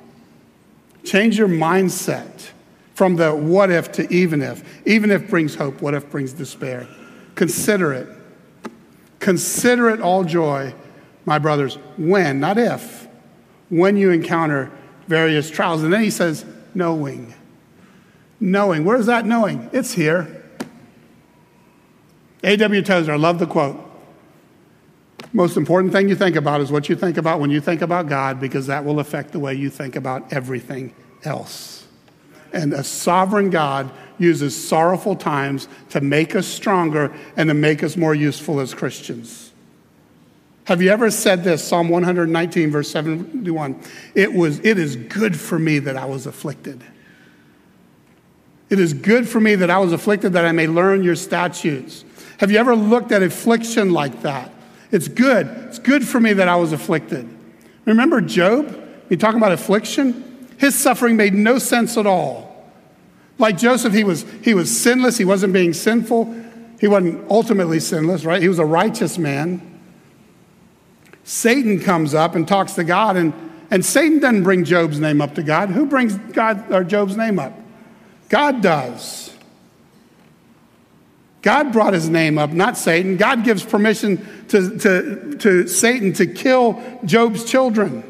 Change 1.04 1.38
your 1.38 1.48
mindset 1.48 2.50
from 2.94 3.16
the 3.16 3.34
what 3.34 3.70
if 3.70 3.92
to 3.92 4.12
even 4.12 4.40
if. 4.42 4.64
Even 4.86 5.10
if 5.10 5.28
brings 5.28 5.54
hope, 5.54 5.82
what 5.82 5.94
if 5.94 6.10
brings 6.10 6.32
despair. 6.32 6.86
Consider 7.34 7.92
it. 7.92 8.08
Consider 9.20 9.90
it 9.90 10.00
all 10.00 10.24
joy, 10.24 10.74
my 11.24 11.38
brothers, 11.38 11.76
when, 11.96 12.40
not 12.40 12.58
if, 12.58 13.08
when 13.68 13.96
you 13.96 14.10
encounter 14.10 14.70
various 15.06 15.50
trials. 15.50 15.82
And 15.82 15.92
then 15.92 16.02
he 16.02 16.10
says, 16.10 16.44
knowing. 16.74 17.34
Knowing. 18.40 18.84
Where's 18.84 19.06
that 19.06 19.26
knowing? 19.26 19.70
It's 19.72 19.92
here. 19.92 20.42
A.W. 22.42 22.82
Tozer, 22.82 23.12
I 23.12 23.16
love 23.16 23.38
the 23.38 23.46
quote. 23.46 23.93
Most 25.32 25.56
important 25.56 25.92
thing 25.92 26.08
you 26.08 26.16
think 26.16 26.36
about 26.36 26.60
is 26.60 26.70
what 26.70 26.88
you 26.88 26.96
think 26.96 27.16
about 27.16 27.40
when 27.40 27.50
you 27.50 27.60
think 27.60 27.82
about 27.82 28.08
God, 28.08 28.40
because 28.40 28.66
that 28.68 28.84
will 28.84 29.00
affect 29.00 29.32
the 29.32 29.38
way 29.38 29.54
you 29.54 29.70
think 29.70 29.96
about 29.96 30.32
everything 30.32 30.94
else. 31.24 31.86
And 32.52 32.72
a 32.72 32.84
sovereign 32.84 33.50
God 33.50 33.90
uses 34.18 34.56
sorrowful 34.56 35.16
times 35.16 35.66
to 35.90 36.00
make 36.00 36.36
us 36.36 36.46
stronger 36.46 37.12
and 37.36 37.48
to 37.48 37.54
make 37.54 37.82
us 37.82 37.96
more 37.96 38.14
useful 38.14 38.60
as 38.60 38.74
Christians. 38.74 39.52
Have 40.64 40.80
you 40.80 40.90
ever 40.90 41.10
said 41.10 41.44
this? 41.44 41.66
Psalm 41.66 41.88
119, 41.88 42.70
verse 42.70 42.88
71. 42.90 43.80
It, 44.14 44.32
was, 44.32 44.60
it 44.60 44.78
is 44.78 44.96
good 44.96 45.38
for 45.38 45.58
me 45.58 45.78
that 45.80 45.96
I 45.96 46.06
was 46.06 46.26
afflicted. 46.26 46.82
It 48.70 48.78
is 48.78 48.94
good 48.94 49.28
for 49.28 49.40
me 49.40 49.56
that 49.56 49.68
I 49.68 49.78
was 49.78 49.92
afflicted 49.92 50.32
that 50.32 50.44
I 50.44 50.52
may 50.52 50.66
learn 50.66 51.02
your 51.02 51.16
statutes. 51.16 52.04
Have 52.38 52.50
you 52.50 52.58
ever 52.58 52.74
looked 52.74 53.12
at 53.12 53.22
affliction 53.22 53.92
like 53.92 54.22
that? 54.22 54.50
It's 54.90 55.08
good. 55.08 55.46
It's 55.68 55.78
good 55.78 56.06
for 56.06 56.20
me 56.20 56.32
that 56.34 56.48
I 56.48 56.56
was 56.56 56.72
afflicted. 56.72 57.28
Remember 57.84 58.20
Job? 58.20 58.82
You 59.08 59.16
talking 59.16 59.38
about 59.38 59.52
affliction? 59.52 60.48
His 60.58 60.74
suffering 60.74 61.16
made 61.16 61.34
no 61.34 61.58
sense 61.58 61.96
at 61.96 62.06
all. 62.06 62.72
Like 63.38 63.58
Joseph, 63.58 63.92
he 63.92 64.04
was, 64.04 64.24
he 64.42 64.54
was 64.54 64.74
sinless. 64.74 65.18
He 65.18 65.24
wasn't 65.24 65.52
being 65.52 65.72
sinful. 65.72 66.34
He 66.80 66.86
wasn't 66.86 67.30
ultimately 67.30 67.80
sinless, 67.80 68.24
right? 68.24 68.40
He 68.40 68.48
was 68.48 68.58
a 68.58 68.64
righteous 68.64 69.18
man. 69.18 69.80
Satan 71.24 71.80
comes 71.80 72.14
up 72.14 72.34
and 72.34 72.46
talks 72.46 72.74
to 72.74 72.84
God, 72.84 73.16
and, 73.16 73.32
and 73.70 73.84
Satan 73.84 74.20
doesn't 74.20 74.42
bring 74.42 74.64
Job's 74.64 75.00
name 75.00 75.20
up 75.20 75.34
to 75.36 75.42
God. 75.42 75.70
Who 75.70 75.86
brings 75.86 76.16
God 76.32 76.70
or 76.70 76.84
Job's 76.84 77.16
name 77.16 77.38
up? 77.38 77.58
God 78.28 78.62
does. 78.62 79.23
God 81.44 81.74
brought 81.74 81.92
his 81.92 82.08
name 82.08 82.38
up, 82.38 82.52
not 82.52 82.78
Satan. 82.78 83.18
God 83.18 83.44
gives 83.44 83.62
permission 83.62 84.16
to, 84.48 84.78
to, 84.78 85.36
to 85.36 85.68
Satan 85.68 86.14
to 86.14 86.26
kill 86.26 86.82
Job's 87.04 87.44
children. 87.44 88.02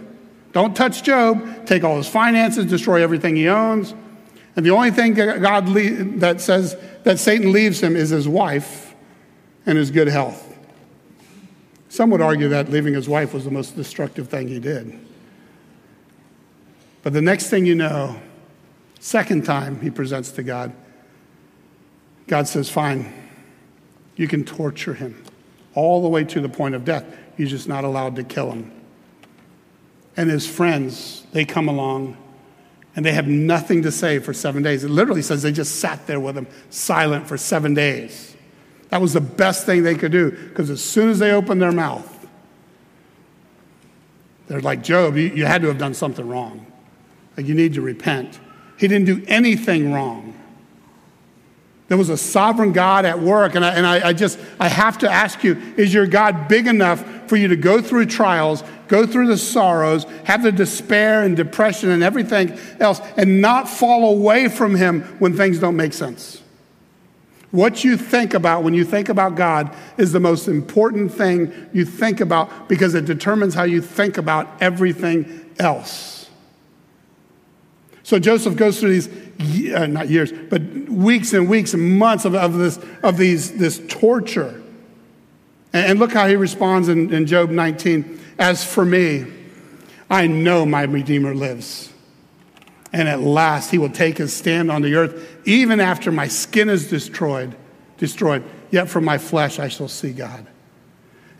Don't 0.53 0.76
touch 0.76 1.03
Job, 1.03 1.66
take 1.66 1.82
all 1.82 1.97
his 1.97 2.07
finances, 2.07 2.66
destroy 2.66 3.03
everything 3.03 3.35
he 3.35 3.49
owns. 3.49 3.93
And 4.55 4.64
the 4.64 4.70
only 4.70 4.93
thing 4.93 5.14
God 5.14 5.68
le- 5.68 6.05
that 6.20 6.41
says 6.41 6.76
that 7.03 7.18
Satan 7.18 7.51
leaves 7.51 7.82
him 7.82 7.97
is 7.97 8.11
his 8.11 8.28
wife 8.28 8.95
and 9.66 9.76
his 9.76 9.91
good 9.91 10.07
health. 10.07 10.57
Some 11.89 12.11
would 12.11 12.20
argue 12.20 12.49
that 12.51 12.70
leaving 12.70 12.95
his 12.95 13.09
wife 13.09 13.35
was 13.35 13.45
the 13.45 13.51
most 13.51 13.74
destructive 13.74 14.28
thing 14.28 14.47
he 14.47 14.61
did. 14.61 14.97
But 17.03 17.14
the 17.14 17.22
next 17.22 17.51
thing 17.51 17.66
you 17.66 17.74
know, 17.74 18.20
second 19.01 19.45
time 19.45 19.80
he 19.80 19.91
presents 19.91 20.30
to 20.32 20.45
God, 20.45 20.72
God 22.28 22.47
says, 22.47 22.70
Fine, 22.70 23.24
you 24.17 24.29
can 24.29 24.45
torture 24.45 24.95
him 24.95 25.23
all 25.75 26.03
the 26.03 26.09
way 26.09 26.25
to 26.25 26.41
the 26.41 26.49
point 26.49 26.75
of 26.75 26.85
death. 26.85 27.05
You're 27.37 27.49
just 27.49 27.69
not 27.69 27.85
allowed 27.85 28.17
to 28.17 28.25
kill 28.25 28.51
him. 28.53 28.71
And 30.17 30.31
his 30.31 30.47
friends, 30.47 31.25
they 31.33 31.45
come 31.45 31.69
along 31.69 32.17
and 32.97 33.05
they 33.05 33.12
have 33.12 33.27
nothing 33.27 33.83
to 33.83 33.91
say 33.91 34.21
for 34.21 34.33
seven 34.33 34.62
days. 34.62 34.85
It 34.85 34.91
literally 34.91 35.23
says 35.23 35.43
they 35.43 35.51
just 35.51 35.81
sat 35.81 36.07
there 36.07 36.21
with 36.21 36.39
him, 36.39 36.47
silent 36.71 37.27
for 37.27 37.37
seven 37.37 37.75
days. 37.75 38.37
That 38.91 39.01
was 39.01 39.12
the 39.12 39.21
best 39.21 39.67
thing 39.67 39.83
they 39.83 39.97
could 39.97 40.12
do 40.12 40.31
because 40.31 40.71
as 40.71 40.83
soon 40.83 41.11
as 41.11 41.19
they 41.19 41.33
opened 41.33 41.61
their 41.61 41.73
mouth, 41.73 42.11
they're 44.47 44.61
like, 44.61 44.83
Job, 44.83 45.17
you, 45.17 45.25
you 45.31 45.47
had 45.47 45.62
to 45.62 45.69
have 45.69 45.79
done 45.79 45.95
something 45.95 46.29
wrong. 46.29 46.67
Like, 47.37 47.47
you 47.47 47.55
need 47.55 47.75
to 47.75 47.81
repent. 47.81 48.39
He 48.79 48.87
didn't 48.87 49.07
do 49.07 49.25
anything 49.27 49.93
wrong. 49.93 50.39
There 51.89 51.99
was 51.99 52.09
a 52.09 52.16
sovereign 52.16 52.72
God 52.72 53.05
at 53.05 53.18
work. 53.18 53.55
And, 53.55 53.64
I, 53.64 53.74
and 53.74 53.87
I, 53.87 54.09
I, 54.09 54.12
just, 54.12 54.39
I 54.59 54.68
have 54.68 54.99
to 54.99 55.11
ask 55.11 55.45
you, 55.45 55.57
is 55.76 55.93
your 55.93 56.07
God 56.07 56.49
big 56.49 56.66
enough 56.66 57.05
for 57.28 57.37
you 57.37 57.49
to 57.49 57.57
go 57.57 57.82
through 57.82 58.07
trials, 58.07 58.64
go 58.89 59.07
through 59.07 59.26
the 59.26 59.37
sorrows, 59.37 60.05
have 60.24 60.43
the 60.43 60.53
despair 60.53 61.22
and 61.22 61.37
depression 61.37 61.91
and 61.91 62.03
everything 62.03 62.59
else, 62.80 63.01
and 63.16 63.41
not 63.41 63.68
fall 63.68 64.16
away 64.16 64.49
from 64.49 64.74
Him 64.74 65.03
when 65.18 65.37
things 65.37 65.59
don't 65.59 65.76
make 65.76 65.93
sense? 65.93 66.43
What 67.51 67.85
you 67.85 67.97
think 67.97 68.35
about 68.35 68.64
when 68.64 68.74
you 68.74 68.85
think 68.85 69.09
about 69.09 69.37
God 69.37 69.72
is 69.97 70.11
the 70.11 70.18
most 70.18 70.49
important 70.49 71.12
thing 71.12 71.53
you 71.72 71.85
think 71.85 72.20
about 72.20 72.68
because 72.68 72.95
it 72.95 73.05
determines 73.05 73.55
how 73.55 73.62
you 73.62 73.80
think 73.80 74.18
about 74.18 74.49
everything 74.61 75.53
else. 75.61 76.14
So 78.05 78.18
Joseph 78.18 78.55
goes 78.57 78.78
through 78.78 79.00
these, 79.00 79.72
uh, 79.72 79.86
not 79.86 80.11
years, 80.11 80.30
but 80.30 80.62
weeks 80.62 81.32
and 81.32 81.48
weeks 81.48 81.72
and 81.72 81.98
months 81.98 82.26
of, 82.26 82.34
of, 82.34 82.55
this, 82.55 82.78
of 83.02 83.16
these, 83.16 83.57
this 83.57 83.80
torture. 83.88 84.62
And, 85.72 85.86
and 85.86 85.98
look 85.98 86.12
how 86.12 86.28
he 86.28 86.36
responds 86.36 86.88
in, 86.88 87.12
in 87.12 87.26
Job 87.26 87.48
19 87.48 88.20
As 88.38 88.62
for 88.62 88.84
me, 88.84 89.24
I 90.11 90.26
know 90.26 90.66
my 90.66 90.82
Redeemer 90.82 91.34
lives. 91.34 91.92
And 92.92 93.09
at 93.09 93.20
last 93.20 93.70
he 93.70 93.78
will 93.78 93.90
take 93.90 94.18
his 94.18 94.34
stand 94.34 94.70
on 94.70 94.82
the 94.82 94.94
earth, 94.94 95.40
even 95.46 95.80
after 95.80 96.12
my 96.12 96.28
skin 96.28 96.68
is 96.68 96.88
destroyed, 96.88 97.57
destroyed. 97.96 98.44
Yet 98.70 98.90
from 98.90 99.05
my 99.05 99.16
flesh 99.16 99.59
I 99.59 99.68
shall 99.68 99.88
see 99.88 100.12
God. 100.12 100.46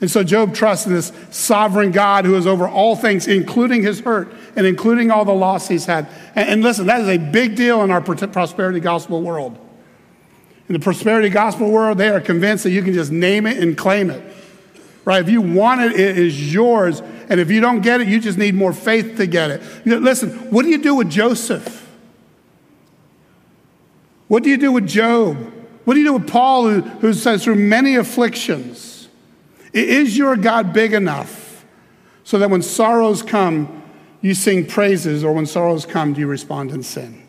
And 0.01 0.11
so 0.11 0.23
Job 0.23 0.55
trusts 0.55 0.87
in 0.87 0.93
this 0.93 1.13
sovereign 1.31 1.91
God 1.93 2.25
who 2.25 2.35
is 2.35 2.47
over 2.47 2.69
all 2.69 2.97
things, 2.97 3.27
including 3.27 3.83
his 3.83 4.01
hurt 4.01 4.33
and 4.57 4.67
including 4.67 5.11
all 5.11 5.25
the 5.25 5.33
loss 5.33 5.69
he's 5.69 5.87
had. 5.87 6.09
And, 6.35 6.49
and 6.49 6.63
listen, 6.63 6.87
that 6.87 7.01
is 7.01 7.09
a 7.09 7.17
big 7.17 7.57
deal 7.57 7.83
in 7.83 7.91
our 7.91 8.01
prosperity 8.01 8.81
gospel 8.81 9.23
world. 9.23 9.57
In 10.69 10.73
the 10.73 10.81
prosperity 10.81 11.29
gospel 11.29 11.71
world, 11.71 11.99
they 11.99 12.09
are 12.09 12.21
convinced 12.21 12.65
that 12.65 12.71
you 12.71 12.83
can 12.83 12.93
just 12.93 13.13
name 13.13 13.47
it 13.47 13.59
and 13.59 13.77
claim 13.77 14.11
it. 14.11 14.23
Right? 15.05 15.23
If 15.23 15.29
you 15.29 15.43
want 15.43 15.83
it, 15.83 15.93
it 15.93 16.19
is 16.19 16.53
yours. 16.53 17.01
And 17.29 17.39
if 17.39 17.51
you 17.51 17.61
don't 17.61 17.81
get 17.81 18.01
it, 18.01 18.09
you 18.09 18.19
just 18.19 18.39
need 18.39 18.55
more 18.55 18.73
faith 18.73 19.17
to 19.19 19.27
get 19.27 19.51
it. 19.51 19.63
Listen, 19.87 20.31
what 20.51 20.63
do 20.63 20.71
you 20.71 20.79
do 20.79 20.95
with 20.95 21.11
Joseph? 21.11 21.83
What 24.29 24.43
do 24.43 24.51
you 24.51 24.57
do 24.57 24.73
with 24.73 24.87
Job? 24.87 25.37
What 25.85 25.95
do 25.95 26.01
you 26.01 26.07
do 26.07 26.13
with 26.15 26.29
Paul, 26.29 26.69
who, 26.69 26.81
who 26.81 27.13
says, 27.13 27.45
through 27.45 27.57
many 27.57 27.97
afflictions? 27.97 28.94
Is 29.75 30.17
your 30.17 30.37
God 30.37 30.73
big 30.73 30.93
enough 30.93 31.67
so 32.23 32.39
that 32.39 32.49
when 32.49 32.63
sorrows 32.63 33.23
come, 33.23 33.83
you 34.21 34.33
sing 34.33 34.65
praises, 34.65 35.23
or 35.23 35.35
when 35.35 35.45
sorrows 35.45 35.85
come, 35.85 36.15
do 36.15 36.21
you 36.21 36.27
respond 36.27 36.71
in 36.71 36.83
sin? 36.83 37.23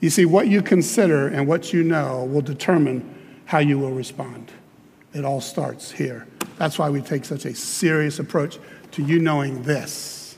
You 0.00 0.10
see, 0.10 0.24
what 0.24 0.46
you 0.46 0.62
consider 0.62 1.26
and 1.26 1.48
what 1.48 1.72
you 1.72 1.82
know 1.82 2.24
will 2.24 2.42
determine 2.42 3.16
how 3.46 3.58
you 3.58 3.78
will 3.78 3.90
respond. 3.90 4.52
It 5.12 5.24
all 5.24 5.40
starts 5.40 5.90
here. 5.90 6.28
That's 6.58 6.78
why 6.78 6.90
we 6.90 7.00
take 7.00 7.24
such 7.24 7.46
a 7.46 7.54
serious 7.54 8.20
approach 8.20 8.58
to 8.92 9.02
you 9.02 9.18
knowing 9.18 9.62
this. 9.62 10.36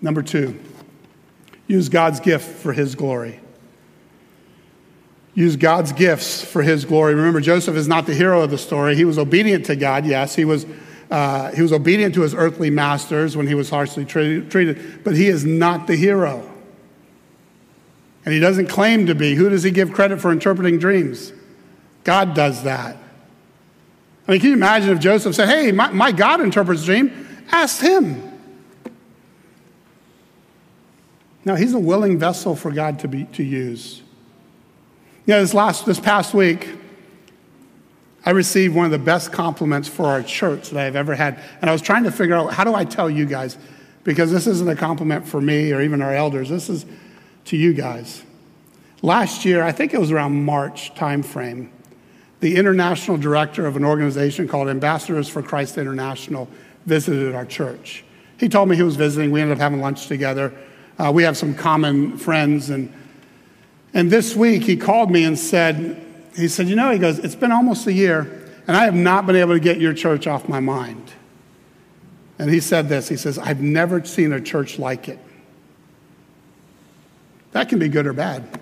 Number 0.00 0.22
two, 0.22 0.58
use 1.68 1.88
God's 1.88 2.18
gift 2.18 2.46
for 2.46 2.72
his 2.72 2.94
glory. 2.94 3.40
Use 5.34 5.56
God's 5.56 5.92
gifts 5.92 6.44
for 6.44 6.62
his 6.62 6.84
glory. 6.84 7.14
Remember, 7.14 7.40
Joseph 7.40 7.74
is 7.76 7.88
not 7.88 8.06
the 8.06 8.14
hero 8.14 8.42
of 8.42 8.50
the 8.50 8.58
story. 8.58 8.94
He 8.94 9.04
was 9.04 9.18
obedient 9.18 9.66
to 9.66 9.76
God, 9.76 10.06
yes. 10.06 10.34
He 10.34 10.44
was 10.44 10.64
uh, 11.10 11.52
he 11.52 11.62
was 11.62 11.72
obedient 11.72 12.14
to 12.14 12.22
his 12.22 12.34
earthly 12.34 12.70
masters 12.70 13.36
when 13.36 13.46
he 13.46 13.54
was 13.54 13.70
harshly 13.70 14.04
treated, 14.04 15.04
but 15.04 15.14
he 15.14 15.28
is 15.28 15.44
not 15.44 15.86
the 15.86 15.96
hero. 15.96 16.50
And 18.24 18.32
he 18.32 18.40
doesn't 18.40 18.68
claim 18.68 19.06
to 19.06 19.14
be. 19.14 19.34
Who 19.34 19.48
does 19.50 19.62
he 19.62 19.70
give 19.70 19.92
credit 19.92 20.20
for 20.20 20.32
interpreting 20.32 20.78
dreams? 20.78 21.32
God 22.04 22.34
does 22.34 22.62
that. 22.64 22.96
I 24.26 24.32
mean, 24.32 24.40
can 24.40 24.50
you 24.50 24.56
imagine 24.56 24.90
if 24.90 24.98
Joseph 24.98 25.34
said, 25.34 25.48
Hey, 25.48 25.72
my, 25.72 25.90
my 25.90 26.10
God 26.10 26.40
interprets 26.40 26.82
a 26.82 26.86
dream? 26.86 27.44
Ask 27.52 27.82
him. 27.82 28.32
Now, 31.44 31.56
he's 31.56 31.74
a 31.74 31.78
willing 31.78 32.18
vessel 32.18 32.56
for 32.56 32.72
God 32.72 32.98
to, 33.00 33.08
be, 33.08 33.24
to 33.24 33.42
use. 33.42 34.02
You 35.26 35.32
know, 35.32 35.40
this, 35.40 35.54
last, 35.54 35.86
this 35.86 35.98
past 35.98 36.34
week, 36.34 36.68
I 38.26 38.30
received 38.30 38.74
one 38.74 38.84
of 38.84 38.90
the 38.90 38.98
best 38.98 39.32
compliments 39.32 39.88
for 39.88 40.04
our 40.04 40.22
church 40.22 40.68
that 40.70 40.86
I've 40.86 40.96
ever 40.96 41.14
had. 41.14 41.40
And 41.62 41.70
I 41.70 41.72
was 41.72 41.80
trying 41.80 42.04
to 42.04 42.12
figure 42.12 42.34
out 42.34 42.52
how 42.52 42.62
do 42.62 42.74
I 42.74 42.84
tell 42.84 43.08
you 43.08 43.24
guys? 43.24 43.56
Because 44.02 44.30
this 44.30 44.46
isn't 44.46 44.68
a 44.68 44.76
compliment 44.76 45.26
for 45.26 45.40
me 45.40 45.72
or 45.72 45.80
even 45.80 46.02
our 46.02 46.14
elders. 46.14 46.50
This 46.50 46.68
is 46.68 46.84
to 47.46 47.56
you 47.56 47.72
guys. 47.72 48.22
Last 49.00 49.46
year, 49.46 49.62
I 49.62 49.72
think 49.72 49.94
it 49.94 49.98
was 49.98 50.10
around 50.10 50.44
March 50.44 50.94
timeframe, 50.94 51.70
the 52.40 52.56
international 52.56 53.16
director 53.16 53.66
of 53.66 53.76
an 53.76 53.84
organization 53.84 54.46
called 54.46 54.68
Ambassadors 54.68 55.26
for 55.26 55.42
Christ 55.42 55.78
International 55.78 56.48
visited 56.84 57.34
our 57.34 57.46
church. 57.46 58.04
He 58.38 58.50
told 58.50 58.68
me 58.68 58.76
he 58.76 58.82
was 58.82 58.96
visiting. 58.96 59.30
We 59.30 59.40
ended 59.40 59.56
up 59.56 59.60
having 59.62 59.80
lunch 59.80 60.06
together. 60.06 60.52
Uh, 60.98 61.10
we 61.14 61.22
have 61.22 61.38
some 61.38 61.54
common 61.54 62.18
friends. 62.18 62.68
And, 62.68 62.92
and 63.94 64.10
this 64.10 64.34
week, 64.34 64.64
he 64.64 64.76
called 64.76 65.10
me 65.10 65.24
and 65.24 65.38
said, 65.38 66.04
he 66.36 66.48
said, 66.48 66.68
You 66.68 66.74
know, 66.74 66.90
he 66.90 66.98
goes, 66.98 67.20
it's 67.20 67.36
been 67.36 67.52
almost 67.52 67.86
a 67.86 67.92
year, 67.92 68.50
and 68.66 68.76
I 68.76 68.84
have 68.84 68.94
not 68.94 69.24
been 69.24 69.36
able 69.36 69.54
to 69.54 69.60
get 69.60 69.80
your 69.80 69.94
church 69.94 70.26
off 70.26 70.48
my 70.48 70.58
mind. 70.58 71.12
And 72.38 72.50
he 72.50 72.58
said 72.58 72.88
this 72.88 73.08
He 73.08 73.16
says, 73.16 73.38
I've 73.38 73.60
never 73.60 74.04
seen 74.04 74.32
a 74.32 74.40
church 74.40 74.78
like 74.80 75.08
it. 75.08 75.20
That 77.52 77.68
can 77.68 77.78
be 77.78 77.88
good 77.88 78.08
or 78.08 78.12
bad. 78.12 78.60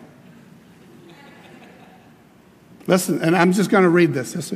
Listen, 2.87 3.23
and 3.23 3.35
I'm 3.35 3.53
just 3.53 3.71
going 3.71 3.85
to 3.85 3.89
read 3.89 4.13
this. 4.13 4.35
this 4.35 4.53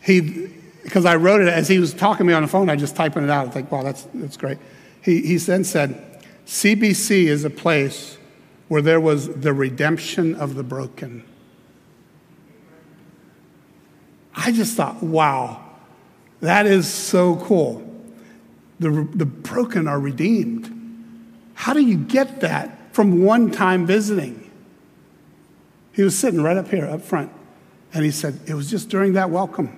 he, 0.00 0.48
because 0.82 1.04
I 1.04 1.16
wrote 1.16 1.42
it 1.42 1.48
as 1.48 1.68
he 1.68 1.78
was 1.78 1.92
talking 1.92 2.18
to 2.18 2.24
me 2.24 2.32
on 2.32 2.42
the 2.42 2.48
phone, 2.48 2.70
I 2.70 2.76
just 2.76 2.96
typing 2.96 3.22
it 3.22 3.28
out. 3.28 3.48
I 3.48 3.50
think, 3.50 3.70
wow, 3.70 3.82
that's, 3.82 4.06
that's 4.14 4.38
great. 4.38 4.56
He, 5.02 5.20
he 5.20 5.36
then 5.36 5.64
said, 5.64 6.24
CBC 6.46 7.24
is 7.24 7.44
a 7.44 7.50
place 7.50 8.16
where 8.70 8.80
there 8.80 9.00
was 9.00 9.26
the 9.26 9.52
redemption 9.52 10.32
of 10.36 10.54
the 10.54 10.62
broken. 10.62 11.24
I 14.32 14.52
just 14.52 14.76
thought, 14.76 15.02
wow, 15.02 15.60
that 16.38 16.66
is 16.66 16.86
so 16.86 17.34
cool. 17.34 17.84
The, 18.78 19.08
the 19.12 19.26
broken 19.26 19.88
are 19.88 19.98
redeemed. 19.98 20.72
How 21.54 21.74
do 21.74 21.80
you 21.80 21.96
get 21.96 22.42
that 22.42 22.94
from 22.94 23.24
one 23.24 23.50
time 23.50 23.86
visiting? 23.86 24.48
He 25.90 26.02
was 26.02 26.16
sitting 26.16 26.40
right 26.40 26.56
up 26.56 26.68
here, 26.68 26.86
up 26.86 27.02
front, 27.02 27.32
and 27.92 28.04
he 28.04 28.12
said, 28.12 28.38
It 28.46 28.54
was 28.54 28.70
just 28.70 28.88
during 28.88 29.14
that 29.14 29.30
welcome, 29.30 29.76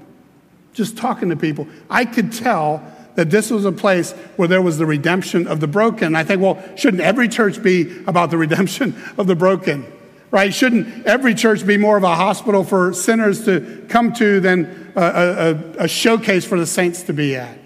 just 0.74 0.98
talking 0.98 1.30
to 1.30 1.36
people. 1.36 1.66
I 1.88 2.04
could 2.04 2.30
tell 2.30 2.84
that 3.14 3.30
this 3.30 3.50
was 3.50 3.64
a 3.64 3.72
place 3.72 4.12
where 4.36 4.48
there 4.48 4.62
was 4.62 4.78
the 4.78 4.86
redemption 4.86 5.46
of 5.46 5.60
the 5.60 5.66
broken. 5.66 6.14
I 6.14 6.24
think, 6.24 6.40
well, 6.40 6.62
shouldn't 6.76 7.02
every 7.02 7.28
church 7.28 7.62
be 7.62 8.02
about 8.06 8.30
the 8.30 8.38
redemption 8.38 8.94
of 9.18 9.26
the 9.26 9.36
broken? 9.36 9.86
right? 10.32 10.52
Shouldn't 10.52 11.06
every 11.06 11.34
church 11.34 11.64
be 11.64 11.76
more 11.76 11.96
of 11.96 12.02
a 12.02 12.16
hospital 12.16 12.64
for 12.64 12.92
sinners 12.92 13.44
to 13.44 13.86
come 13.88 14.12
to 14.14 14.40
than 14.40 14.92
a, 14.96 15.00
a, 15.00 15.84
a 15.84 15.88
showcase 15.88 16.44
for 16.44 16.58
the 16.58 16.66
saints 16.66 17.04
to 17.04 17.12
be 17.12 17.36
at? 17.36 17.56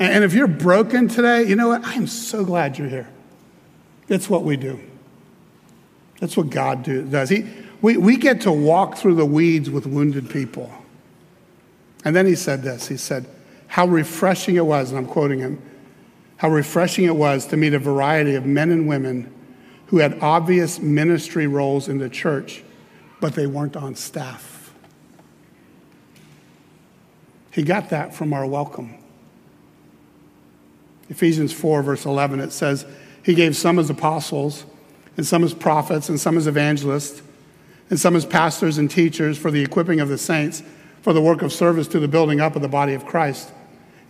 And 0.00 0.24
if 0.24 0.34
you're 0.34 0.48
broken 0.48 1.08
today, 1.08 1.44
you 1.44 1.54
know 1.54 1.68
what? 1.68 1.84
I 1.84 1.94
am 1.94 2.06
so 2.06 2.44
glad 2.44 2.76
you're 2.76 2.88
here. 2.88 3.08
It's 4.08 4.28
what 4.28 4.42
we 4.42 4.56
do. 4.56 4.80
That's 6.20 6.36
what 6.36 6.50
God 6.50 6.82
do, 6.82 7.02
does. 7.02 7.28
He, 7.28 7.46
we, 7.82 7.98
we 7.98 8.16
get 8.16 8.42
to 8.42 8.52
walk 8.52 8.96
through 8.96 9.14
the 9.14 9.26
weeds 9.26 9.70
with 9.70 9.86
wounded 9.86 10.30
people. 10.30 10.72
And 12.04 12.16
then 12.16 12.26
he 12.26 12.34
said 12.34 12.62
this 12.62 12.88
He 12.88 12.96
said, 12.96 13.26
How 13.68 13.86
refreshing 13.86 14.56
it 14.56 14.64
was, 14.64 14.90
and 14.90 14.98
I'm 14.98 15.06
quoting 15.06 15.38
him, 15.38 15.62
how 16.36 16.50
refreshing 16.50 17.04
it 17.04 17.16
was 17.16 17.46
to 17.46 17.56
meet 17.56 17.74
a 17.74 17.78
variety 17.78 18.34
of 18.34 18.44
men 18.44 18.70
and 18.70 18.86
women 18.86 19.32
who 19.86 19.98
had 19.98 20.18
obvious 20.20 20.78
ministry 20.80 21.46
roles 21.46 21.88
in 21.88 21.98
the 21.98 22.08
church, 22.08 22.62
but 23.20 23.34
they 23.34 23.46
weren't 23.46 23.76
on 23.76 23.94
staff. 23.94 24.74
He 27.50 27.62
got 27.62 27.90
that 27.90 28.14
from 28.14 28.32
our 28.32 28.46
welcome. 28.46 28.94
Ephesians 31.08 31.52
4, 31.52 31.82
verse 31.82 32.04
11, 32.04 32.40
it 32.40 32.52
says, 32.52 32.84
He 33.22 33.34
gave 33.34 33.56
some 33.56 33.78
as 33.78 33.88
apostles, 33.88 34.66
and 35.16 35.24
some 35.24 35.42
as 35.42 35.54
prophets, 35.54 36.08
and 36.08 36.20
some 36.20 36.36
as 36.36 36.46
evangelists, 36.46 37.22
and 37.88 37.98
some 37.98 38.16
as 38.16 38.26
pastors 38.26 38.76
and 38.76 38.90
teachers 38.90 39.38
for 39.38 39.50
the 39.50 39.62
equipping 39.62 40.00
of 40.00 40.08
the 40.08 40.18
saints, 40.18 40.62
for 41.06 41.12
the 41.12 41.22
work 41.22 41.40
of 41.42 41.52
service 41.52 41.86
to 41.86 42.00
the 42.00 42.08
building 42.08 42.40
up 42.40 42.56
of 42.56 42.62
the 42.62 42.68
body 42.68 42.92
of 42.92 43.06
Christ, 43.06 43.52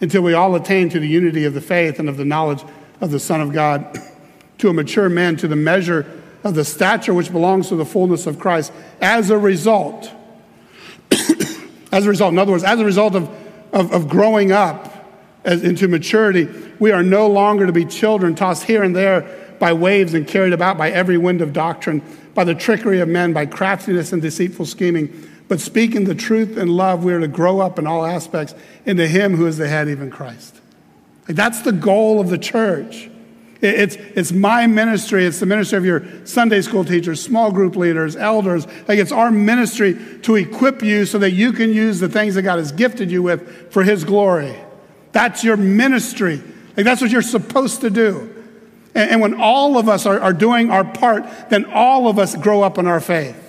until 0.00 0.22
we 0.22 0.32
all 0.32 0.54
attain 0.54 0.88
to 0.88 0.98
the 0.98 1.06
unity 1.06 1.44
of 1.44 1.52
the 1.52 1.60
faith 1.60 1.98
and 1.98 2.08
of 2.08 2.16
the 2.16 2.24
knowledge 2.24 2.64
of 3.02 3.10
the 3.10 3.20
Son 3.20 3.42
of 3.42 3.52
God 3.52 3.98
to 4.58 4.70
a 4.70 4.72
mature 4.72 5.10
man 5.10 5.36
to 5.36 5.46
the 5.46 5.56
measure 5.56 6.10
of 6.42 6.54
the 6.54 6.64
stature 6.64 7.12
which 7.12 7.30
belongs 7.30 7.68
to 7.68 7.76
the 7.76 7.84
fullness 7.84 8.26
of 8.26 8.38
Christ. 8.38 8.72
As 8.98 9.28
a 9.28 9.36
result, 9.36 10.10
as 11.92 12.06
a 12.06 12.08
result, 12.08 12.32
in 12.32 12.38
other 12.38 12.52
words, 12.52 12.64
as 12.64 12.80
a 12.80 12.84
result 12.86 13.14
of, 13.14 13.28
of, 13.74 13.92
of 13.92 14.08
growing 14.08 14.50
up 14.50 14.90
as, 15.44 15.62
into 15.62 15.88
maturity, 15.88 16.48
we 16.78 16.92
are 16.92 17.02
no 17.02 17.28
longer 17.28 17.66
to 17.66 17.72
be 17.72 17.84
children 17.84 18.34
tossed 18.34 18.62
here 18.62 18.82
and 18.82 18.96
there 18.96 19.54
by 19.58 19.74
waves 19.74 20.14
and 20.14 20.26
carried 20.26 20.54
about 20.54 20.78
by 20.78 20.90
every 20.90 21.18
wind 21.18 21.42
of 21.42 21.52
doctrine, 21.52 22.00
by 22.32 22.44
the 22.44 22.54
trickery 22.54 23.00
of 23.00 23.08
men, 23.08 23.34
by 23.34 23.44
craftiness 23.44 24.14
and 24.14 24.22
deceitful 24.22 24.64
scheming. 24.64 25.28
But 25.48 25.60
speaking 25.60 26.04
the 26.04 26.14
truth 26.14 26.56
in 26.56 26.68
love, 26.68 27.04
we 27.04 27.12
are 27.12 27.20
to 27.20 27.28
grow 27.28 27.60
up 27.60 27.78
in 27.78 27.86
all 27.86 28.04
aspects 28.04 28.54
into 28.84 29.06
Him 29.06 29.36
who 29.36 29.46
is 29.46 29.58
the 29.58 29.68
head, 29.68 29.88
even 29.88 30.10
Christ. 30.10 30.60
Like 31.28 31.36
that's 31.36 31.62
the 31.62 31.72
goal 31.72 32.20
of 32.20 32.30
the 32.30 32.38
church. 32.38 33.10
It's, 33.62 33.96
it's 33.96 34.32
my 34.32 34.66
ministry. 34.66 35.24
It's 35.24 35.40
the 35.40 35.46
ministry 35.46 35.78
of 35.78 35.84
your 35.84 36.26
Sunday 36.26 36.60
school 36.60 36.84
teachers, 36.84 37.22
small 37.22 37.50
group 37.50 37.74
leaders, 37.74 38.14
elders. 38.14 38.66
Like 38.86 38.98
it's 38.98 39.12
our 39.12 39.30
ministry 39.30 39.98
to 40.22 40.34
equip 40.34 40.82
you 40.82 41.06
so 41.06 41.18
that 41.18 41.30
you 41.30 41.52
can 41.52 41.72
use 41.72 42.00
the 42.00 42.08
things 42.08 42.34
that 42.34 42.42
God 42.42 42.58
has 42.58 42.72
gifted 42.72 43.10
you 43.10 43.22
with 43.22 43.72
for 43.72 43.82
His 43.82 44.04
glory. 44.04 44.54
That's 45.12 45.42
your 45.42 45.56
ministry. 45.56 46.42
Like 46.76 46.84
that's 46.84 47.00
what 47.00 47.10
you're 47.10 47.22
supposed 47.22 47.80
to 47.80 47.90
do. 47.90 48.32
And, 48.94 49.10
and 49.12 49.20
when 49.20 49.40
all 49.40 49.78
of 49.78 49.88
us 49.88 50.06
are, 50.06 50.20
are 50.20 50.34
doing 50.34 50.70
our 50.70 50.84
part, 50.84 51.24
then 51.48 51.64
all 51.66 52.08
of 52.08 52.18
us 52.18 52.36
grow 52.36 52.62
up 52.62 52.78
in 52.78 52.86
our 52.86 53.00
faith. 53.00 53.42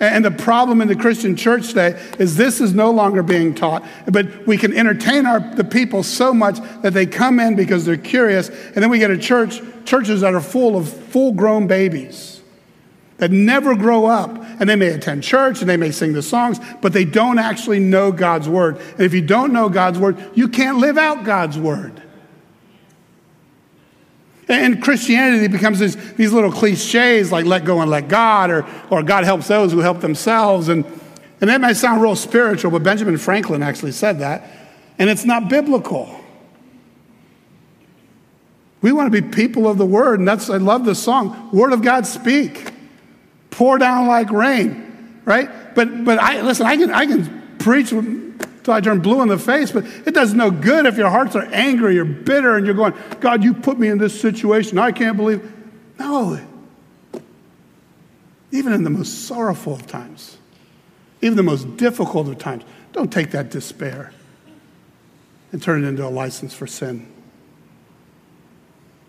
And 0.00 0.24
the 0.24 0.30
problem 0.30 0.80
in 0.80 0.88
the 0.88 0.96
Christian 0.96 1.34
church 1.34 1.68
today 1.68 2.00
is 2.18 2.36
this 2.36 2.60
is 2.60 2.72
no 2.72 2.90
longer 2.90 3.22
being 3.22 3.54
taught, 3.54 3.84
but 4.06 4.46
we 4.46 4.56
can 4.56 4.72
entertain 4.72 5.26
our, 5.26 5.40
the 5.40 5.64
people 5.64 6.02
so 6.04 6.32
much 6.32 6.60
that 6.82 6.94
they 6.94 7.04
come 7.04 7.40
in 7.40 7.56
because 7.56 7.84
they're 7.84 7.96
curious, 7.96 8.48
and 8.48 8.76
then 8.76 8.90
we 8.90 9.00
get 9.00 9.10
a 9.10 9.18
church, 9.18 9.60
churches 9.84 10.20
that 10.20 10.34
are 10.34 10.40
full 10.40 10.76
of 10.76 10.88
full 10.88 11.32
grown 11.32 11.66
babies 11.66 12.38
that 13.18 13.32
never 13.32 13.74
grow 13.74 14.06
up. 14.06 14.30
And 14.60 14.68
they 14.68 14.76
may 14.76 14.88
attend 14.88 15.22
church 15.22 15.60
and 15.60 15.68
they 15.68 15.76
may 15.76 15.90
sing 15.90 16.12
the 16.12 16.22
songs, 16.22 16.58
but 16.80 16.92
they 16.92 17.04
don't 17.04 17.38
actually 17.38 17.80
know 17.80 18.10
God's 18.10 18.48
word. 18.48 18.78
And 18.92 19.00
if 19.00 19.12
you 19.12 19.20
don't 19.20 19.52
know 19.52 19.68
God's 19.68 19.98
word, 19.98 20.16
you 20.34 20.48
can't 20.48 20.78
live 20.78 20.96
out 20.96 21.24
God's 21.24 21.58
word. 21.58 22.02
And 24.48 24.82
Christianity 24.82 25.46
becomes 25.46 25.78
this, 25.78 25.94
these 26.16 26.32
little 26.32 26.50
cliches 26.50 27.30
like 27.30 27.44
let 27.44 27.64
go 27.64 27.80
and 27.80 27.90
let 27.90 28.08
God, 28.08 28.50
or, 28.50 28.66
or 28.90 29.02
God 29.02 29.24
helps 29.24 29.48
those 29.48 29.72
who 29.72 29.80
help 29.80 30.00
themselves. 30.00 30.68
And, 30.68 30.84
and 31.40 31.50
that 31.50 31.60
might 31.60 31.74
sound 31.74 32.00
real 32.00 32.16
spiritual, 32.16 32.70
but 32.70 32.82
Benjamin 32.82 33.18
Franklin 33.18 33.62
actually 33.62 33.92
said 33.92 34.20
that. 34.20 34.50
And 34.98 35.10
it's 35.10 35.24
not 35.24 35.48
biblical. 35.48 36.18
We 38.80 38.92
want 38.92 39.12
to 39.12 39.22
be 39.22 39.28
people 39.28 39.68
of 39.68 39.76
the 39.76 39.86
word, 39.86 40.20
and 40.20 40.28
that's, 40.28 40.48
I 40.48 40.56
love 40.56 40.84
this 40.84 41.02
song, 41.02 41.50
Word 41.52 41.72
of 41.72 41.82
God 41.82 42.06
speak, 42.06 42.72
pour 43.50 43.76
down 43.76 44.06
like 44.06 44.30
rain, 44.30 45.20
right? 45.24 45.74
But, 45.74 46.04
but 46.04 46.18
I, 46.18 46.40
listen, 46.42 46.64
I 46.64 46.76
can, 46.76 46.90
I 46.92 47.06
can 47.06 47.56
preach 47.58 47.92
till 48.62 48.74
I 48.74 48.80
turn 48.80 49.00
blue 49.00 49.22
in 49.22 49.28
the 49.28 49.38
face. 49.38 49.72
But 49.72 49.84
it 49.84 50.14
does 50.14 50.34
no 50.34 50.50
good 50.50 50.86
if 50.86 50.96
your 50.96 51.10
hearts 51.10 51.36
are 51.36 51.46
angry, 51.52 51.94
you're 51.94 52.04
bitter, 52.04 52.56
and 52.56 52.66
you're 52.66 52.74
going, 52.74 52.94
God, 53.20 53.42
you 53.44 53.54
put 53.54 53.78
me 53.78 53.88
in 53.88 53.98
this 53.98 54.18
situation. 54.18 54.78
I 54.78 54.92
can't 54.92 55.16
believe. 55.16 55.52
No. 55.98 56.40
Even 58.50 58.72
in 58.72 58.84
the 58.84 58.90
most 58.90 59.26
sorrowful 59.26 59.74
of 59.74 59.86
times, 59.86 60.38
even 61.20 61.36
the 61.36 61.42
most 61.42 61.76
difficult 61.76 62.28
of 62.28 62.38
times, 62.38 62.64
don't 62.92 63.12
take 63.12 63.32
that 63.32 63.50
despair 63.50 64.12
and 65.52 65.62
turn 65.62 65.84
it 65.84 65.88
into 65.88 66.06
a 66.06 66.08
license 66.08 66.54
for 66.54 66.66
sin. 66.66 67.10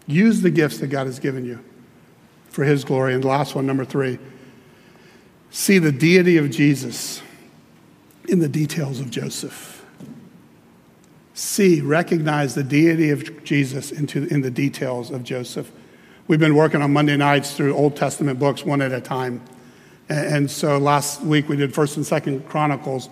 Use 0.08 0.42
the 0.42 0.50
gifts 0.50 0.80
that 0.80 0.88
God 0.88 1.06
has 1.06 1.20
given 1.20 1.46
you 1.46 1.60
for 2.50 2.64
His 2.64 2.84
glory. 2.84 3.14
And 3.14 3.24
the 3.24 3.28
last 3.28 3.56
one, 3.56 3.66
number 3.66 3.86
three, 3.86 4.20
see 5.52 5.78
the 5.78 5.92
deity 5.92 6.38
of 6.38 6.50
Jesus 6.50 7.22
in 8.30 8.40
the 8.40 8.50
details 8.50 9.00
of 9.00 9.10
Joseph. 9.10 9.84
see, 11.34 11.80
recognize 11.80 12.54
the 12.54 12.64
deity 12.64 13.12
of 13.12 13.44
Jesus 13.44 13.92
into, 13.92 14.26
in 14.28 14.42
the 14.42 14.52
details 14.52 15.10
of 15.10 15.24
Joseph. 15.24 15.72
We've 16.28 16.40
been 16.40 16.56
working 16.56 16.82
on 16.82 16.92
Monday 16.92 17.16
nights 17.18 17.56
through 17.56 17.76
Old 17.76 17.96
Testament 17.96 18.40
books 18.40 18.66
one 18.66 18.82
at 18.82 18.92
a 18.92 19.02
time. 19.02 19.42
And 20.10 20.52
so 20.52 20.78
last 20.78 21.22
week 21.22 21.48
we 21.48 21.56
did 21.56 21.74
First 21.74 21.96
and 21.96 22.06
Second 22.06 22.48
Chronicles, 22.48 23.10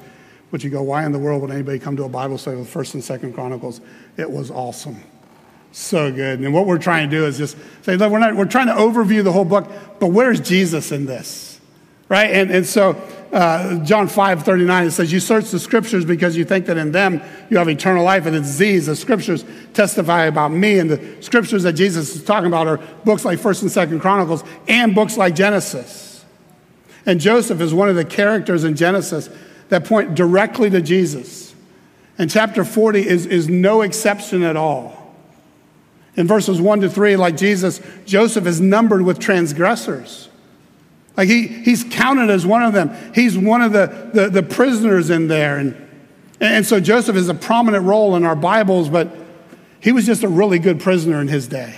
which 0.50 0.64
you 0.64 0.70
go, 0.70 0.84
why 0.84 1.06
in 1.06 1.12
the 1.12 1.20
world 1.20 1.42
would 1.42 1.52
anybody 1.52 1.80
come 1.80 1.96
to 1.98 2.04
a 2.04 2.10
Bible 2.10 2.38
study 2.38 2.58
with 2.58 2.70
First 2.70 2.96
and 2.96 3.04
Second 3.04 3.34
Chronicles? 3.34 3.82
It 4.18 4.30
was 4.30 4.52
awesome. 4.52 5.02
So 5.72 6.12
good. 6.12 6.40
And 6.40 6.54
what 6.54 6.66
we're 6.66 6.80
trying 6.80 7.10
to 7.10 7.16
do 7.16 7.26
is 7.26 7.38
just 7.38 7.58
say, 7.84 7.96
look, 7.96 8.12
we're, 8.12 8.20
not, 8.20 8.36
we're 8.36 8.46
trying 8.46 8.68
to 8.68 8.74
overview 8.74 9.24
the 9.24 9.32
whole 9.32 9.46
book, 9.46 9.70
but 10.00 10.08
where's 10.08 10.40
Jesus 10.40 10.92
in 10.92 11.06
this? 11.06 11.60
Right? 12.10 12.32
And, 12.32 12.52
and 12.52 12.66
so 12.66 12.94
uh, 13.32 13.84
John 13.84 14.08
5 14.08 14.44
39, 14.44 14.88
it 14.88 14.92
says, 14.92 15.12
You 15.12 15.20
search 15.20 15.52
the 15.52 15.60
scriptures 15.60 16.06
because 16.06 16.38
you 16.38 16.46
think 16.46 16.66
that 16.68 16.78
in 16.78 16.92
them 16.92 17.22
you 17.50 17.58
have 17.58 17.70
eternal 17.70 18.04
life. 18.04 18.26
And 18.26 18.36
it's 18.36 18.58
these, 18.58 18.86
the 18.86 18.96
scriptures 18.96 19.44
testify 19.74 20.26
about 20.26 20.52
me. 20.52 20.80
And 20.80 20.90
the 20.90 21.22
scriptures 21.22 21.64
that 21.64 21.74
Jesus 21.74 22.16
is 22.16 22.24
talking 22.24 22.48
about 22.48 22.68
are 22.68 22.78
books 23.04 23.26
like 23.26 23.40
1st 23.40 23.62
and 23.64 23.92
2nd 23.92 24.02
Chronicles 24.02 24.44
and 24.68 24.96
books 24.96 25.18
like 25.18 25.36
Genesis. 25.36 26.24
And 27.06 27.20
Joseph 27.20 27.62
is 27.62 27.74
one 27.74 27.90
of 27.90 27.96
the 27.96 28.06
characters 28.06 28.64
in 28.64 28.76
Genesis 28.76 29.30
that 29.70 29.86
point 29.86 30.16
directly 30.16 30.70
to 30.70 30.82
Jesus. 30.82 31.56
And 32.18 32.30
chapter 32.30 32.64
40 32.66 33.08
is, 33.08 33.26
is 33.26 33.48
no 33.48 33.82
exception 33.82 34.44
at 34.44 34.56
all. 34.56 35.16
In 36.16 36.28
verses 36.28 36.60
1 36.60 36.82
to 36.82 36.90
3, 36.90 37.16
like 37.16 37.38
Jesus, 37.38 37.80
Joseph 38.06 38.48
is 38.48 38.60
numbered 38.60 39.04
with 39.04 39.20
transgressors. 39.20 40.27
Like 41.18 41.28
he, 41.28 41.48
he's 41.48 41.84
counted 41.84 42.30
as 42.30 42.46
one 42.46 42.64
of 42.64 42.74
them. 42.74 42.96
He's 43.14 43.36
one 43.36 43.62
of 43.62 43.74
the, 43.74 44.12
the, 44.14 44.30
the 44.30 44.44
prisoners 44.44 45.10
in 45.10 45.28
there. 45.28 45.58
And, 45.58 45.90
and 46.40 46.66
so 46.66 46.80
Joseph 46.80 47.16
is 47.16 47.28
a 47.28 47.34
prominent 47.34 47.86
role 47.86 48.16
in 48.16 48.24
our 48.24 48.36
Bibles, 48.36 48.88
but 48.88 49.10
he 49.80 49.92
was 49.92 50.06
just 50.06 50.24
a 50.24 50.28
really 50.28 50.60
good 50.60 50.80
prisoner 50.80 51.20
in 51.20 51.28
his 51.28 51.48
day. 51.48 51.76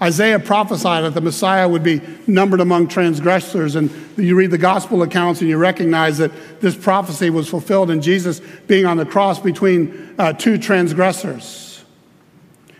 Isaiah 0.00 0.38
prophesied 0.38 1.04
that 1.04 1.14
the 1.14 1.22
Messiah 1.22 1.66
would 1.66 1.82
be 1.82 2.02
numbered 2.26 2.60
among 2.60 2.88
transgressors, 2.88 3.76
and 3.76 3.90
you 4.16 4.36
read 4.36 4.50
the 4.50 4.58
gospel 4.58 5.02
accounts 5.02 5.40
and 5.40 5.48
you 5.48 5.56
recognize 5.56 6.18
that 6.18 6.60
this 6.60 6.76
prophecy 6.76 7.30
was 7.30 7.48
fulfilled 7.48 7.90
in 7.90 8.02
Jesus 8.02 8.40
being 8.66 8.84
on 8.84 8.98
the 8.98 9.06
cross 9.06 9.40
between 9.40 10.14
uh, 10.18 10.34
two 10.34 10.58
transgressors. 10.58 11.82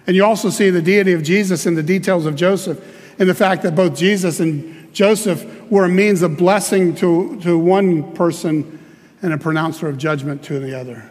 And 0.06 0.14
you 0.14 0.24
also 0.24 0.50
see 0.50 0.68
the 0.70 0.82
deity 0.82 1.14
of 1.14 1.22
Jesus 1.22 1.64
in 1.64 1.74
the 1.74 1.82
details 1.82 2.26
of 2.26 2.36
Joseph, 2.36 2.80
in 3.18 3.26
the 3.26 3.34
fact 3.34 3.62
that 3.62 3.74
both 3.74 3.96
Jesus 3.96 4.38
and 4.38 4.85
Joseph 4.96 5.70
were 5.70 5.84
a 5.84 5.90
means 5.90 6.22
of 6.22 6.38
blessing 6.38 6.94
to, 6.94 7.38
to 7.42 7.58
one 7.58 8.14
person 8.14 8.82
and 9.20 9.34
a 9.34 9.36
pronouncer 9.36 9.90
of 9.90 9.98
judgment 9.98 10.42
to 10.44 10.58
the 10.58 10.72
other. 10.74 11.10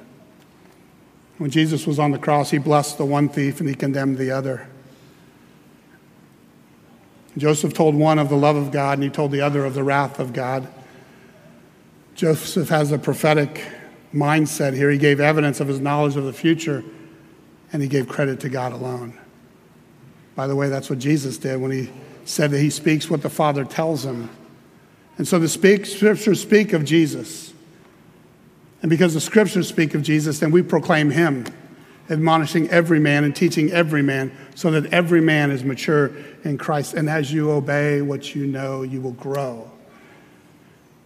When 1.37 1.51
Jesus 1.51 1.85
was 1.85 1.99
on 1.99 2.09
the 2.09 2.17
cross, 2.17 2.49
he 2.49 2.57
blessed 2.57 2.97
the 2.97 3.05
one 3.05 3.29
thief 3.29 3.59
and 3.59 3.69
he 3.69 3.75
condemned 3.75 4.17
the 4.17 4.31
other. 4.31 4.67
Joseph 7.37 7.75
told 7.75 7.93
one 7.93 8.17
of 8.17 8.27
the 8.27 8.35
love 8.35 8.55
of 8.55 8.71
God 8.71 8.97
and 8.97 9.03
he 9.03 9.09
told 9.11 9.29
the 9.29 9.41
other 9.41 9.63
of 9.63 9.75
the 9.75 9.83
wrath 9.83 10.19
of 10.19 10.33
God. 10.33 10.67
Joseph 12.15 12.69
has 12.69 12.91
a 12.91 12.97
prophetic 12.97 13.67
mindset 14.11 14.73
here. 14.73 14.89
He 14.89 14.97
gave 14.97 15.19
evidence 15.19 15.59
of 15.59 15.67
his 15.67 15.79
knowledge 15.79 16.15
of 16.15 16.23
the 16.23 16.33
future 16.33 16.83
and 17.71 17.83
he 17.83 17.87
gave 17.87 18.07
credit 18.07 18.39
to 18.39 18.49
God 18.49 18.73
alone. 18.73 19.15
By 20.35 20.47
the 20.47 20.55
way, 20.55 20.69
that's 20.69 20.89
what 20.89 20.97
Jesus 20.97 21.37
did 21.37 21.61
when 21.61 21.69
he 21.69 21.91
said 22.25 22.51
that 22.51 22.59
he 22.59 22.69
speaks 22.69 23.09
what 23.09 23.21
the 23.21 23.29
Father 23.29 23.63
tells 23.63 24.03
him. 24.03 24.29
And 25.17 25.27
so 25.27 25.39
the 25.39 25.47
speak, 25.47 25.85
scriptures 25.85 26.41
speak 26.41 26.73
of 26.73 26.83
Jesus. 26.83 27.53
And 28.81 28.89
because 28.89 29.13
the 29.13 29.21
scriptures 29.21 29.67
speak 29.67 29.93
of 29.93 30.01
Jesus, 30.01 30.39
then 30.39 30.51
we 30.51 30.61
proclaim 30.61 31.11
him, 31.11 31.45
admonishing 32.09 32.69
every 32.69 32.99
man 32.99 33.23
and 33.23 33.35
teaching 33.35 33.71
every 33.71 34.01
man, 34.01 34.31
so 34.55 34.71
that 34.71 34.91
every 34.91 35.21
man 35.21 35.51
is 35.51 35.63
mature 35.63 36.11
in 36.43 36.57
Christ. 36.57 36.93
And 36.93 37.09
as 37.09 37.31
you 37.31 37.51
obey 37.51 38.01
what 38.01 38.35
you 38.35 38.45
know, 38.45 38.81
you 38.81 39.01
will 39.01 39.13
grow. 39.13 39.71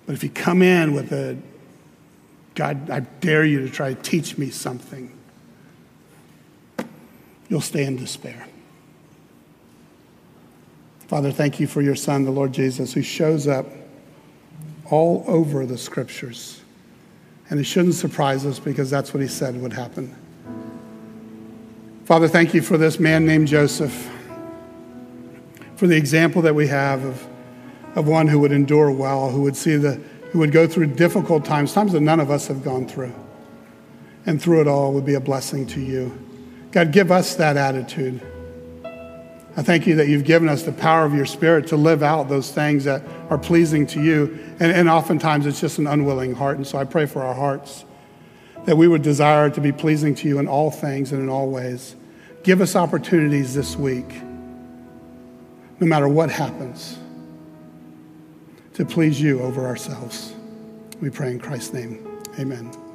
But 0.06 0.16
if 0.16 0.24
you 0.24 0.30
come 0.30 0.62
in 0.62 0.94
with 0.94 1.12
a, 1.12 1.38
God, 2.56 2.90
I 2.90 3.02
dare 3.02 3.46
you 3.46 3.62
to 3.62 3.70
try 3.70 3.94
to 3.94 4.02
teach 4.02 4.38
me 4.38 4.50
something, 4.50 5.16
you'll 7.48 7.62
stay 7.62 7.86
in 7.86 7.98
despair. 7.98 8.48
Father, 11.10 11.32
thank 11.32 11.60
you 11.60 11.66
for 11.66 11.82
your 11.82 11.96
Son, 11.96 12.24
the 12.24 12.30
Lord 12.30 12.54
Jesus, 12.54 12.94
who 12.94 13.02
shows 13.02 13.48
up 13.48 13.66
all 14.92 15.24
over 15.26 15.66
the 15.66 15.76
scriptures. 15.76 16.62
And 17.50 17.60
it 17.60 17.64
shouldn't 17.64 17.96
surprise 17.96 18.46
us 18.46 18.60
because 18.60 18.92
that's 18.92 19.12
what 19.12 19.22
he 19.22 19.28
said 19.28 19.60
would 19.60 19.74
happen. 19.74 20.16
Father, 22.06 22.28
thank 22.28 22.54
you 22.54 22.62
for 22.62 22.78
this 22.78 23.00
man 23.00 23.26
named 23.26 23.48
Joseph, 23.48 24.08
for 25.78 25.88
the 25.88 25.98
example 25.98 26.44
that 26.44 26.54
we 26.54 26.68
have 26.68 27.04
of, 27.04 27.28
of 27.96 28.08
one 28.08 28.28
who 28.28 28.38
would 28.38 28.52
endure 28.52 28.92
well, 28.92 29.32
who 29.32 29.42
would 29.42 29.56
see 29.56 29.78
the 29.78 30.00
who 30.30 30.38
would 30.38 30.52
go 30.52 30.68
through 30.68 30.86
difficult 30.86 31.44
times, 31.44 31.74
times 31.74 31.94
that 31.94 32.02
none 32.02 32.20
of 32.20 32.30
us 32.30 32.50
have 32.50 32.64
gone 32.64 32.88
through. 32.88 33.16
And 34.28 34.40
through 34.40 34.62
it 34.62 34.68
all 34.68 34.94
would 34.94 35.06
be 35.06 35.16
a 35.16 35.20
blessing 35.20 35.66
to 35.68 35.82
you. 35.82 36.16
God, 36.72 36.92
give 36.92 37.12
us 37.12 37.34
that 37.38 37.58
attitude. 37.58 38.22
I 39.58 39.64
thank 39.64 39.88
you 39.88 39.96
that 39.96 40.08
you've 40.08 40.26
given 40.26 40.48
us 40.48 40.64
the 40.64 40.72
power 40.72 41.06
of 41.06 41.14
your 41.14 41.26
spirit 41.26 41.68
to 41.68 41.76
live 41.76 42.04
out 42.04 42.30
those 42.30 42.52
things 42.52 42.84
that 42.86 43.02
are 43.30 43.38
pleasing 43.38 43.86
to 43.88 44.02
you. 44.02 44.40
And, 44.60 44.72
and 44.72 44.90
oftentimes 44.90 45.46
it's 45.46 45.60
just 45.60 45.80
an 45.80 45.88
unwilling 45.88 46.34
heart. 46.34 46.58
And 46.58 46.66
so 46.66 46.78
I 46.78 46.86
pray 46.86 47.06
for 47.06 47.22
our 47.22 47.34
hearts 47.34 47.84
that 48.66 48.78
we 48.78 48.88
would 48.88 49.02
desire 49.02 49.50
to 49.50 49.62
be 49.62 49.72
pleasing 49.72 50.16
to 50.16 50.28
you 50.28 50.40
in 50.40 50.48
all 50.48 50.72
things 50.72 51.12
and 51.12 51.22
in 51.22 51.30
all 51.30 51.50
ways. 51.50 51.96
Give 52.44 52.62
us 52.62 52.76
opportunities 52.76 53.54
this 53.54 53.76
week, 53.76 54.10
no 55.80 55.88
matter 55.88 56.08
what 56.08 56.30
happens, 56.30 56.98
to 58.76 58.86
please 58.86 59.20
you 59.20 59.42
over 59.42 59.66
ourselves. 59.66 60.34
We 61.02 61.10
pray 61.10 61.32
in 61.32 61.40
Christ's 61.40 61.74
name. 61.74 62.22
Amen. 62.40 62.89